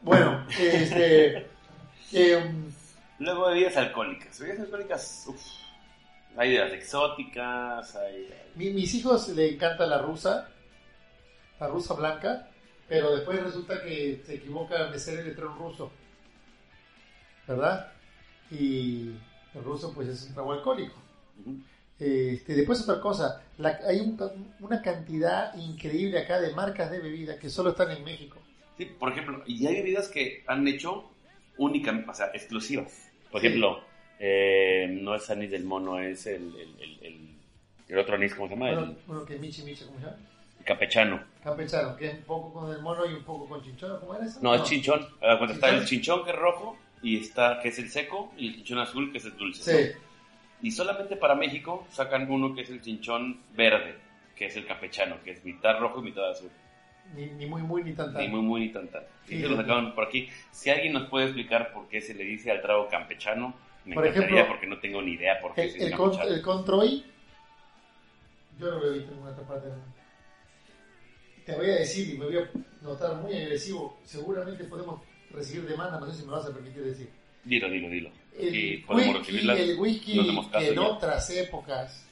Bueno, 0.01 0.45
este, 0.59 1.47
em, 2.13 2.71
Luego 3.19 3.47
bebidas 3.47 3.77
alcohólicas. 3.77 4.39
Bebidas 4.39 4.59
alcohólicas, 4.61 5.23
uff. 5.27 5.41
Hay 6.37 6.49
bebidas 6.49 6.73
exóticas, 6.73 7.95
hay... 7.95 8.15
hay- 8.15 8.51
mi- 8.55 8.71
mis 8.71 8.93
hijos 8.93 9.27
le 9.29 9.53
encanta 9.53 9.85
la 9.87 9.97
rusa, 9.99 10.49
la 11.59 11.67
rusa 11.67 11.93
blanca, 11.93 12.49
pero 12.87 13.15
después 13.15 13.41
resulta 13.41 13.81
que 13.83 14.21
se 14.25 14.35
equivoca 14.35 14.77
al 14.77 14.91
mesero 14.91 15.21
y 15.21 15.25
le 15.25 15.31
trae 15.31 15.47
un 15.47 15.57
ruso, 15.57 15.91
¿verdad? 17.47 17.91
Y 18.51 19.11
el 19.53 19.63
ruso 19.63 19.93
pues 19.93 20.07
es 20.07 20.23
un 20.27 20.33
trago 20.33 20.53
alcohólico. 20.53 20.95
Ujú. 21.41 21.57
Este, 21.97 22.55
después 22.55 22.81
otra 22.81 22.99
cosa, 23.01 23.41
la- 23.57 23.79
hay 23.87 23.99
un- 24.01 24.17
una 24.59 24.81
cantidad 24.81 25.55
increíble 25.55 26.19
acá 26.19 26.39
de 26.41 26.53
marcas 26.53 26.91
de 26.91 26.99
bebida 26.99 27.39
que 27.39 27.49
solo 27.49 27.69
están 27.69 27.91
en 27.91 28.03
México. 28.03 28.37
Sí, 28.77 28.85
por 28.85 29.11
ejemplo, 29.11 29.41
y 29.47 29.65
hay 29.65 29.75
bebidas 29.75 30.09
que 30.09 30.43
han 30.47 30.67
hecho 30.67 31.09
únicamente, 31.57 32.09
o 32.09 32.13
sea, 32.13 32.27
exclusivas. 32.33 33.09
Por 33.31 33.39
Sí. 33.41 33.47
ejemplo, 33.47 33.79
eh, 34.19 34.87
no 35.01 35.15
es 35.15 35.29
anís 35.29 35.51
del 35.51 35.63
mono, 35.63 35.99
es 35.99 36.25
el, 36.25 36.53
el, 36.55 36.81
el, 36.81 36.99
el- 37.01 37.35
El 37.87 37.99
otro 37.99 38.15
anís, 38.15 38.33
¿cómo 38.33 38.47
se 38.47 38.55
llama? 38.55 38.65
Bueno, 38.71 38.81
El, 38.91 38.97
uno 39.07 39.25
que 39.25 39.37
Michi 39.37 39.61
Michi, 39.61 39.85
¿cómo 39.85 39.99
se 39.99 40.05
llama? 40.05 40.17
El 40.65 40.77
campechano. 40.77 41.23
Campechano, 41.43 41.95
que 41.95 42.07
es 42.07 42.13
un 42.15 42.23
poco 42.23 42.53
con 42.53 42.71
el 42.71 42.81
mono 42.81 43.05
y 43.05 43.13
un 43.13 43.23
poco 43.23 43.47
con 43.47 43.61
chinchón, 43.63 43.99
¿cómo 43.99 44.15
era 44.15 44.25
eso? 44.25 44.39
No, 44.41 44.55
es 44.55 44.63
chinchón. 44.63 45.07
Cuando 45.19 45.53
está 45.53 45.69
el 45.69 45.85
chinchón 45.85 46.23
que 46.23 46.31
es 46.31 46.35
rojo 46.35 46.77
y 47.03 47.17
está 47.19 47.59
que 47.61 47.69
es 47.69 47.79
el 47.79 47.89
seco 47.89 48.33
y 48.37 48.47
el 48.47 48.55
chinchón 48.55 48.79
azul 48.79 49.11
que 49.11 49.19
es 49.19 49.25
el 49.25 49.37
dulce. 49.37 49.63
Sí. 49.63 49.93
¿no? 49.93 50.05
Y 50.61 50.71
solamente 50.71 51.15
para 51.15 51.35
México 51.35 51.85
sacan 51.91 52.29
uno 52.31 52.55
que 52.55 52.61
es 52.61 52.69
el 52.69 52.81
chinchón 52.81 53.39
verde, 53.55 53.95
que 54.35 54.47
es 54.47 54.55
el 54.55 54.65
campechano, 54.65 55.17
que 55.23 55.31
es 55.31 55.45
mitad 55.45 55.79
rojo 55.79 55.99
y 55.99 56.05
mitad 56.05 56.29
azul. 56.29 56.49
Ni, 57.15 57.27
ni 57.27 57.45
muy 57.45 57.61
muy 57.61 57.83
ni 57.83 57.93
tan 57.93 58.11
tan. 58.11 58.23
Ni 58.23 58.29
muy, 58.29 58.41
muy, 58.41 58.61
ni 58.61 58.69
tan, 58.69 58.87
tan. 58.87 59.03
Sí, 59.27 59.35
Y 59.35 59.41
se 59.41 59.47
lo 59.47 59.55
sí. 59.55 59.61
sacaban 59.61 59.93
por 59.93 60.05
aquí. 60.05 60.27
Si 60.49 60.71
alguien 60.71 60.93
nos 60.93 61.07
puede 61.09 61.25
explicar 61.25 61.71
por 61.71 61.87
qué 61.87 62.01
se 62.01 62.15
le 62.15 62.23
dice 62.23 62.49
al 62.49 62.63
trago 62.63 62.87
campechano, 62.89 63.53
me 63.85 63.93
Por 63.93 64.07
encantaría 64.07 64.37
ejemplo, 64.37 64.53
porque 64.53 64.65
no 64.67 64.79
tengo 64.79 65.01
ni 65.03 65.11
idea 65.11 65.39
por 65.39 65.53
qué 65.53 65.65
El, 65.65 65.69
se 65.69 65.77
dice 65.77 65.87
el, 65.91 65.95
con, 65.95 66.19
el 66.19 66.41
Controy, 66.41 67.05
yo 68.57 68.71
no 68.71 68.79
lo 68.79 68.87
he 68.87 68.93
visto 68.93 69.09
en 69.09 69.17
ninguna 69.17 69.31
otra 69.33 69.47
parte 69.47 69.67
del 69.67 69.77
mundo. 69.77 69.95
Te 71.45 71.55
voy 71.55 71.69
a 71.69 71.75
decir, 71.75 72.13
y 72.13 72.17
me 72.17 72.25
voy 72.25 72.37
a 72.37 72.49
notar 72.81 73.15
muy 73.17 73.33
agresivo, 73.35 73.99
seguramente 74.03 74.63
podemos 74.65 75.01
recibir 75.31 75.67
demanda, 75.67 75.99
no 75.99 76.09
sé 76.11 76.19
si 76.19 76.25
me 76.25 76.31
vas 76.31 76.45
a 76.45 76.53
permitir 76.53 76.83
decir. 76.83 77.09
Dilo, 77.43 77.69
dilo, 77.69 77.89
dilo. 77.89 78.09
El 78.37 78.55
Y 78.55 78.77
podemos 78.79 79.15
whisky, 79.17 79.31
recibirlas. 79.31 79.59
el 79.59 79.79
whisky 79.79 80.15
no 80.15 80.51
que 80.51 80.67
en 80.69 80.75
ya. 80.75 80.81
otras 80.81 81.29
épocas 81.29 82.05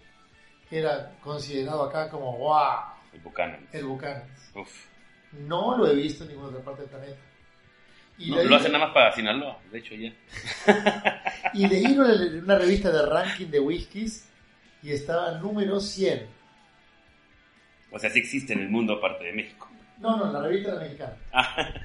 era 0.70 1.16
considerado 1.22 1.84
acá 1.84 2.10
como 2.10 2.38
wow, 2.38 2.80
El 3.14 3.20
Buchanan. 3.22 3.68
el 3.72 3.86
Buchanan. 3.86 4.24
Uf. 4.56 4.86
No 5.48 5.78
lo 5.78 5.88
he 5.88 5.96
visto 5.96 6.24
en 6.24 6.30
ninguna 6.30 6.50
otra 6.50 6.62
parte 6.64 6.82
del 6.84 6.92
planeta. 6.92 7.18
Y 8.20 8.30
No, 8.30 8.38
leí- 8.38 8.48
lo 8.48 8.56
hacen 8.56 8.72
nada 8.72 8.86
más 8.86 8.94
para 8.94 9.12
Sinaloa, 9.12 9.60
de 9.72 9.80
hecho 9.80 9.96
ya. 9.96 10.14
Y 11.56 11.68
leí 11.68 11.86
una, 11.98 12.14
una 12.44 12.58
revista 12.58 12.92
de 12.92 13.06
ranking 13.06 13.48
de 13.48 13.60
whiskies 13.60 14.28
y 14.84 14.92
estaba 14.92 15.32
número 15.40 15.80
100. 15.80 16.28
O 17.94 18.00
sea, 18.00 18.10
sí 18.10 18.20
existe 18.20 18.54
en 18.54 18.60
el 18.62 18.70
mundo 18.70 18.94
aparte 18.94 19.24
de 19.26 19.34
México. 19.34 19.70
No, 20.00 20.18
no, 20.18 20.32
la 20.34 20.42
revista 20.42 20.72
era 20.72 20.80
mexicana. 20.82 21.16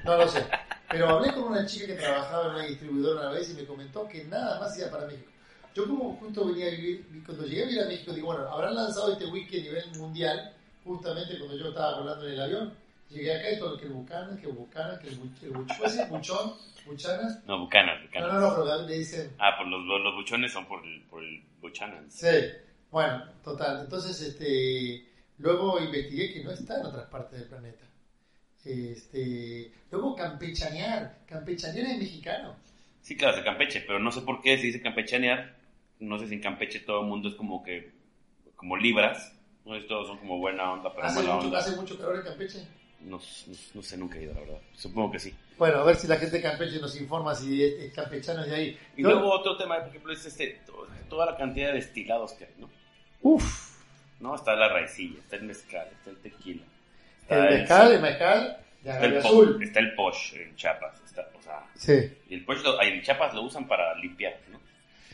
No 0.03 0.17
lo 0.17 0.27
sé. 0.27 0.43
Pero 0.89 1.07
hablé 1.07 1.31
con 1.33 1.43
una 1.43 1.65
chica 1.65 1.85
que 1.87 1.93
trabajaba 1.93 2.47
en 2.49 2.55
una 2.55 2.65
distribuidora 2.65 3.21
una 3.21 3.29
vez 3.31 3.51
y 3.51 3.53
me 3.53 3.65
comentó 3.65 4.07
que 4.09 4.23
nada 4.25 4.59
más 4.59 4.77
iba 4.77 4.89
para 4.89 5.05
México. 5.05 5.29
Yo 5.75 5.87
como 5.87 6.15
justo 6.15 6.45
venía 6.47 6.65
a 6.67 6.71
vivir, 6.71 7.05
cuando 7.25 7.45
llegué 7.45 7.63
a 7.63 7.67
vivir 7.67 7.81
a 7.83 7.85
México, 7.87 8.11
digo, 8.11 8.27
bueno, 8.27 8.49
habrán 8.49 8.75
lanzado 8.75 9.13
este 9.13 9.27
whisky 9.27 9.59
a 9.59 9.63
nivel 9.63 9.83
mundial, 9.97 10.53
justamente 10.83 11.37
cuando 11.37 11.55
yo 11.57 11.69
estaba 11.69 11.99
volando 11.99 12.25
en 12.27 12.33
el 12.33 12.41
avión. 12.41 12.73
Llegué 13.09 13.35
acá 13.35 13.51
y 13.51 13.59
todo, 13.59 13.77
que 13.77 13.85
el 13.85 13.91
que 14.39 14.47
el 14.47 14.53
Buchanan, 14.53 14.99
que 14.99 15.07
el 15.09 15.19
Buch- 15.19 15.43
el 15.43 15.53
Buch- 15.53 15.67
¿cómo 15.77 15.89
se 15.89 15.97
dice? 15.97 16.05
Buchón, 16.09 16.53
Buchanas. 16.85 17.43
No, 17.45 17.59
Buchanan, 17.59 17.97
No, 18.01 18.05
Buchanan. 18.07 18.29
no, 18.33 18.39
no, 18.39 18.55
pero 18.55 18.81
le 18.87 18.97
dicen, 18.99 19.31
Ah, 19.39 19.55
por 19.57 19.67
los, 19.67 19.83
los, 19.85 20.01
los 20.01 20.15
buchones 20.15 20.51
son 20.51 20.65
por 20.67 20.85
el, 20.85 21.01
por 21.03 21.23
el 21.23 21.41
Buchanan. 21.61 22.09
Sí, 22.11 22.27
bueno, 22.91 23.23
total. 23.43 23.81
Entonces, 23.81 24.19
este, 24.21 25.05
luego 25.39 25.79
investigué 25.79 26.31
que 26.33 26.43
no 26.43 26.51
está 26.51 26.79
en 26.79 26.85
otras 26.85 27.07
partes 27.07 27.39
del 27.39 27.49
planeta. 27.49 27.85
Este, 28.65 29.71
luego 29.91 30.15
campechanear, 30.15 31.19
campechanear 31.25 31.87
es 31.87 31.97
mexicano. 31.97 32.55
Sí, 33.01 33.15
claro, 33.17 33.33
es 33.35 33.39
de 33.39 33.45
Campeche, 33.45 33.81
pero 33.87 33.99
no 33.99 34.11
sé 34.11 34.21
por 34.21 34.41
qué 34.41 34.57
se 34.57 34.67
dice 34.67 34.81
campechanear. 34.81 35.55
No 35.99 36.19
sé 36.19 36.27
si 36.27 36.35
en 36.35 36.41
Campeche 36.41 36.79
todo 36.81 37.01
el 37.01 37.07
mundo 37.07 37.29
es 37.29 37.35
como 37.35 37.63
que, 37.63 37.91
como 38.55 38.75
libras. 38.77 39.33
No 39.65 39.75
sé 39.75 39.81
si 39.81 39.87
todos 39.87 40.07
son 40.07 40.17
como 40.19 40.37
buena 40.37 40.71
onda, 40.73 40.93
pero 40.93 41.07
Hace 41.07 41.15
mala 41.21 41.35
mucho, 41.35 41.47
onda. 41.47 41.59
hace 41.59 41.75
mucho 41.75 41.97
calor 41.97 42.17
en 42.17 42.23
Campeche. 42.23 42.59
No, 43.01 43.17
no- 43.17 43.55
no 43.75 43.81
sé, 43.81 43.97
nunca 43.97 44.17
he 44.19 44.23
ido, 44.23 44.33
la 44.33 44.41
verdad. 44.41 44.59
Supongo 44.75 45.11
que 45.11 45.19
sí. 45.19 45.33
Bueno, 45.57 45.77
a 45.79 45.83
ver 45.85 45.95
si 45.95 46.07
la 46.07 46.17
gente 46.17 46.35
de 46.37 46.43
Campeche 46.43 46.79
nos 46.79 46.99
informa 46.99 47.33
si 47.33 47.63
es, 47.63 47.73
es 47.79 47.93
campechano 47.93 48.45
de 48.45 48.53
ahí. 48.55 48.77
Y 48.97 49.03
Yo- 49.03 49.09
luego 49.11 49.31
otro 49.31 49.55
tema, 49.57 49.79
por 49.79 49.87
ejemplo, 49.89 50.11
es 50.13 50.25
este, 50.25 50.59
to- 50.65 50.87
toda 51.09 51.25
la 51.25 51.37
cantidad 51.37 51.69
de 51.69 51.75
destilados 51.75 52.33
que 52.33 52.45
hay, 52.45 52.53
¿no? 52.59 52.69
Uf, 53.21 53.78
¿No? 54.19 54.35
Está 54.35 54.55
la 54.55 54.69
raicilla, 54.69 55.19
está 55.19 55.35
el 55.37 55.43
mezcal, 55.43 55.87
está 55.91 56.09
el 56.09 56.17
tequila. 56.17 56.63
Está 57.21 57.47
el 57.47 57.59
mezcal, 57.59 57.91
el 57.93 58.01
mezcal 58.01 58.57
de 58.83 58.89
está 58.91 59.05
el, 59.05 59.17
azul. 59.17 59.63
está 59.63 59.79
el 59.79 59.93
posh 59.95 60.33
en 60.35 60.55
Chiapas. 60.55 61.01
Está, 61.05 61.27
o 61.37 61.41
sea, 61.41 61.63
Sí, 61.75 62.11
y 62.29 62.35
el 62.35 62.43
posh 62.45 62.61
lo- 62.63 62.79
ahí 62.79 62.89
en 62.93 63.01
Chiapas 63.01 63.33
lo 63.33 63.43
usan 63.43 63.67
para 63.67 63.95
limpiar, 63.95 64.35
¿no? 64.51 64.59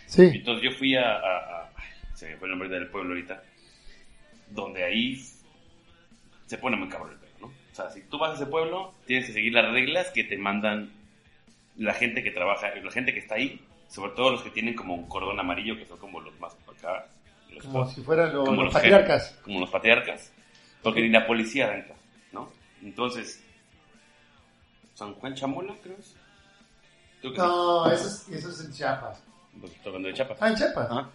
sí. 0.08 0.32
Entonces 0.34 0.64
yo 0.64 0.78
fui 0.78 0.96
a, 0.96 1.16
a- 1.18 1.70
se 2.14 2.30
me 2.30 2.38
fue 2.38 2.48
el 2.48 2.52
nombre 2.58 2.70
del 2.70 2.88
pueblo 2.88 3.12
ahorita, 3.12 3.44
donde 4.50 4.84
ahí 4.84 5.22
se 6.46 6.58
pone 6.58 6.78
muy 6.78 6.88
cabrón 6.90 7.12
el 7.14 7.18
pedo, 7.18 7.32
¿no? 7.42 7.48
O 7.48 7.76
sea, 7.76 7.90
si 7.90 8.02
tú 8.04 8.18
vas 8.18 8.32
a 8.32 8.36
ese 8.36 8.46
pueblo, 8.46 8.94
tienes 9.06 9.26
que 9.28 9.34
seguir 9.34 9.54
las 9.54 9.70
reglas 9.72 10.12
que 10.12 10.24
te 10.24 10.38
mandan 10.38 10.92
la 11.78 11.94
gente 11.94 12.24
que 12.24 12.32
trabaja, 12.32 12.74
la 12.74 12.92
gente 12.92 13.14
que 13.14 13.20
está 13.20 13.36
ahí, 13.36 13.60
sobre 13.90 14.12
todo 14.12 14.32
los 14.32 14.42
que 14.44 14.50
tienen 14.52 14.76
como 14.76 14.94
un 14.96 15.08
cordón 15.10 15.40
amarillo, 15.40 15.78
que 15.78 15.86
son 15.86 15.98
como 15.98 16.22
los 16.22 16.40
más 16.40 16.56
acá, 16.78 17.08
los 17.56 17.64
Como 17.66 17.90
si 17.90 18.02
fueran 18.02 18.34
los, 18.34 18.46
como 18.46 18.64
los 18.64 18.66
los 18.66 18.74
patriarcas. 18.74 19.24
jefes, 19.30 19.42
como 19.44 19.60
los 19.60 19.70
patriarcas, 19.70 20.32
porque 20.84 21.02
ni 21.02 21.10
la 21.10 21.26
policía 21.26 21.76
entra, 21.76 21.96
¿no? 22.32 22.50
Entonces, 22.84 23.42
San 24.94 25.14
Juan 25.16 25.36
Chamula, 25.36 25.74
creo 25.84 25.96
es. 26.00 26.16
Creo 27.22 27.34
que 27.34 27.38
No, 27.40 27.92
eso 27.92 28.08
es, 28.08 28.30
eso 28.30 28.50
es 28.50 28.66
en 28.66 28.72
Chiapas. 28.72 29.22
Pues, 29.60 29.72
estoy 29.74 29.88
hablando 29.88 30.08
de 30.10 30.14
Chiapas. 30.14 30.38
Ah, 30.42 30.50
en 30.50 30.56
Chiapas. 30.56 30.92
Ajá. 30.92 31.10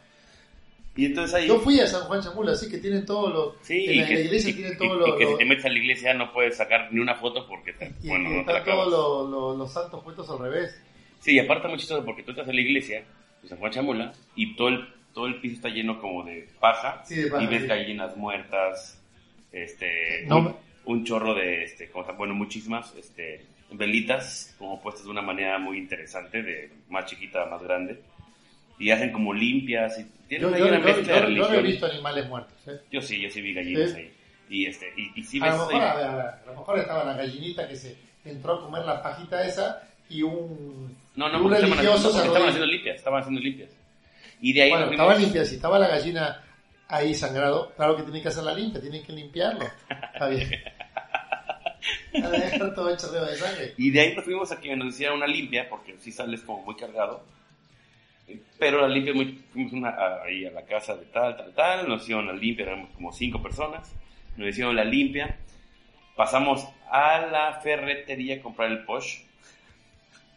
Y 0.96 1.06
entonces 1.06 1.34
ahí... 1.36 1.46
Yo 1.46 1.60
fui 1.60 1.78
a 1.80 1.86
San 1.86 2.02
Juan 2.02 2.20
Chamula, 2.20 2.52
así 2.52 2.68
que 2.68 2.78
tienen 2.78 3.06
todos 3.06 3.32
los. 3.32 3.54
Sí, 3.66 3.84
en 3.86 3.92
y 3.92 3.94
la, 3.96 4.08
que, 4.08 4.14
la 4.14 4.20
iglesia 4.20 4.50
y- 4.50 4.54
tienen 4.54 4.76
todos 4.76 4.96
y 4.96 5.10
los. 5.10 5.18
que 5.18 5.26
si 5.26 5.36
te 5.38 5.44
metes 5.44 5.64
a 5.64 5.68
la 5.68 5.78
iglesia 5.78 6.14
no 6.14 6.32
puedes 6.32 6.56
sacar 6.56 6.92
ni 6.92 7.00
una 7.00 7.14
foto 7.14 7.46
porque 7.46 7.72
te, 7.74 7.94
y, 8.02 8.08
bueno, 8.08 8.28
y 8.28 8.34
no 8.34 8.40
están 8.40 8.64
todos 8.64 8.90
los, 8.90 9.30
los, 9.30 9.56
los 9.58 9.72
santos 9.72 10.02
puestos 10.02 10.28
al 10.30 10.40
revés. 10.40 10.78
Sí, 11.20 11.34
y 11.34 11.38
aparte 11.38 11.68
muy 11.68 11.78
chistoso 11.78 12.04
porque 12.04 12.22
tú 12.24 12.32
estás 12.32 12.48
en 12.48 12.56
la 12.56 12.60
iglesia, 12.62 13.04
de 13.42 13.48
San 13.48 13.58
Juan 13.58 13.70
Chamula, 13.70 14.12
y 14.34 14.56
todo 14.56 14.68
el, 14.68 14.88
todo 15.14 15.26
el 15.26 15.40
piso 15.40 15.56
está 15.56 15.68
lleno 15.68 16.00
como 16.00 16.24
de 16.24 16.48
paja, 16.60 17.02
Sí, 17.04 17.16
de 17.16 17.30
paja, 17.30 17.42
y 17.42 17.46
ves 17.46 17.62
sí. 17.62 17.68
gallinas 17.68 18.16
muertas, 18.16 19.00
este, 19.52 20.24
No 20.26 20.38
un, 20.38 20.56
un 20.84 21.04
chorro 21.04 21.34
de, 21.34 21.64
este, 21.64 21.90
¿cómo 21.90 22.04
se 22.04 22.08
llama? 22.08 22.18
bueno, 22.18 22.34
muchísimas, 22.34 22.94
este, 22.96 23.44
velitas 23.72 24.54
como 24.58 24.80
puestas 24.80 25.04
de 25.04 25.10
una 25.10 25.22
manera 25.22 25.58
muy 25.58 25.78
interesante, 25.78 26.42
de 26.42 26.70
más 26.88 27.06
chiquita 27.06 27.42
a 27.42 27.46
más 27.46 27.62
grande, 27.62 28.00
y 28.78 28.90
hacen 28.90 29.12
como 29.12 29.34
limpias, 29.34 29.98
y 29.98 30.04
tienen 30.28 30.48
Yo, 30.50 30.54
ahí 30.54 30.60
yo- 30.62 30.68
una 30.68 30.78
yo- 30.78 30.84
mezcla 30.84 31.20
yo- 31.20 31.26
de 31.26 31.34
yo 31.34 31.48
no 31.48 31.54
he 31.54 31.62
visto 31.62 31.86
animales 31.86 32.28
muertos. 32.28 32.56
¿eh? 32.68 32.80
Yo 32.90 33.00
sí, 33.02 33.20
yo 33.20 33.30
sí 33.30 33.40
vi 33.40 33.52
gallinas 33.54 33.90
¿Sí? 33.90 33.96
ahí. 33.98 34.12
Y, 34.48 34.66
este, 34.66 34.92
y, 34.96 35.12
y 35.20 35.22
sí 35.22 35.38
A 35.40 35.44
ves 35.46 35.54
lo 35.54 35.66
mejor, 35.66 35.74
ahí- 35.74 35.80
a, 35.88 35.94
ver, 35.94 36.04
a, 36.06 36.16
ver, 36.16 36.24
a 36.26 36.42
lo 36.46 36.52
mejor 36.54 36.78
estaba 36.78 37.04
la 37.04 37.14
gallinita 37.14 37.68
que 37.68 37.76
se 37.76 37.96
entró 38.24 38.54
a 38.54 38.60
comer 38.62 38.84
la 38.84 39.02
pajita 39.02 39.46
esa 39.46 39.82
y 40.08 40.22
un, 40.22 40.96
No, 41.14 41.28
no, 41.28 41.36
un 41.38 41.42
porque 41.44 41.56
estaban, 41.58 41.78
haciendo, 41.78 42.08
estaban 42.08 42.48
haciendo 42.48 42.66
limpias, 42.66 42.96
estaban 42.96 43.20
haciendo 43.20 43.40
limpias. 43.40 43.70
Y 44.40 44.52
de 44.52 44.62
ahí 44.62 44.70
Bueno, 44.70 44.90
estaba 44.90 45.14
limpia. 45.14 45.44
Si 45.44 45.56
estaba 45.56 45.78
la 45.78 45.88
gallina 45.88 46.42
ahí 46.88 47.14
sangrado, 47.14 47.72
claro 47.76 47.96
que 47.96 48.02
tienen 48.02 48.22
que 48.22 48.28
hacerla 48.28 48.54
limpia, 48.54 48.80
tienen 48.80 49.04
que 49.04 49.12
limpiarlo. 49.12 49.64
Está 50.14 50.28
bien. 50.28 50.48
Dejar 52.12 52.74
todo 52.74 52.92
hecho 52.92 53.08
de 53.10 53.36
sangre. 53.36 53.74
Y 53.76 53.90
de 53.90 54.00
ahí 54.00 54.14
nos 54.14 54.24
fuimos 54.24 54.50
a 54.52 54.60
que 54.60 54.74
nos 54.76 54.88
hicieran 54.94 55.16
una 55.16 55.26
limpia, 55.26 55.68
porque 55.68 55.96
sí 55.98 56.10
sales 56.12 56.40
como 56.42 56.62
muy 56.64 56.76
cargado. 56.76 57.24
Pero 58.58 58.80
la 58.82 58.88
limpia, 58.88 59.12
muy, 59.14 59.42
fuimos 59.52 59.72
una- 59.72 59.90
a- 59.90 60.22
ahí 60.24 60.44
a 60.46 60.50
la 60.52 60.62
casa 60.64 60.94
de 60.96 61.06
tal, 61.06 61.36
tal, 61.36 61.52
tal, 61.54 61.88
nos 61.88 62.02
hicieron 62.02 62.26
la 62.26 62.32
limpia, 62.32 62.66
éramos 62.66 62.90
como 62.90 63.12
cinco 63.12 63.42
personas, 63.42 63.92
nos 64.36 64.48
hicieron 64.48 64.76
la 64.76 64.84
limpia, 64.84 65.36
pasamos 66.16 66.64
a 66.90 67.26
la 67.26 67.60
ferretería 67.60 68.36
a 68.36 68.40
comprar 68.42 68.70
el 68.70 68.84
Posh, 68.84 69.20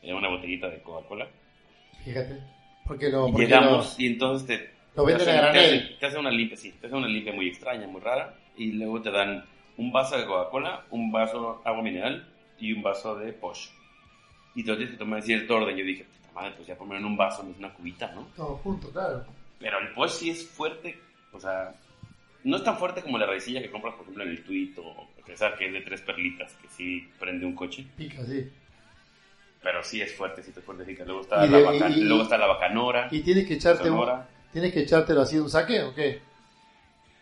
era 0.01 0.15
una 0.15 0.29
botellita 0.29 0.69
de 0.69 0.81
Coca-Cola, 0.81 1.27
Fíjate. 2.03 2.39
Porque 2.85 3.09
lo, 3.09 3.27
porque 3.27 3.43
llegamos 3.45 3.99
y 3.99 4.07
entonces 4.07 4.47
te, 4.47 4.57
lo, 4.95 5.03
lo 5.03 5.05
venden 5.05 5.25
te 5.25 5.31
a 5.31 5.35
hacen, 5.35 5.51
te 5.53 5.57
granel. 5.59 5.79
hacen- 5.83 5.99
te 5.99 6.05
hacen 6.05 6.19
una 6.19 6.31
limpia, 6.31 6.57
sí, 6.57 6.73
te 6.79 6.87
hacen 6.87 6.97
una 6.99 7.07
limpia 7.07 7.33
muy 7.33 7.47
extraña, 7.47 7.87
muy 7.87 8.01
rara, 8.01 8.35
y 8.57 8.71
luego 8.73 9.01
te 9.01 9.11
dan 9.11 9.45
un 9.77 9.91
vaso 9.91 10.17
de 10.17 10.25
Coca-Cola, 10.25 10.85
un 10.91 11.11
vaso 11.11 11.61
de 11.63 11.69
agua 11.69 11.81
mineral 11.83 12.27
y 12.59 12.73
un 12.73 12.83
vaso 12.83 13.15
de 13.15 13.33
Posh. 13.33 13.69
Y 14.55 14.63
te 14.63 14.69
lo 14.71 14.77
tienes 14.77 14.93
que 14.93 14.99
tomar 14.99 15.19
en 15.19 15.25
cierto 15.25 15.55
orden. 15.55 15.75
Yo 15.75 15.83
dije, 15.83 16.03
puta 16.03 16.31
madre, 16.33 16.53
pues 16.55 16.67
ya 16.67 16.75
poner 16.77 16.97
en 16.99 17.05
un 17.05 17.17
vaso, 17.17 17.41
no 17.43 17.51
es 17.51 17.57
una 17.57 17.73
cubita, 17.73 18.11
¿no? 18.13 18.27
Todo 18.35 18.55
junto, 18.57 18.89
claro. 18.91 19.23
Pero 19.59 19.79
el 19.79 19.89
Posh 19.93 20.11
sí 20.11 20.29
es 20.29 20.47
fuerte, 20.47 20.99
o 21.31 21.39
sea, 21.39 21.73
no 22.43 22.57
es 22.57 22.63
tan 22.63 22.77
fuerte 22.77 23.01
como 23.01 23.17
la 23.17 23.25
raicilla 23.25 23.61
que 23.61 23.71
compras, 23.71 23.93
por 23.95 24.03
ejemplo, 24.03 24.23
en 24.23 24.29
el 24.29 24.43
Tweet 24.43 24.73
o 24.77 25.07
sabes 25.35 25.57
que 25.57 25.67
es 25.67 25.73
de 25.73 25.81
tres 25.81 26.01
perlitas, 26.01 26.53
que 26.61 26.67
sí 26.67 27.07
prende 27.19 27.45
un 27.45 27.55
coche. 27.55 27.85
Pica, 27.97 28.23
sí. 28.25 28.47
Pero 29.63 29.81
sí 29.83 30.01
es 30.01 30.13
fuertecito, 30.13 30.61
fuertecito. 30.61 31.05
Luego 31.05 31.21
está, 31.21 31.45
la, 31.45 31.57
de- 31.57 31.63
baca- 31.63 31.89
y- 31.89 31.99
y- 31.99 32.03
luego 32.03 32.23
está 32.23 32.37
la 32.37 32.47
bacanora. 32.47 33.07
¿Y 33.11 33.21
tienes 33.21 33.47
que 33.47 33.53
echarte 33.55 33.89
un, 33.89 34.05
tienes 34.51 34.73
que 34.73 34.81
echártelo 34.81 35.21
así 35.21 35.35
de 35.37 35.41
un 35.41 35.49
saque 35.49 35.81
o 35.83 35.95
qué? 35.95 36.21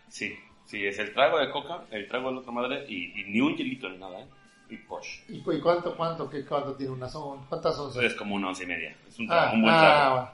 Sí, 0.08 0.34
sí, 0.66 0.84
es 0.84 0.98
el 0.98 1.14
trago 1.14 1.38
de 1.38 1.50
coca, 1.50 1.84
el 1.90 2.08
trago 2.08 2.28
de 2.28 2.34
la 2.34 2.40
otra 2.40 2.52
madre 2.52 2.84
y, 2.88 3.18
y 3.20 3.24
ni 3.30 3.40
un 3.40 3.56
hielito 3.56 3.88
ni 3.88 3.98
nada, 3.98 4.20
¿eh? 4.20 4.26
Y 4.70 4.76
Posh. 4.78 5.20
¿Y, 5.28 5.36
y 5.38 5.60
cuánto, 5.60 5.94
cuánto, 5.96 6.28
qué, 6.30 6.44
cuánto 6.44 6.74
tiene 6.74 6.92
una 6.92 7.08
son? 7.08 7.44
¿Cuántas 7.46 7.76
son? 7.76 7.90
Eso 7.90 8.00
es 8.00 8.14
como 8.14 8.34
una 8.34 8.48
once 8.48 8.64
y 8.64 8.66
media. 8.66 8.96
Es 9.06 9.18
un, 9.18 9.26
Ah, 9.30 9.34
trago, 9.34 9.54
un 9.54 9.62
buen 9.62 9.74
ah, 9.74 9.78
trago. 9.80 10.14
bueno. 10.16 10.30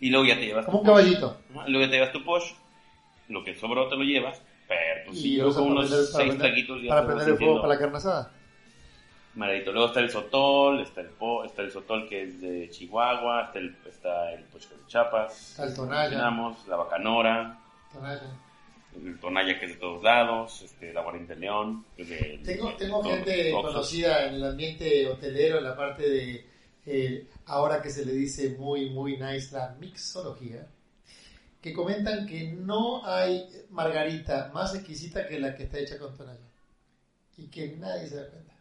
Y 0.00 0.10
luego 0.10 0.26
ya 0.26 0.34
te 0.34 0.46
llevas 0.46 0.64
Como 0.66 0.78
tu 0.78 0.82
un 0.82 0.86
Posh. 0.88 0.96
caballito. 0.96 1.36
Ajá, 1.54 1.68
Luego 1.68 1.84
ya 1.84 1.90
te 1.90 1.96
llevas 1.96 2.12
tu 2.12 2.24
Posh. 2.24 2.52
Lo 3.28 3.44
que 3.44 3.54
sobró 3.54 3.88
te 3.88 3.96
lo 3.96 4.02
llevas. 4.02 4.42
Pero 4.66 4.80
pues, 5.06 5.18
lo 5.24 5.30
yo 5.30 5.54
con 5.54 5.70
unos 5.72 5.90
prender- 5.92 6.04
seis 6.06 6.32
prender- 6.34 6.38
traguitos 6.38 6.82
ya 6.82 6.88
Para 6.88 7.06
prender 7.06 7.28
el 7.28 7.36
fuego 7.36 7.56
para 7.62 7.74
la 7.74 7.78
carne 7.78 7.96
asada. 7.98 8.32
Maradito. 9.34 9.72
Luego 9.72 9.88
está 9.88 10.00
el 10.00 10.10
sotol, 10.10 10.80
está 10.80 11.00
el, 11.00 11.08
po, 11.08 11.44
está 11.44 11.62
el 11.62 11.70
sotol 11.70 12.08
que 12.08 12.22
es 12.22 12.40
de 12.40 12.68
Chihuahua, 12.70 13.46
está 13.46 13.58
el, 13.58 13.76
está 13.88 14.32
el 14.32 14.44
de 14.44 14.86
Chiapas. 14.86 15.50
Está 15.50 15.64
el 15.64 15.88
mencionamos, 15.88 16.66
la 16.68 16.76
bacanora. 16.76 17.58
Tonalla. 17.92 18.22
el 18.96 19.18
Tonaya 19.20 19.58
que 19.58 19.66
es 19.66 19.72
de 19.72 19.78
todos 19.78 20.02
lados, 20.02 20.62
este, 20.62 20.92
la 20.92 21.02
Guardián 21.02 21.26
de 21.26 21.36
León, 21.36 21.84
que 21.96 22.02
es 22.02 22.08
de... 22.08 22.40
Tengo, 22.44 22.70
de 22.70 22.76
tengo 22.76 23.02
todos 23.02 23.14
gente 23.16 23.52
conocida 23.52 24.26
en 24.26 24.34
el 24.34 24.44
ambiente 24.44 25.06
hotelero, 25.08 25.58
en 25.58 25.64
la 25.64 25.76
parte 25.76 26.08
de, 26.08 26.46
eh, 26.84 27.28
ahora 27.46 27.80
que 27.80 27.90
se 27.90 28.04
le 28.04 28.12
dice 28.12 28.56
muy, 28.58 28.90
muy 28.90 29.16
nice, 29.16 29.54
la 29.54 29.76
mixología, 29.78 30.66
que 31.60 31.72
comentan 31.72 32.26
que 32.26 32.52
no 32.52 33.04
hay 33.06 33.46
margarita 33.70 34.50
más 34.52 34.74
exquisita 34.74 35.28
que 35.28 35.38
la 35.38 35.54
que 35.54 35.64
está 35.64 35.78
hecha 35.78 35.98
con 35.98 36.16
tonalla. 36.16 36.50
Y 37.36 37.48
que 37.48 37.76
nadie 37.76 38.08
se 38.08 38.16
da 38.16 38.28
cuenta. 38.28 38.51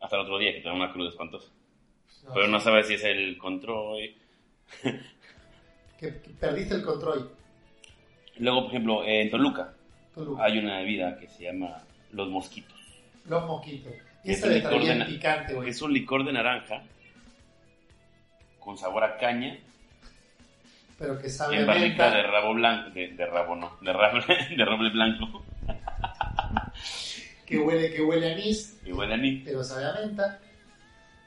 Hasta 0.00 0.16
el 0.16 0.22
otro 0.22 0.38
día 0.38 0.52
que 0.52 0.60
tenía 0.60 0.72
una 0.72 0.92
cruz 0.92 1.10
espantosa. 1.10 1.50
No, 2.24 2.34
Pero 2.34 2.48
no 2.48 2.60
sabes 2.60 2.86
si 2.88 2.94
es 2.94 3.04
el 3.04 3.38
control. 3.38 3.98
que, 4.82 6.20
que 6.20 6.30
perdiste 6.38 6.74
el 6.74 6.82
control. 6.82 7.30
Luego, 8.38 8.62
por 8.62 8.70
ejemplo, 8.70 9.04
en 9.04 9.30
Toluca 9.30 9.74
Toluca. 10.14 10.44
hay 10.44 10.58
una 10.58 10.78
bebida 10.78 11.18
que 11.18 11.28
se 11.28 11.44
llama 11.44 11.82
Los 12.12 12.28
Mosquitos. 12.28 12.78
Los 13.26 13.46
mosquitos. 13.46 13.92
Y 14.24 14.32
Es 14.32 14.42
un 14.42 14.54
licor 14.54 14.84
de 14.84 15.04
picante, 15.04 15.54
güey. 15.54 15.70
Es 15.70 15.82
un 15.82 15.92
licor 15.92 16.24
de 16.24 16.32
naranja 16.32 16.82
con 18.58 18.76
sabor 18.76 19.04
a 19.04 19.16
caña 19.16 19.56
Pero 20.98 21.18
que 21.18 21.28
sabe 21.30 21.60
en 21.60 21.66
barrica 21.66 22.10
de 22.10 22.22
rabo 22.22 22.54
blanco. 22.54 22.90
De, 22.90 23.08
de 23.08 23.26
rabo, 23.26 23.56
no. 23.56 23.78
De 23.80 23.92
roble, 23.92 24.24
de 24.56 24.64
roble 24.64 24.90
blanco. 24.90 25.44
Que 27.50 27.58
huele, 27.58 27.92
que 27.92 28.02
huele 28.02 28.30
a 28.30 28.32
anís, 28.34 28.80
Y 28.84 28.92
huele 28.92 29.12
a 29.14 29.16
anís. 29.16 29.42
pero 29.44 29.62
sabe 29.64 29.84
a 29.84 29.92
menta. 29.94 30.38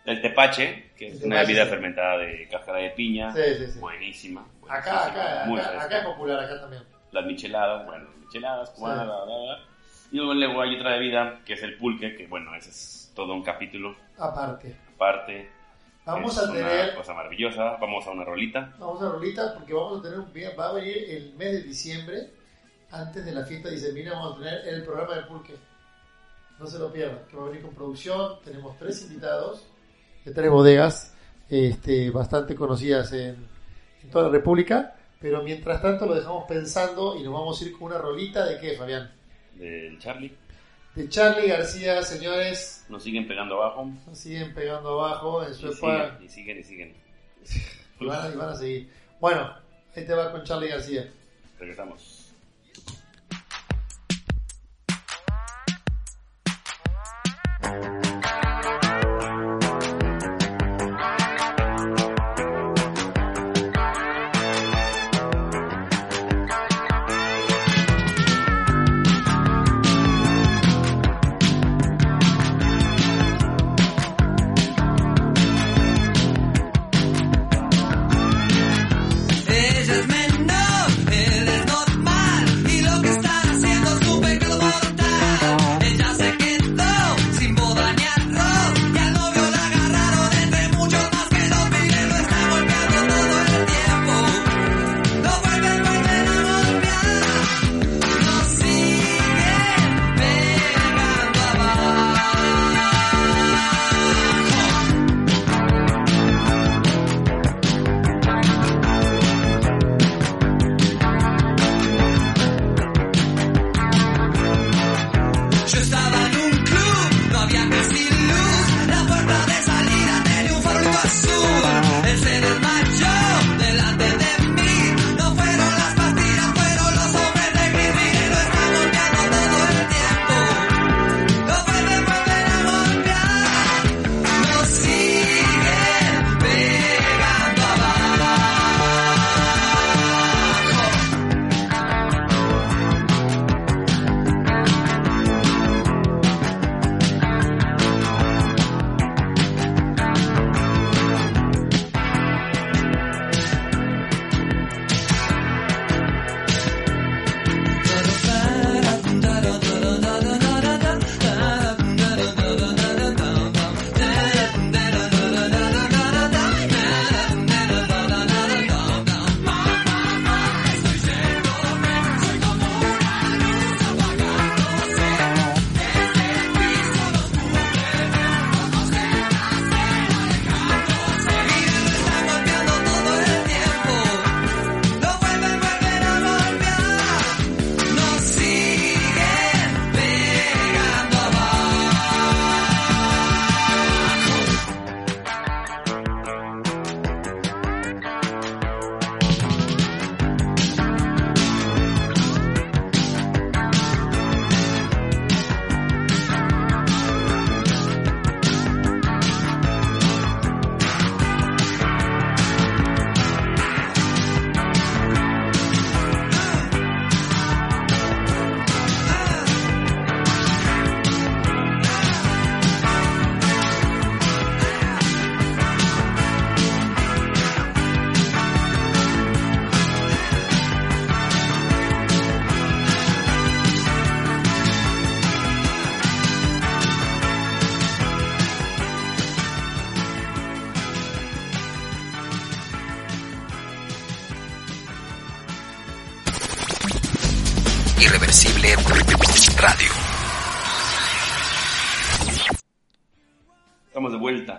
El 0.05 0.21
tepache, 0.21 0.91
que 0.97 1.07
El 1.07 1.13
es 1.13 1.23
una 1.23 1.35
tepache, 1.35 1.47
bebida 1.47 1.63
sí. 1.65 1.69
fermentada 1.69 2.17
de 2.17 2.47
cáscara 2.49 2.77
de 2.79 2.89
piña. 2.91 3.33
Sí, 3.33 3.41
sí, 3.57 3.67
sí. 3.71 3.79
Buenísima. 3.79 4.45
Acá, 4.67 4.91
buenísima, 4.91 5.05
acá, 5.05 5.45
muy 5.45 5.59
acá, 5.59 5.69
fresca. 5.69 5.85
acá 5.85 5.97
es 5.99 6.05
popular, 6.05 6.39
acá 6.43 6.61
también. 6.61 6.83
Las 7.11 7.25
micheladas, 7.25 7.85
bueno, 7.85 8.03
las 8.05 8.17
micheladas, 8.17 8.69
Sí. 8.75 8.81
bla, 8.83 9.03
bla, 9.03 9.25
bla. 9.25 9.59
Y 10.11 10.17
luego, 10.17 10.61
hay 10.61 10.75
otra 10.75 10.91
bebida 10.91 11.39
que 11.45 11.53
es 11.53 11.63
el 11.63 11.77
pulque, 11.77 12.15
que 12.15 12.27
bueno, 12.27 12.53
ese 12.55 12.69
es 12.69 13.11
todo 13.15 13.33
un 13.33 13.43
capítulo 13.43 13.95
Aparte. 14.17 14.75
aparte. 14.95 15.49
Vamos 16.05 16.33
es 16.37 16.43
a 16.43 16.51
una 16.51 16.53
tener, 16.53 16.95
cosa 16.95 17.13
maravillosa. 17.13 17.77
Vamos 17.79 18.05
a 18.05 18.11
una 18.11 18.25
rolita. 18.25 18.73
vamos 18.77 19.01
a 19.01 19.09
Rolita, 19.09 19.53
porque 19.53 19.73
vamos 19.73 19.99
a 19.99 20.03
tener 20.03 20.19
un 20.19 20.31
va 20.59 20.69
a 20.69 20.73
venir 20.73 20.97
el 21.09 21.33
mes 21.35 21.51
de 21.53 21.61
diciembre, 21.63 22.29
antes 22.91 23.23
de 23.25 23.31
la 23.31 23.45
fiesta 23.45 23.69
de 23.69 23.75
diciembre, 23.75 24.09
vamos 24.09 24.35
a 24.35 24.39
tener 24.43 24.67
el 24.67 24.83
programa 24.83 25.15
de 25.15 25.21
Pulque. 25.23 25.55
No 26.63 26.69
se 26.69 26.79
lo 26.79 26.93
pierdan, 26.93 27.19
que 27.29 27.35
va 27.35 27.43
a 27.43 27.47
venir 27.49 27.61
con 27.61 27.75
producción. 27.75 28.39
Tenemos 28.41 28.77
tres 28.79 29.01
invitados 29.01 29.67
de 30.23 30.31
tres 30.31 30.49
bodegas 30.49 31.13
este, 31.49 32.09
bastante 32.09 32.55
conocidas 32.55 33.11
en, 33.11 33.35
en 34.01 34.09
toda 34.09 34.27
la 34.27 34.31
República. 34.31 34.95
Pero 35.19 35.43
mientras 35.43 35.81
tanto 35.81 36.05
lo 36.05 36.15
dejamos 36.15 36.45
pensando 36.45 37.17
y 37.17 37.23
nos 37.23 37.33
vamos 37.33 37.61
a 37.61 37.65
ir 37.65 37.73
con 37.73 37.83
una 37.83 37.97
rolita 37.97 38.45
de 38.45 38.61
qué, 38.61 38.77
Fabián? 38.77 39.11
del 39.55 39.99
Charlie. 39.99 40.33
De 40.95 41.09
Charlie 41.09 41.49
García, 41.49 42.01
señores. 42.01 42.85
Nos 42.87 43.03
siguen 43.03 43.27
pegando 43.27 43.61
abajo. 43.61 43.91
Nos 44.07 44.17
siguen 44.17 44.53
pegando 44.53 45.01
abajo 45.01 45.43
en 45.43 45.53
su 45.53 45.67
Y 45.67 45.73
siguen, 45.73 46.17
y 46.23 46.29
siguen, 46.29 46.59
y 46.59 46.63
siguen. 46.63 46.95
Y 47.99 48.05
van, 48.05 48.25
a, 48.25 48.33
y 48.33 48.37
van 48.37 48.49
a 48.51 48.55
seguir. 48.55 48.89
Bueno, 49.19 49.53
ahí 49.97 50.05
te 50.05 50.13
va 50.13 50.31
con 50.31 50.45
Charlie 50.45 50.69
García. 50.69 51.11
Regresamos. 51.59 52.22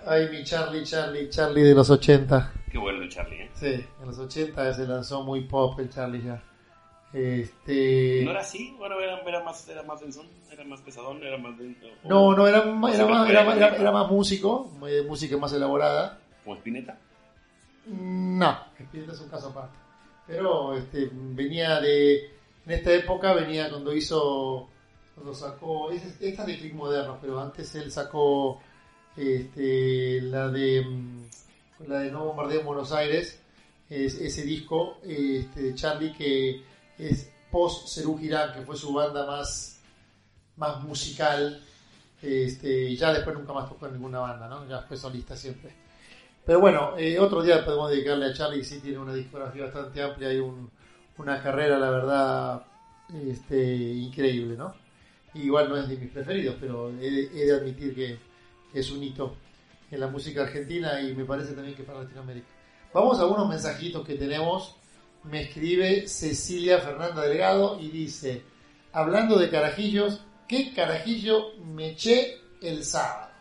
Ay, 0.07 0.29
mi 0.31 0.45
Charlie, 0.45 0.85
Charlie, 0.85 1.29
Charlie 1.31 1.63
de 1.63 1.75
los 1.75 1.89
80. 1.91 2.53
Qué 2.71 2.79
bueno 2.79 3.03
el 3.03 3.09
Charlie, 3.09 3.43
¿eh? 3.43 3.51
Sí, 3.55 3.67
en 4.01 4.07
los 4.07 4.19
80 4.19 4.75
se 4.75 4.87
lanzó 4.87 5.23
muy 5.23 5.43
pop 5.43 5.79
el 5.81 5.89
Charlie 5.91 6.23
ya. 6.23 6.43
Este... 7.13 8.23
¿No 8.25 8.33
era 8.33 8.41
así? 8.41 8.75
Bueno, 8.77 8.99
era, 9.01 9.21
era 9.21 9.43
más, 9.45 9.69
era 9.69 9.83
más 9.85 10.01
densón, 10.01 10.27
era 10.51 10.65
más 10.65 10.81
pesadón, 10.81 11.23
era 11.23 11.39
más 11.39 11.57
dentro. 11.57 11.89
No, 12.03 12.35
no, 12.35 12.47
era, 12.49 12.59
era, 12.59 12.73
más, 12.73 12.95
era, 12.95 13.45
más- 13.45 13.57
era- 13.57 13.93
más 13.93 14.11
músico, 14.11 14.71
eh, 14.89 15.05
música 15.07 15.37
más 15.37 15.53
elaborada. 15.53 16.19
Como 16.43 16.57
Spinetta. 16.57 16.99
No, 17.87 18.59
Spinetta 18.81 19.13
es 19.13 19.21
un 19.21 19.29
caso 19.29 19.49
aparte. 19.51 19.77
Pero 20.27 20.77
este, 20.77 21.09
venía 21.13 21.81
de. 21.81 22.31
En 22.67 22.73
esta 22.73 22.93
época 22.93 23.33
venía 23.35 23.69
cuando 23.71 23.95
hizo. 23.95 24.69
Cuando 25.15 25.35
sacó. 25.35 25.91
es- 25.93 26.21
Esta 26.21 26.43
es 26.43 26.47
de 26.49 26.59
Click 26.59 26.75
Moderno, 26.75 27.19
pero 27.21 27.39
antes 27.39 27.73
él 27.77 27.93
sacó 27.93 28.61
este, 29.17 30.21
la 30.23 30.49
de. 30.49 30.83
mm, 30.83 31.25
La 31.89 32.01
de 32.01 32.11
No 32.11 32.25
Bombardeo 32.27 32.61
en 32.61 32.67
Buenos 32.67 32.93
Aires. 32.93 33.39
Es, 33.91 34.15
ese 34.21 34.43
disco 34.43 34.99
este, 35.05 35.63
de 35.63 35.75
Charlie 35.75 36.13
que 36.13 36.63
es 36.99 37.31
post 37.51 37.89
Cerú 37.89 38.17
Girán, 38.19 38.53
que 38.55 38.63
fue 38.63 38.77
su 38.77 38.93
banda 38.93 39.27
más, 39.27 39.81
más 40.57 40.83
musical. 40.83 41.63
Este, 42.23 42.97
ya 42.97 43.13
después 43.13 43.37
nunca 43.37 43.53
más 43.53 43.69
tocó 43.69 43.87
en 43.87 43.93
ninguna 43.95 44.21
banda, 44.21 44.49
¿no? 44.49 44.67
Ya 44.69 44.81
fue 44.83 44.97
solista 44.97 45.37
siempre. 45.37 45.71
Pero 46.47 46.61
bueno, 46.61 46.95
eh, 46.97 47.19
otro 47.19 47.43
día 47.43 47.65
podemos 47.65 47.91
dedicarle 47.91 48.27
a 48.27 48.33
Charlie, 48.35 48.65
sí 48.65 48.81
tiene 48.81 48.99
una 48.99 49.15
discografía 49.15 49.65
bastante 49.65 50.03
amplia 50.03 50.33
y 50.33 50.39
un- 50.39 50.71
una 51.19 51.43
carrera, 51.43 51.79
la 51.79 51.91
verdad, 51.91 52.67
increíble, 53.51 54.57
¿no? 54.57 54.75
Igual 55.35 55.69
no 55.69 55.77
es 55.77 55.89
de 55.89 55.97
mis 55.97 56.11
preferidos, 56.11 56.57
pero 56.61 56.91
he, 57.01 57.07
he 57.35 57.47
de 57.47 57.53
admitir 57.55 57.95
que, 57.95 58.07
que 58.09 58.19
es 58.75 58.91
un 58.91 59.03
hito 59.03 59.37
en 59.91 60.01
la 60.01 60.09
música 60.09 60.43
argentina 60.43 61.01
y 61.01 61.15
me 61.15 61.25
parece 61.25 61.53
también 61.53 61.77
que 61.77 61.83
para 61.85 62.01
Latinoamérica. 62.03 62.49
Vamos 62.93 63.19
a 63.21 63.27
unos 63.27 63.49
mensajitos 63.49 64.07
que 64.07 64.15
tenemos. 64.15 64.77
Me 65.25 65.43
escribe 65.43 66.07
Cecilia 66.07 66.79
Fernanda 66.81 67.23
Delgado 67.23 67.79
y 67.81 67.89
dice, 67.89 68.43
hablando 68.93 69.39
de 69.39 69.49
carajillos, 69.51 70.21
¿qué 70.47 70.73
carajillo 70.75 71.55
me 71.65 71.91
eché 71.91 72.39
el 72.61 72.85
sábado? 72.85 73.33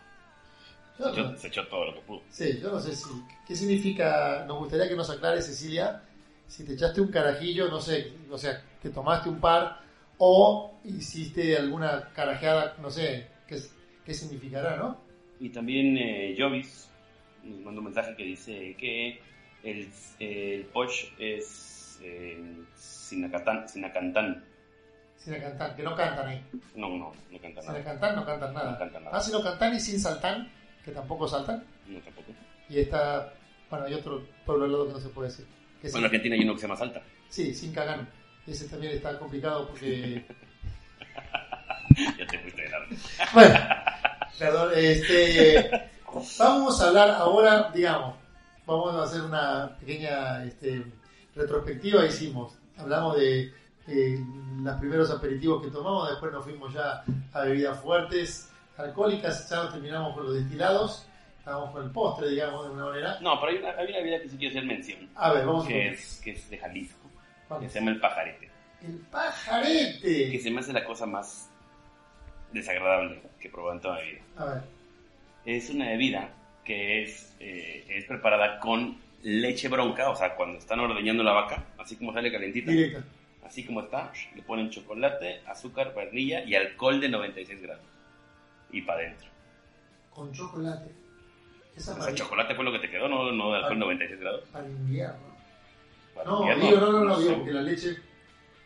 Yo 0.99 1.13
Se 1.13 1.21
no- 1.21 1.29
echó, 1.29 1.38
se 1.39 1.47
echó 1.47 1.67
todo 1.67 1.86
lo 1.86 1.93
que 1.95 2.01
pudo. 2.01 2.21
Sí, 2.29 2.59
yo 2.61 2.71
no 2.71 2.79
sé 2.79 2.95
si. 2.95 3.09
¿Qué 3.47 3.55
significa? 3.55 4.45
Nos 4.47 4.59
gustaría 4.59 4.88
que 4.88 4.95
nos 4.95 5.09
aclare, 5.09 5.41
Cecilia, 5.41 6.03
si 6.47 6.63
te 6.63 6.73
echaste 6.73 7.01
un 7.01 7.07
carajillo, 7.09 7.67
no 7.67 7.81
sé, 7.81 8.13
o 8.29 8.38
sea, 8.38 8.63
te 8.81 8.89
tomaste 8.89 9.27
un 9.29 9.39
par 9.39 9.81
o 10.19 10.79
hiciste 10.86 11.57
alguna 11.57 12.09
carajeada, 12.13 12.75
no 12.81 12.89
sé, 12.91 13.27
qué, 13.47 13.59
qué 14.05 14.13
significará, 14.13 14.77
¿no? 14.77 15.01
Y 15.43 15.49
también 15.49 15.97
eh, 15.97 16.33
Jovis 16.37 16.89
nos 17.43 17.59
mandó 17.59 17.81
un 17.81 17.85
mensaje 17.87 18.15
que 18.15 18.23
dice 18.23 18.75
que 18.79 19.19
el, 19.61 19.89
el 20.19 20.65
Poch 20.67 20.93
es 21.19 21.99
Sinacatán, 22.77 23.67
Sinacantán. 23.67 24.41
Que 25.25 25.83
no 25.83 25.95
cantan 25.95 26.27
ahí. 26.27 26.41
No, 26.75 26.89
no, 26.97 27.13
no 27.29 27.39
canta 27.41 27.61
Sin 27.61 27.71
nada. 27.73 27.83
cantar 27.83 28.15
no 28.15 28.25
cantan 28.25 28.53
nada. 28.53 28.71
No 28.71 28.77
cantan 28.79 29.03
nada. 29.03 29.17
Ah, 29.17 29.21
si 29.21 29.31
no 29.33 29.43
cantan 29.43 29.75
y 29.75 29.79
sin 29.81 29.99
saltán, 29.99 30.49
que 30.83 30.91
tampoco 30.91 31.27
saltan. 31.27 31.61
No, 31.87 31.99
tampoco. 31.99 32.31
Y 32.69 32.79
está, 32.79 33.33
bueno, 33.69 33.85
hay 33.85 33.95
otro 33.95 34.25
pueblo 34.45 34.63
al 34.63 34.71
lado 34.71 34.87
que 34.87 34.93
no 34.93 34.99
se 35.01 35.09
puede 35.09 35.27
decir. 35.29 35.45
Que 35.81 35.89
Bueno, 35.89 35.99
en 35.99 36.05
Argentina 36.05 36.35
hay 36.35 36.43
uno 36.43 36.53
que 36.53 36.59
se 36.61 36.67
llama 36.67 36.79
Salta. 36.79 37.01
sí, 37.27 37.53
sin 37.53 37.73
cagán. 37.73 38.07
Ese 38.47 38.69
también 38.69 38.93
está 38.93 39.19
complicado 39.19 39.67
porque 39.67 40.23
Ya 42.17 42.27
te 42.27 42.39
fuiste 42.39 42.61
de 42.61 42.69
largo. 42.69 42.95
Bueno, 43.33 43.59
perdón, 44.43 44.71
este, 44.75 45.89
vamos 46.37 46.81
a 46.81 46.87
hablar 46.89 47.11
ahora, 47.11 47.71
digamos, 47.73 48.15
vamos 48.65 48.93
a 48.93 49.03
hacer 49.03 49.21
una 49.21 49.77
pequeña 49.79 50.43
este, 50.43 50.85
retrospectiva. 51.33 52.05
Hicimos, 52.05 52.57
hablamos 52.77 53.15
de 53.17 53.53
eh, 53.87 54.19
los 54.61 54.75
primeros 54.81 55.09
aperitivos 55.11 55.63
que 55.63 55.71
tomamos, 55.71 56.09
después 56.09 56.33
nos 56.33 56.43
fuimos 56.43 56.73
ya 56.73 57.05
a 57.31 57.41
bebidas 57.45 57.79
fuertes, 57.79 58.51
alcohólicas, 58.75 59.49
ya 59.49 59.69
terminamos 59.69 60.13
con 60.13 60.25
los 60.25 60.35
destilados, 60.35 61.07
estábamos 61.39 61.71
con 61.71 61.85
el 61.85 61.91
postre, 61.91 62.27
digamos, 62.27 62.65
de 62.65 62.71
una 62.73 62.85
manera. 62.85 63.17
No, 63.21 63.39
pero 63.39 63.53
hay 63.53 63.57
una, 63.59 63.69
hay 63.69 63.87
una 63.87 63.97
bebida 63.99 64.21
que 64.21 64.27
sí 64.27 64.37
quiero 64.37 64.51
hacer 64.57 64.65
mención. 64.65 65.09
A 65.15 65.31
ver, 65.31 65.45
vamos 65.45 65.65
Que 65.65 65.73
con 65.73 65.93
es, 65.93 66.21
que 66.21 66.31
es 66.31 66.49
de 66.49 66.57
Jalisco. 66.57 67.09
¿cuál 67.47 67.61
Que 67.61 67.69
se 67.69 67.79
llama 67.79 67.91
el 67.91 67.99
pajarete. 68.01 68.51
el 68.81 68.97
Que 68.97 69.03
pajarete. 69.09 70.39
se 70.41 70.51
me 70.51 70.59
hace 70.59 70.73
la 70.73 70.83
cosa 70.83 71.05
más 71.05 71.49
desagradable 72.53 73.21
que 73.39 73.49
probado 73.49 73.75
en 73.75 73.81
toda 73.81 73.99
mi 74.01 74.11
vida. 74.11 74.21
A 74.37 74.45
ver, 74.45 74.61
Es 75.45 75.69
una 75.69 75.89
bebida 75.89 76.29
que 76.63 77.03
es, 77.03 77.35
eh, 77.39 77.85
es 77.89 78.05
preparada 78.05 78.59
con 78.59 78.97
leche 79.21 79.67
bronca, 79.67 80.09
o 80.09 80.15
sea, 80.15 80.35
cuando 80.35 80.57
están 80.59 80.79
ordeñando 80.79 81.23
la 81.23 81.33
vaca, 81.33 81.63
así 81.77 81.95
como 81.95 82.13
sale 82.13 82.31
calentita, 82.31 82.71
directa. 82.71 83.03
así 83.45 83.65
como 83.65 83.81
está, 83.81 84.11
le 84.35 84.41
ponen 84.41 84.69
chocolate, 84.69 85.41
azúcar, 85.47 85.93
vainilla 85.93 86.43
y 86.43 86.55
alcohol 86.55 86.99
de 87.01 87.09
96 87.09 87.61
grados. 87.61 87.83
Y 88.71 88.81
para 88.81 88.99
adentro. 89.01 89.27
Con 90.09 90.31
chocolate. 90.31 90.91
Esa 91.75 91.93
O 91.97 92.01
sea, 92.01 92.13
chocolate 92.13 92.55
fue 92.55 92.63
lo 92.65 92.71
que 92.71 92.79
te 92.79 92.89
quedó, 92.89 93.07
no, 93.07 93.31
no 93.31 93.51
de 93.51 93.57
alcohol 93.57 93.79
96 93.79 94.19
grados. 94.19 94.43
para 94.51 94.67
invierno. 94.67 95.33
Para 96.15 96.29
No, 96.29 96.39
invierno, 96.41 96.65
digo, 96.65 96.79
no, 96.79 96.91
no, 96.91 97.03
no, 97.05 97.19
digo 97.19 97.45
que 97.45 97.51
la 97.51 97.61
leche, 97.61 97.97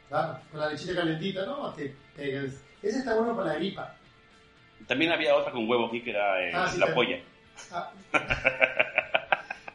claro, 0.09 0.39
con 0.51 0.59
la 0.59 0.69
lechita 0.69 0.95
calentita, 0.95 1.45
¿no? 1.45 1.73
Te 1.73 1.95
pegas. 2.15 2.63
Ese 2.81 2.99
está 2.99 3.15
bueno 3.15 3.35
para 3.35 3.53
la 3.53 3.55
gripa. 3.55 3.95
También 4.87 5.11
había 5.11 5.35
otra 5.35 5.51
con 5.51 5.67
huevo 5.69 5.87
aquí 5.87 6.01
que 6.01 6.11
era 6.11 6.43
eh, 6.43 6.51
Ah, 6.53 6.67
sí, 6.69 6.79
la 6.79 6.85
también. 6.87 6.95
polla. 6.95 7.23
Ah. 7.71 7.91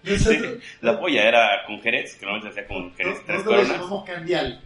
La 0.81 0.99
polla 0.99 1.29
era 1.29 1.65
con 1.65 1.81
jerez, 1.81 2.17
que 2.17 2.27
normalmente 2.27 2.53
se 2.55 2.61
hacía 2.61 2.75
con 2.75 2.93
jerez 2.95 3.23
tres 3.25 3.43
coronas. 3.45 3.81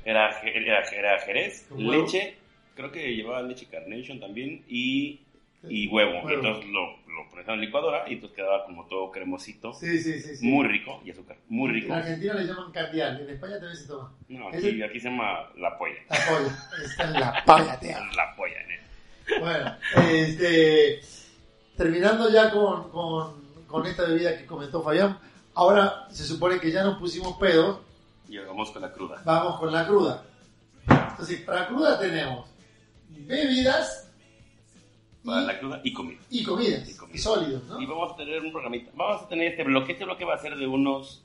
Era, 0.05 0.41
era, 0.43 0.81
era 0.81 1.21
jerez, 1.21 1.67
leche, 1.77 2.37
creo 2.75 2.91
que 2.91 3.15
llevaba 3.15 3.43
leche 3.43 3.67
carnation 3.67 4.19
también 4.19 4.65
y, 4.67 5.21
y 5.69 5.89
huevo. 5.89 6.23
Huevo. 6.23 6.31
Entonces 6.31 6.71
lo, 6.71 6.97
ponías 7.45 7.55
en 7.55 7.61
licuadora 7.61 8.05
y 8.09 8.15
entonces 8.15 8.37
quedaba 8.37 8.65
como 8.65 8.87
todo 8.87 9.11
cremosito, 9.11 9.73
Sí, 9.75 9.99
sí, 9.99 10.21
sí. 10.21 10.37
sí. 10.37 10.47
muy 10.47 10.67
rico 10.67 11.01
y 11.05 11.11
azúcar, 11.11 11.37
muy 11.49 11.71
rico. 11.71 11.87
En 11.89 11.93
Argentina 12.01 12.35
le 12.35 12.45
llaman 12.47 12.73
candial, 12.73 13.21
en 13.21 13.31
España 13.31 13.55
también 13.61 13.77
se 13.77 13.87
toma. 13.87 14.13
No, 14.29 14.49
aquí, 14.49 14.83
aquí 14.83 15.01
se 15.01 15.09
llama 15.09 15.51
la 15.57 15.77
polla. 15.79 15.95
La 16.09 16.17
polla. 16.27 16.85
Está 16.85 17.05
en 17.05 17.13
la 17.15 17.45
polla, 17.47 17.73
amo. 18.01 18.13
La 18.17 18.37
polla, 18.37 18.55
¿eh? 18.61 19.39
Bueno, 19.41 19.77
este, 20.09 21.01
terminando 21.77 22.31
ya 22.31 22.51
con, 22.51 22.91
con, 22.91 23.35
con 23.67 23.87
esta 23.87 24.05
bebida 24.05 24.37
que 24.39 24.47
comentó 24.47 24.83
Fabián, 24.83 25.19
ahora 25.55 26.07
se 26.11 26.25
supone 26.25 26.59
que 26.61 26.71
ya 26.71 26.85
nos 26.85 26.99
pusimos 26.99 27.37
pedos, 27.39 27.81
Y 28.29 28.39
vamos 28.39 28.71
con 28.71 28.83
la 28.83 28.93
cruda. 28.93 29.23
vamos 29.25 29.59
con 29.59 29.73
la 29.73 29.87
cruda. 29.87 30.25
Entonces, 30.89 31.41
para 31.41 31.67
cruda 31.67 31.99
tenemos 31.99 32.49
bebidas 33.09 34.09
Para 35.25 35.41
la 35.41 35.59
cruda 35.59 35.81
y 35.83 35.93
comida. 35.93 36.21
y 36.31 36.45
comidas, 36.45 36.96
Y 37.13 37.19
sólidos, 37.19 37.65
¿no? 37.65 37.81
Y 37.81 37.87
vamos 37.87 38.13
a 38.13 38.17
tener 38.17 38.41
un 38.43 38.53
programita. 38.53 38.91
Vamos 38.95 39.23
a 39.23 39.29
tener 39.29 39.49
este 39.49 39.65
bloque. 39.65 39.93
Este 39.93 40.05
bloque 40.05 40.25
va 40.25 40.35
a 40.35 40.39
ser 40.39 40.57
de 40.57 40.67
unos 40.67 41.23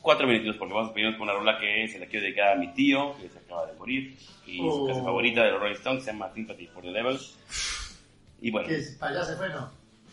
cuatro 0.00 0.26
minutitos 0.26 0.56
porque 0.56 0.74
vamos 0.74 0.90
a 0.90 0.94
pedirnos 0.94 1.16
con 1.18 1.28
una 1.28 1.38
rola 1.38 1.58
que 1.58 1.88
se 1.88 1.98
la 1.98 2.06
quiero 2.06 2.24
dedicar 2.24 2.52
a 2.52 2.56
mi 2.56 2.68
tío, 2.72 3.16
que 3.20 3.28
se 3.28 3.38
acaba 3.38 3.66
de 3.66 3.72
morir. 3.74 4.16
Y 4.46 4.58
su 4.58 4.66
Oh. 4.68 4.86
canción 4.86 5.04
favorita 5.04 5.42
de 5.44 5.50
los 5.52 5.60
Rolling 5.60 5.74
Stones 5.74 6.04
se 6.04 6.12
llama 6.12 6.30
Sympathy 6.34 6.66
for 6.68 6.82
the 6.82 6.90
Devil. 6.92 7.18
Y 8.40 8.50
bueno, 8.50 8.68
es- 8.68 8.96
para 8.96 9.12
allá 9.12 9.24
se 9.24 9.36
fue, 9.36 9.48
¿no? 9.50 9.70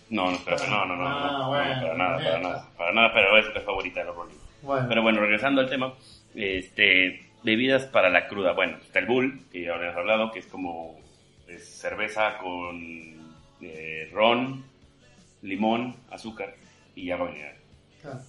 no, 0.10 0.30
no, 0.32 0.38
espera, 0.38 0.58
no, 0.70 0.86
no, 0.86 0.96
no, 0.96 1.04
no, 1.04 1.08
Ah, 1.08 1.32
no, 1.40 1.48
bueno, 1.50 1.82
para 1.82 1.94
nada, 1.96 2.18
para 2.18 2.40
nada, 2.40 2.70
para 2.78 2.92
nada, 2.94 3.14
pero 3.14 3.38
es 3.38 3.46
la 3.54 3.62
favorita 3.62 4.00
de 4.02 4.06
los 4.08 4.16
Rolling. 4.16 4.36
Bueno, 4.62 4.86
Pero 4.90 5.02
bueno, 5.04 5.20
regresando 5.22 5.62
al 5.62 5.70
tema, 5.70 5.94
este, 6.34 7.26
bebidas 7.44 7.84
para 7.86 8.10
la 8.10 8.28
cruda. 8.28 8.54
Bueno, 8.54 8.78
está 8.82 9.00
el 9.00 9.06
Bull, 9.06 9.46
que 9.52 9.62
ya 9.64 9.76
habíamos 9.76 9.98
hablado, 9.98 10.32
que 10.32 10.40
es 10.40 10.48
como 10.48 11.00
es 11.48 11.64
cerveza 11.80 12.38
con 12.40 13.15
eh, 13.62 14.10
ron, 14.12 14.64
limón, 15.42 15.96
azúcar 16.12 16.56
y 16.96 17.12
agua 17.12 17.30
mineral. 17.32 17.56
claro, 18.02 18.20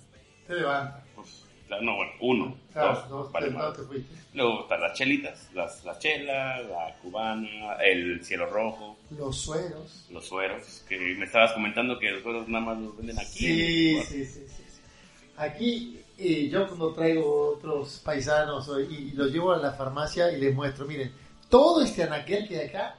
te 0.46 0.54
levanta. 0.54 1.04
Pues, 1.14 1.44
no, 1.82 1.96
bueno, 1.96 2.12
uno, 2.20 2.56
Claro, 2.72 2.94
dos, 2.94 3.08
dos, 3.08 3.32
vale 3.32 3.50
no 3.50 3.72
te. 3.72 3.82
Luego 4.34 4.62
están 4.62 4.80
las 4.80 4.96
chelitas, 4.96 5.48
las, 5.54 5.84
las 5.84 5.98
chelas, 5.98 6.64
la 6.66 6.94
cubana, 7.02 7.74
el 7.82 8.24
cielo 8.24 8.46
rojo, 8.46 8.96
Los 9.10 9.36
sueros. 9.38 10.06
los 10.10 10.26
sueros, 10.26 10.84
que 10.88 10.96
me 11.18 11.24
estabas 11.24 11.52
comentando 11.52 11.98
que 11.98 12.10
los 12.12 12.22
sueros 12.22 12.48
nada 12.48 12.64
más 12.66 12.78
los 12.78 12.96
venden 12.96 13.18
aquí. 13.18 13.26
Sí, 13.38 14.02
sí, 14.02 14.24
sí, 14.26 14.44
sí. 14.46 14.62
Aquí 15.36 16.00
eh, 16.18 16.48
yo 16.48 16.66
cuando 16.68 16.92
traigo 16.92 17.56
otros 17.56 18.00
paisanos 18.04 18.70
y, 18.88 18.94
y 18.94 19.10
los 19.12 19.32
llevo 19.32 19.52
a 19.52 19.58
la 19.58 19.72
farmacia 19.72 20.30
y 20.32 20.40
les 20.40 20.54
muestro, 20.54 20.86
miren, 20.86 21.12
todo 21.50 21.82
este 21.82 22.04
anaquel 22.04 22.46
que 22.48 22.58
hay 22.60 22.68
acá, 22.68 22.96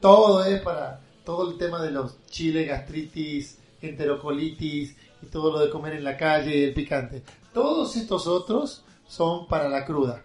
todo 0.00 0.44
es 0.44 0.60
para 0.62 1.00
todo 1.28 1.50
el 1.50 1.58
tema 1.58 1.82
de 1.82 1.90
los 1.90 2.24
chiles, 2.24 2.66
gastritis, 2.66 3.58
enterocolitis 3.82 4.96
y 5.20 5.26
todo 5.26 5.52
lo 5.52 5.58
de 5.58 5.68
comer 5.68 5.92
en 5.92 6.04
la 6.04 6.16
calle, 6.16 6.64
el 6.64 6.72
picante. 6.72 7.22
Todos 7.52 7.96
estos 7.96 8.26
otros 8.26 8.82
son 9.06 9.46
para 9.46 9.68
la 9.68 9.84
cruda. 9.84 10.24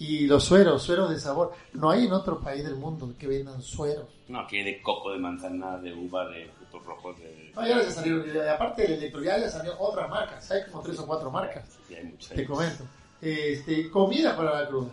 Y 0.00 0.26
los 0.26 0.42
sueros, 0.42 0.82
sueros 0.82 1.08
de 1.08 1.20
sabor. 1.20 1.52
No 1.74 1.88
hay 1.88 2.06
en 2.06 2.12
otro 2.12 2.40
país 2.40 2.64
del 2.64 2.74
mundo 2.74 3.14
que 3.16 3.28
vendan 3.28 3.62
sueros. 3.62 4.08
No, 4.26 4.40
aquí 4.40 4.56
hay 4.56 4.64
de 4.64 4.82
coco, 4.82 5.12
de 5.12 5.20
manzana, 5.20 5.78
de 5.78 5.94
uva, 5.94 6.28
de 6.30 6.50
frutos 6.58 6.84
rojos, 6.84 7.16
de... 7.20 7.52
No, 7.54 7.64
ya 7.64 7.80
ya 7.80 7.90
salieron, 7.92 8.48
aparte 8.48 8.82
del 8.82 8.94
electrovial 8.94 9.42
ya 9.42 9.50
salieron 9.50 9.78
otras 9.80 10.10
marcas. 10.10 10.50
Hay 10.50 10.62
como 10.68 10.82
tres 10.82 10.98
o 10.98 11.06
cuatro 11.06 11.30
marcas. 11.30 11.78
Sí, 11.86 11.94
hay 11.94 12.06
muchos. 12.06 12.28
Te 12.28 12.44
comento. 12.44 12.82
Este, 13.22 13.88
comida 13.88 14.36
para 14.36 14.62
la 14.62 14.68
cruda. 14.68 14.90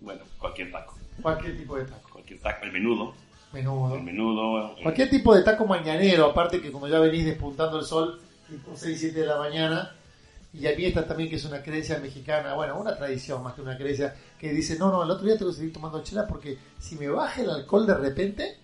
Bueno, 0.00 0.24
cualquier 0.40 0.72
taco. 0.72 0.98
Cualquier 1.22 1.56
tipo 1.56 1.76
de 1.76 1.84
taco. 1.84 2.10
Cualquier 2.10 2.40
taco, 2.40 2.64
el 2.64 2.72
menudo. 2.72 3.14
Menudo. 3.52 3.96
El 3.96 4.02
menudo. 4.04 4.76
el- 4.76 4.82
Cualquier 4.82 5.10
tipo 5.10 5.34
de 5.34 5.42
taco 5.42 5.66
mañanero, 5.66 6.26
aparte 6.26 6.60
que 6.60 6.70
como 6.70 6.86
ya 6.88 6.98
venís 7.00 7.24
despuntando 7.24 7.78
el 7.78 7.84
sol, 7.84 8.20
tipo 8.48 8.72
6, 8.74 8.98
7 9.00 9.20
de 9.20 9.26
la 9.26 9.38
mañana, 9.38 9.94
y 10.52 10.66
a 10.66 10.76
mí 10.76 10.84
esta 10.84 11.06
también 11.06 11.28
que 11.30 11.36
es 11.36 11.44
una 11.44 11.62
creencia 11.62 11.98
mexicana, 11.98 12.54
bueno, 12.54 12.78
una 12.78 12.96
tradición 12.96 13.42
más 13.42 13.54
que 13.54 13.62
una 13.62 13.76
creencia, 13.76 14.14
que 14.38 14.52
dice, 14.52 14.78
no, 14.78 14.90
no, 14.90 15.02
el 15.04 15.10
otro 15.10 15.26
día 15.26 15.36
tengo 15.38 15.50
que 15.50 15.56
seguir 15.58 15.72
tomando 15.72 16.02
chela 16.02 16.26
porque 16.26 16.58
si 16.78 16.96
me 16.96 17.08
baja 17.08 17.42
el 17.42 17.50
alcohol 17.50 17.86
de 17.86 17.94
repente, 17.94 18.56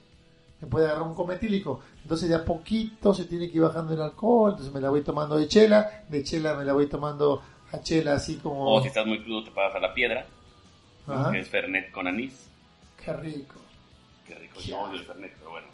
me 0.60 0.68
puede 0.68 0.86
agarrar 0.86 1.06
un 1.06 1.14
cometílico. 1.14 1.80
Entonces 2.02 2.28
de 2.28 2.34
a 2.36 2.44
poquito 2.44 3.12
se 3.12 3.24
tiene 3.24 3.50
que 3.50 3.56
ir 3.58 3.62
bajando 3.62 3.92
el 3.94 4.00
alcohol, 4.00 4.52
entonces 4.52 4.72
me 4.74 4.80
la 4.80 4.90
voy 4.90 5.02
tomando 5.02 5.36
de 5.36 5.48
chela, 5.48 6.04
de 6.08 6.22
chela 6.24 6.54
me 6.54 6.64
la 6.64 6.72
voy 6.72 6.86
tomando 6.88 7.42
a 7.72 7.80
chela 7.80 8.14
así 8.14 8.36
como... 8.36 8.72
O 8.72 8.80
si 8.80 8.88
estás 8.88 9.04
muy 9.06 9.22
crudo 9.22 9.44
te 9.44 9.50
pasas 9.50 9.76
a 9.76 9.80
la 9.80 9.92
piedra. 9.94 10.26
Ajá. 11.08 11.30
que 11.32 11.40
es 11.40 11.48
Fernet 11.48 11.90
con 11.92 12.06
anís. 12.08 12.48
Qué 13.04 13.12
rico. 13.12 13.54
Qué 14.26 14.34
rico, 14.34 14.60
yo 14.60 14.80
odio 14.80 15.00
el 15.00 15.04
Fernet, 15.04 15.34
pero 15.38 15.50
bueno. 15.50 15.66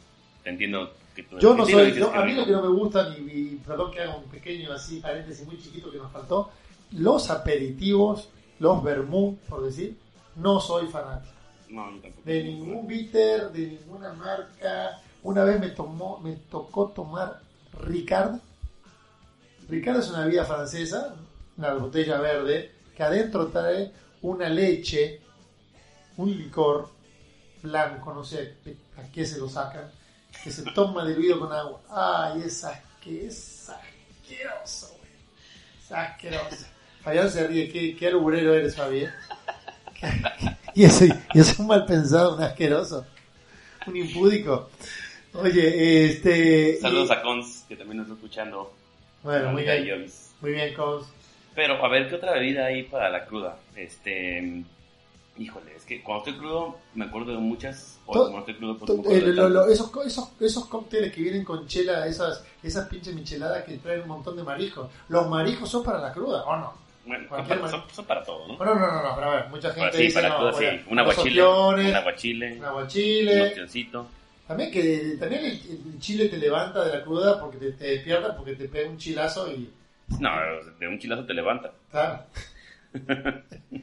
Te 0.43 0.51
entiendo 0.51 0.93
que 1.15 1.23
tú 1.23 1.39
Yo 1.39 1.55
no 1.55 1.65
soy, 1.65 1.91
a 1.91 2.25
mí 2.25 2.35
lo 2.35 2.45
que 2.45 2.53
no 2.53 2.63
me 2.63 2.69
gusta, 2.69 3.15
y, 3.17 3.31
y 3.31 3.63
perdón 3.65 3.93
que 3.93 4.01
haga 4.01 4.17
un 4.17 4.25
pequeño 4.25 4.73
así 4.73 5.01
paréntesis 5.01 5.47
muy 5.47 5.57
chiquito 5.59 5.91
que 5.91 5.99
nos 5.99 6.11
faltó, 6.11 6.51
los 6.93 7.31
aperitivos, 7.31 8.29
los 8.59 8.83
vermú, 8.83 9.39
por 9.49 9.65
decir, 9.65 9.97
no 10.37 10.61
soy 10.61 10.87
fanático. 10.89 11.35
No, 11.69 11.91
yo 11.91 12.01
tampoco. 12.03 12.23
De 12.25 12.43
ningún 12.43 12.87
bitter, 12.87 13.51
de 13.51 13.67
ninguna 13.67 14.13
marca. 14.13 15.01
Una 15.23 15.45
vez 15.45 15.59
me 15.61 15.71
tomó, 15.71 16.19
me 16.19 16.37
tocó 16.51 16.89
tomar 16.89 17.41
Ricard. 17.81 18.41
Ricard 19.69 20.01
es 20.01 20.11
una 20.11 20.25
bebida 20.25 20.45
francesa, 20.45 21.15
una 21.57 21.75
botella 21.75 22.21
verde, 22.21 22.73
que 22.95 23.03
adentro 23.03 23.49
trae 23.49 23.93
una 24.21 24.49
leche, 24.49 25.21
un 26.17 26.37
licor 26.37 26.91
blanco, 27.63 28.13
no 28.13 28.25
sé 28.25 28.57
a 28.99 29.03
qué 29.13 29.25
se 29.25 29.39
lo 29.39 29.49
sacan, 29.49 29.91
que 30.43 30.51
se 30.51 30.63
toma 30.73 31.07
diluido 31.07 31.39
con 31.41 31.53
agua. 31.53 31.81
Ay, 31.91 32.43
es, 32.47 32.65
asque, 32.65 33.27
es 33.27 33.69
asqueroso, 33.71 34.89
güey. 34.99 35.11
Es 35.85 35.93
asqueroso. 35.93 36.67
Fabián 37.03 37.31
se 37.31 37.47
ríe, 37.47 37.69
qué, 37.71 37.97
qué 37.97 38.07
alburero 38.09 38.55
eres, 38.55 38.77
Fabián. 38.77 39.13
Y 40.75 40.85
eso, 40.85 41.05
y 41.05 41.11
eso 41.39 41.51
es 41.53 41.59
un 41.59 41.67
mal 41.67 41.85
pensado, 41.85 42.35
un 42.35 42.43
asqueroso, 42.43 43.05
un 43.87 43.95
impúdico. 43.95 44.71
Oye, 45.35 46.07
este. 46.07 46.79
Saludos 46.81 47.11
y- 47.11 47.13
a 47.13 47.21
Cons, 47.23 47.65
que 47.69 47.77
también 47.77 47.99
nos 47.99 48.07
está 48.07 48.15
escuchando. 48.15 48.75
Bueno, 49.23 49.51
muy 49.53 49.65
bien, 49.65 49.87
Jovis. 49.87 50.31
muy 50.41 50.53
bien, 50.53 50.73
Cons. 50.75 51.07
Pero, 51.55 51.85
a 51.85 51.89
ver, 51.91 52.09
¿qué 52.09 52.15
otra 52.15 52.33
bebida 52.33 52.65
hay 52.65 52.85
para 52.85 53.11
la 53.11 53.27
cruda? 53.27 53.59
Este. 53.77 54.65
Híjole, 55.43 55.75
es 55.77 55.85
que 55.85 56.03
cuando 56.03 56.25
estoy 56.25 56.39
crudo 56.41 56.77
me 56.95 57.05
acuerdo 57.07 57.33
de 57.33 57.39
muchas. 57.39 57.99
O 58.07 58.13
cuando 58.13 58.39
estoy 58.41 58.55
crudo, 58.55 58.79
pues 58.79 58.87
To- 58.87 58.97
lo- 58.97 59.49
lo- 59.49 59.61
tantas. 59.61 59.73
esos, 59.73 60.07
esos, 60.07 60.29
esos 60.41 60.67
cócteles 60.67 61.13
que 61.13 61.23
vienen 61.23 61.45
con 61.45 61.67
chela, 61.67 62.07
esas, 62.07 62.45
esas 62.63 62.89
pinches 62.89 63.15
micheladas 63.15 63.65
que 63.65 63.79
traen 63.79 64.03
un 64.03 64.09
montón 64.09 64.37
de 64.37 64.43
mariscos. 64.43 64.89
¿Los 65.09 65.29
mariscos 65.29 65.69
son 65.69 65.83
para 65.85 65.99
la 66.01 66.13
cruda 66.13 66.45
o 66.45 66.57
no? 66.57 66.73
Bueno, 67.05 67.29
son 67.29 67.47
para, 67.49 67.61
man- 67.61 67.71
son, 67.71 67.83
son 67.93 68.05
para 68.05 68.23
todo, 68.25 68.47
¿no? 68.47 68.57
Bueno, 68.57 68.75
no, 68.77 68.81
no, 68.93 69.03
no, 69.03 69.15
pero 69.17 69.31
a 69.31 69.35
ver, 69.37 69.49
mucha 69.49 69.69
gente 69.69 69.81
Para, 69.81 69.93
sí, 69.93 70.03
dice, 70.05 70.15
para 70.23 70.29
no, 70.29 70.53
bueno, 70.53 70.59
sí. 70.59 70.85
Un 70.89 70.99
aguachile. 71.01 71.43
Un 71.43 71.95
aguachile. 71.97 72.53
un 72.53 72.59
Un 72.59 72.65
aguachile. 72.65 73.49
opcioncito. 73.49 74.07
También 74.47 74.71
que 74.71 75.17
también 75.19 75.45
el, 75.47 75.53
el 75.93 75.99
chile 75.99 76.29
te 76.29 76.37
levanta 76.37 76.85
de 76.85 76.97
la 76.99 77.03
cruda 77.03 77.41
porque 77.41 77.57
te, 77.57 77.73
te 77.73 77.85
despierta, 77.87 78.37
porque 78.37 78.55
te 78.55 78.69
pega 78.69 78.89
un 78.91 78.99
chilazo 78.99 79.51
y... 79.51 79.69
No, 80.21 80.31
de 80.79 80.89
un 80.89 80.99
chilazo 80.99 81.25
te 81.25 81.33
levanta. 81.35 81.73
Claro. 81.91 82.23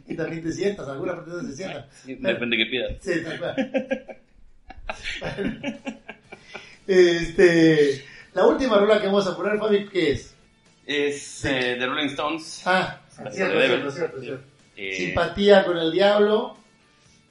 Y 0.07 0.15
también 0.15 0.43
te 0.43 0.51
sientas, 0.51 0.87
algunas 0.87 1.15
personas 1.15 1.47
se 1.47 1.55
sientan. 1.55 1.85
Depende 2.05 2.57
de 2.57 2.63
qué 2.63 2.69
pidas. 2.69 2.97
Sí, 3.01 3.23
tal 3.23 3.39
cual. 3.39 4.21
este, 6.87 8.05
la 8.33 8.45
última 8.47 8.77
rola 8.77 8.99
que 8.99 9.07
vamos 9.07 9.27
a 9.27 9.35
poner, 9.35 9.57
Fabi, 9.57 9.87
¿qué 9.87 10.11
es? 10.11 10.35
Es 10.85 11.45
eh, 11.45 11.75
de 11.75 11.85
Rolling 11.85 12.07
Stones. 12.07 12.63
Ah, 12.65 13.01
cierto, 13.31 13.59
cierto, 13.59 13.91
cierto, 13.91 14.21
cierto. 14.21 14.43
Eh, 14.75 14.95
Simpatía 14.95 15.65
con 15.65 15.77
el 15.77 15.91
diablo. 15.91 16.57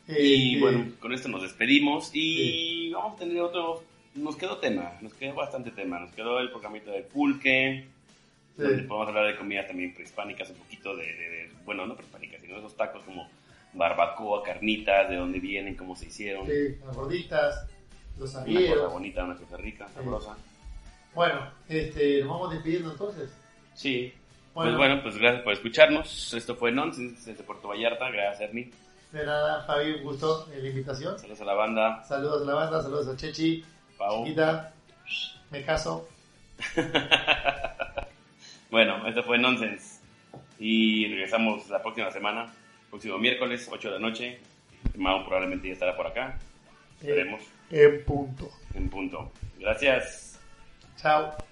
Y 0.07 0.55
Este, 0.55 0.61
bueno, 0.61 0.93
con 1.01 1.13
esto 1.13 1.29
nos 1.29 1.43
despedimos 1.43 2.11
y 2.15 2.91
vamos 2.93 3.15
a 3.15 3.19
tener 3.19 3.41
otro. 3.43 3.83
Nos 4.15 4.37
quedó 4.37 4.59
tema, 4.59 4.93
nos 5.01 5.15
quedó 5.15 5.35
bastante 5.35 5.71
tema. 5.71 5.99
Nos 6.01 6.13
quedó 6.13 6.41
el 6.41 6.51
programita 6.51 6.91
de 6.91 7.03
pulque, 7.03 7.87
sí, 8.59 8.69
donde 8.69 8.83
podemos 8.85 9.09
hablar 9.09 9.27
de 9.27 9.37
comida 9.39 9.67
también 9.67 9.95
prehispánicas, 9.95 10.51
un 10.51 10.57
poquito 10.57 10.95
de, 10.97 11.07
de- 11.07 11.13
de- 11.31 11.51
bueno, 11.65 11.87
no 11.87 11.95
prehispánicas, 11.95 12.41
sino 12.43 12.59
esos 12.59 12.77
tacos 12.77 13.03
como 13.05 13.29
barbacoa, 13.73 14.43
carnitas, 14.43 15.09
de 15.09 15.17
dónde 15.17 15.39
vienen, 15.41 15.75
cómo 15.77 15.95
se 15.97 16.07
hicieron. 16.07 16.47
sí, 16.47 16.77
las 16.85 16.97
gorditas, 16.97 17.67
los 18.19 18.35
Una 18.35 18.45
cosa 18.45 18.87
bonita, 18.89 19.25
una 19.25 19.37
cosa 19.37 19.57
rica, 19.57 19.89
sabrosa. 19.95 20.37
Bueno, 21.15 21.51
este, 21.69 22.21
nos 22.21 22.29
vamos 22.31 22.51
despidiendo 22.53 22.91
entonces. 22.93 23.31
Sí. 23.75 24.13
Bueno. 24.55 24.71
Pues 24.73 24.79
bueno, 24.79 25.03
pues 25.03 25.19
gracias 25.19 25.43
por 25.45 25.53
escucharnos. 25.53 26.35
Esto 26.35 26.57
fue 26.57 26.73
Nonsense 26.73 27.31
desde 27.31 27.45
Puerto 27.45 27.69
Vallarta. 27.69 28.11
Gracias, 28.11 28.49
Ernie. 28.49 28.71
De 29.13 29.25
nada, 29.25 29.63
Fabi, 29.65 29.93
un 29.93 30.03
gusto 30.03 30.49
en 30.53 30.63
la 30.63 30.69
invitación. 30.69 31.19
Saludos 31.19 31.41
a 31.41 31.45
la 31.45 31.55
banda. 31.55 32.05
Saludos 32.05 32.43
a 32.43 32.45
la 32.45 32.55
banda, 32.55 32.83
saludos 32.83 33.09
a 33.09 33.17
Chechi, 33.17 33.65
Pau. 33.97 34.25
chiquita, 34.25 34.73
me 35.51 35.63
caso. 35.65 36.09
Bueno, 38.71 39.07
esto 39.09 39.23
fue 39.23 39.39
Nonsense. 39.39 40.01
Y 40.59 41.07
regresamos 41.09 41.69
la 41.69 41.83
próxima 41.83 42.11
semana, 42.11 42.53
próximo 42.91 43.19
miércoles, 43.19 43.69
8 43.71 43.89
de 43.89 43.95
la 43.95 44.01
noche. 44.01 44.41
Mao 44.97 45.25
probablemente 45.25 45.69
ya 45.69 45.75
estará 45.75 45.97
por 45.97 46.07
acá. 46.07 46.39
Esperemos, 47.01 47.43
En 47.71 48.05
punto. 48.05 48.51
en 48.75 48.89
punto. 48.89 49.33
Gracias. 49.59 50.41
Chao. 50.97 51.48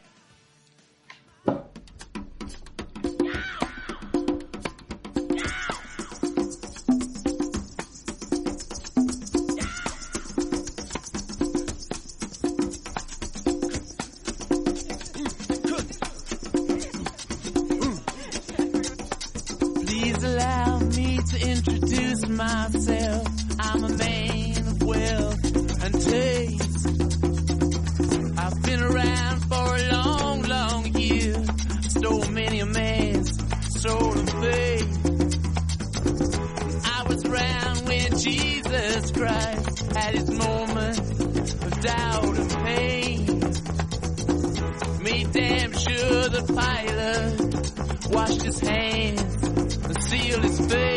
Christ 39.16 39.92
had 39.94 40.14
his 40.14 40.30
moment 40.30 40.98
of 41.64 41.80
doubt 41.80 42.36
and 42.36 42.50
pain. 42.66 43.26
Made 45.02 45.32
damn 45.32 45.72
sure 45.72 46.28
the 46.28 46.44
pilot 46.54 48.10
washed 48.10 48.42
his 48.42 48.60
hands 48.60 49.44
and 49.86 50.02
sealed 50.02 50.44
his 50.44 50.60
face. 50.70 50.95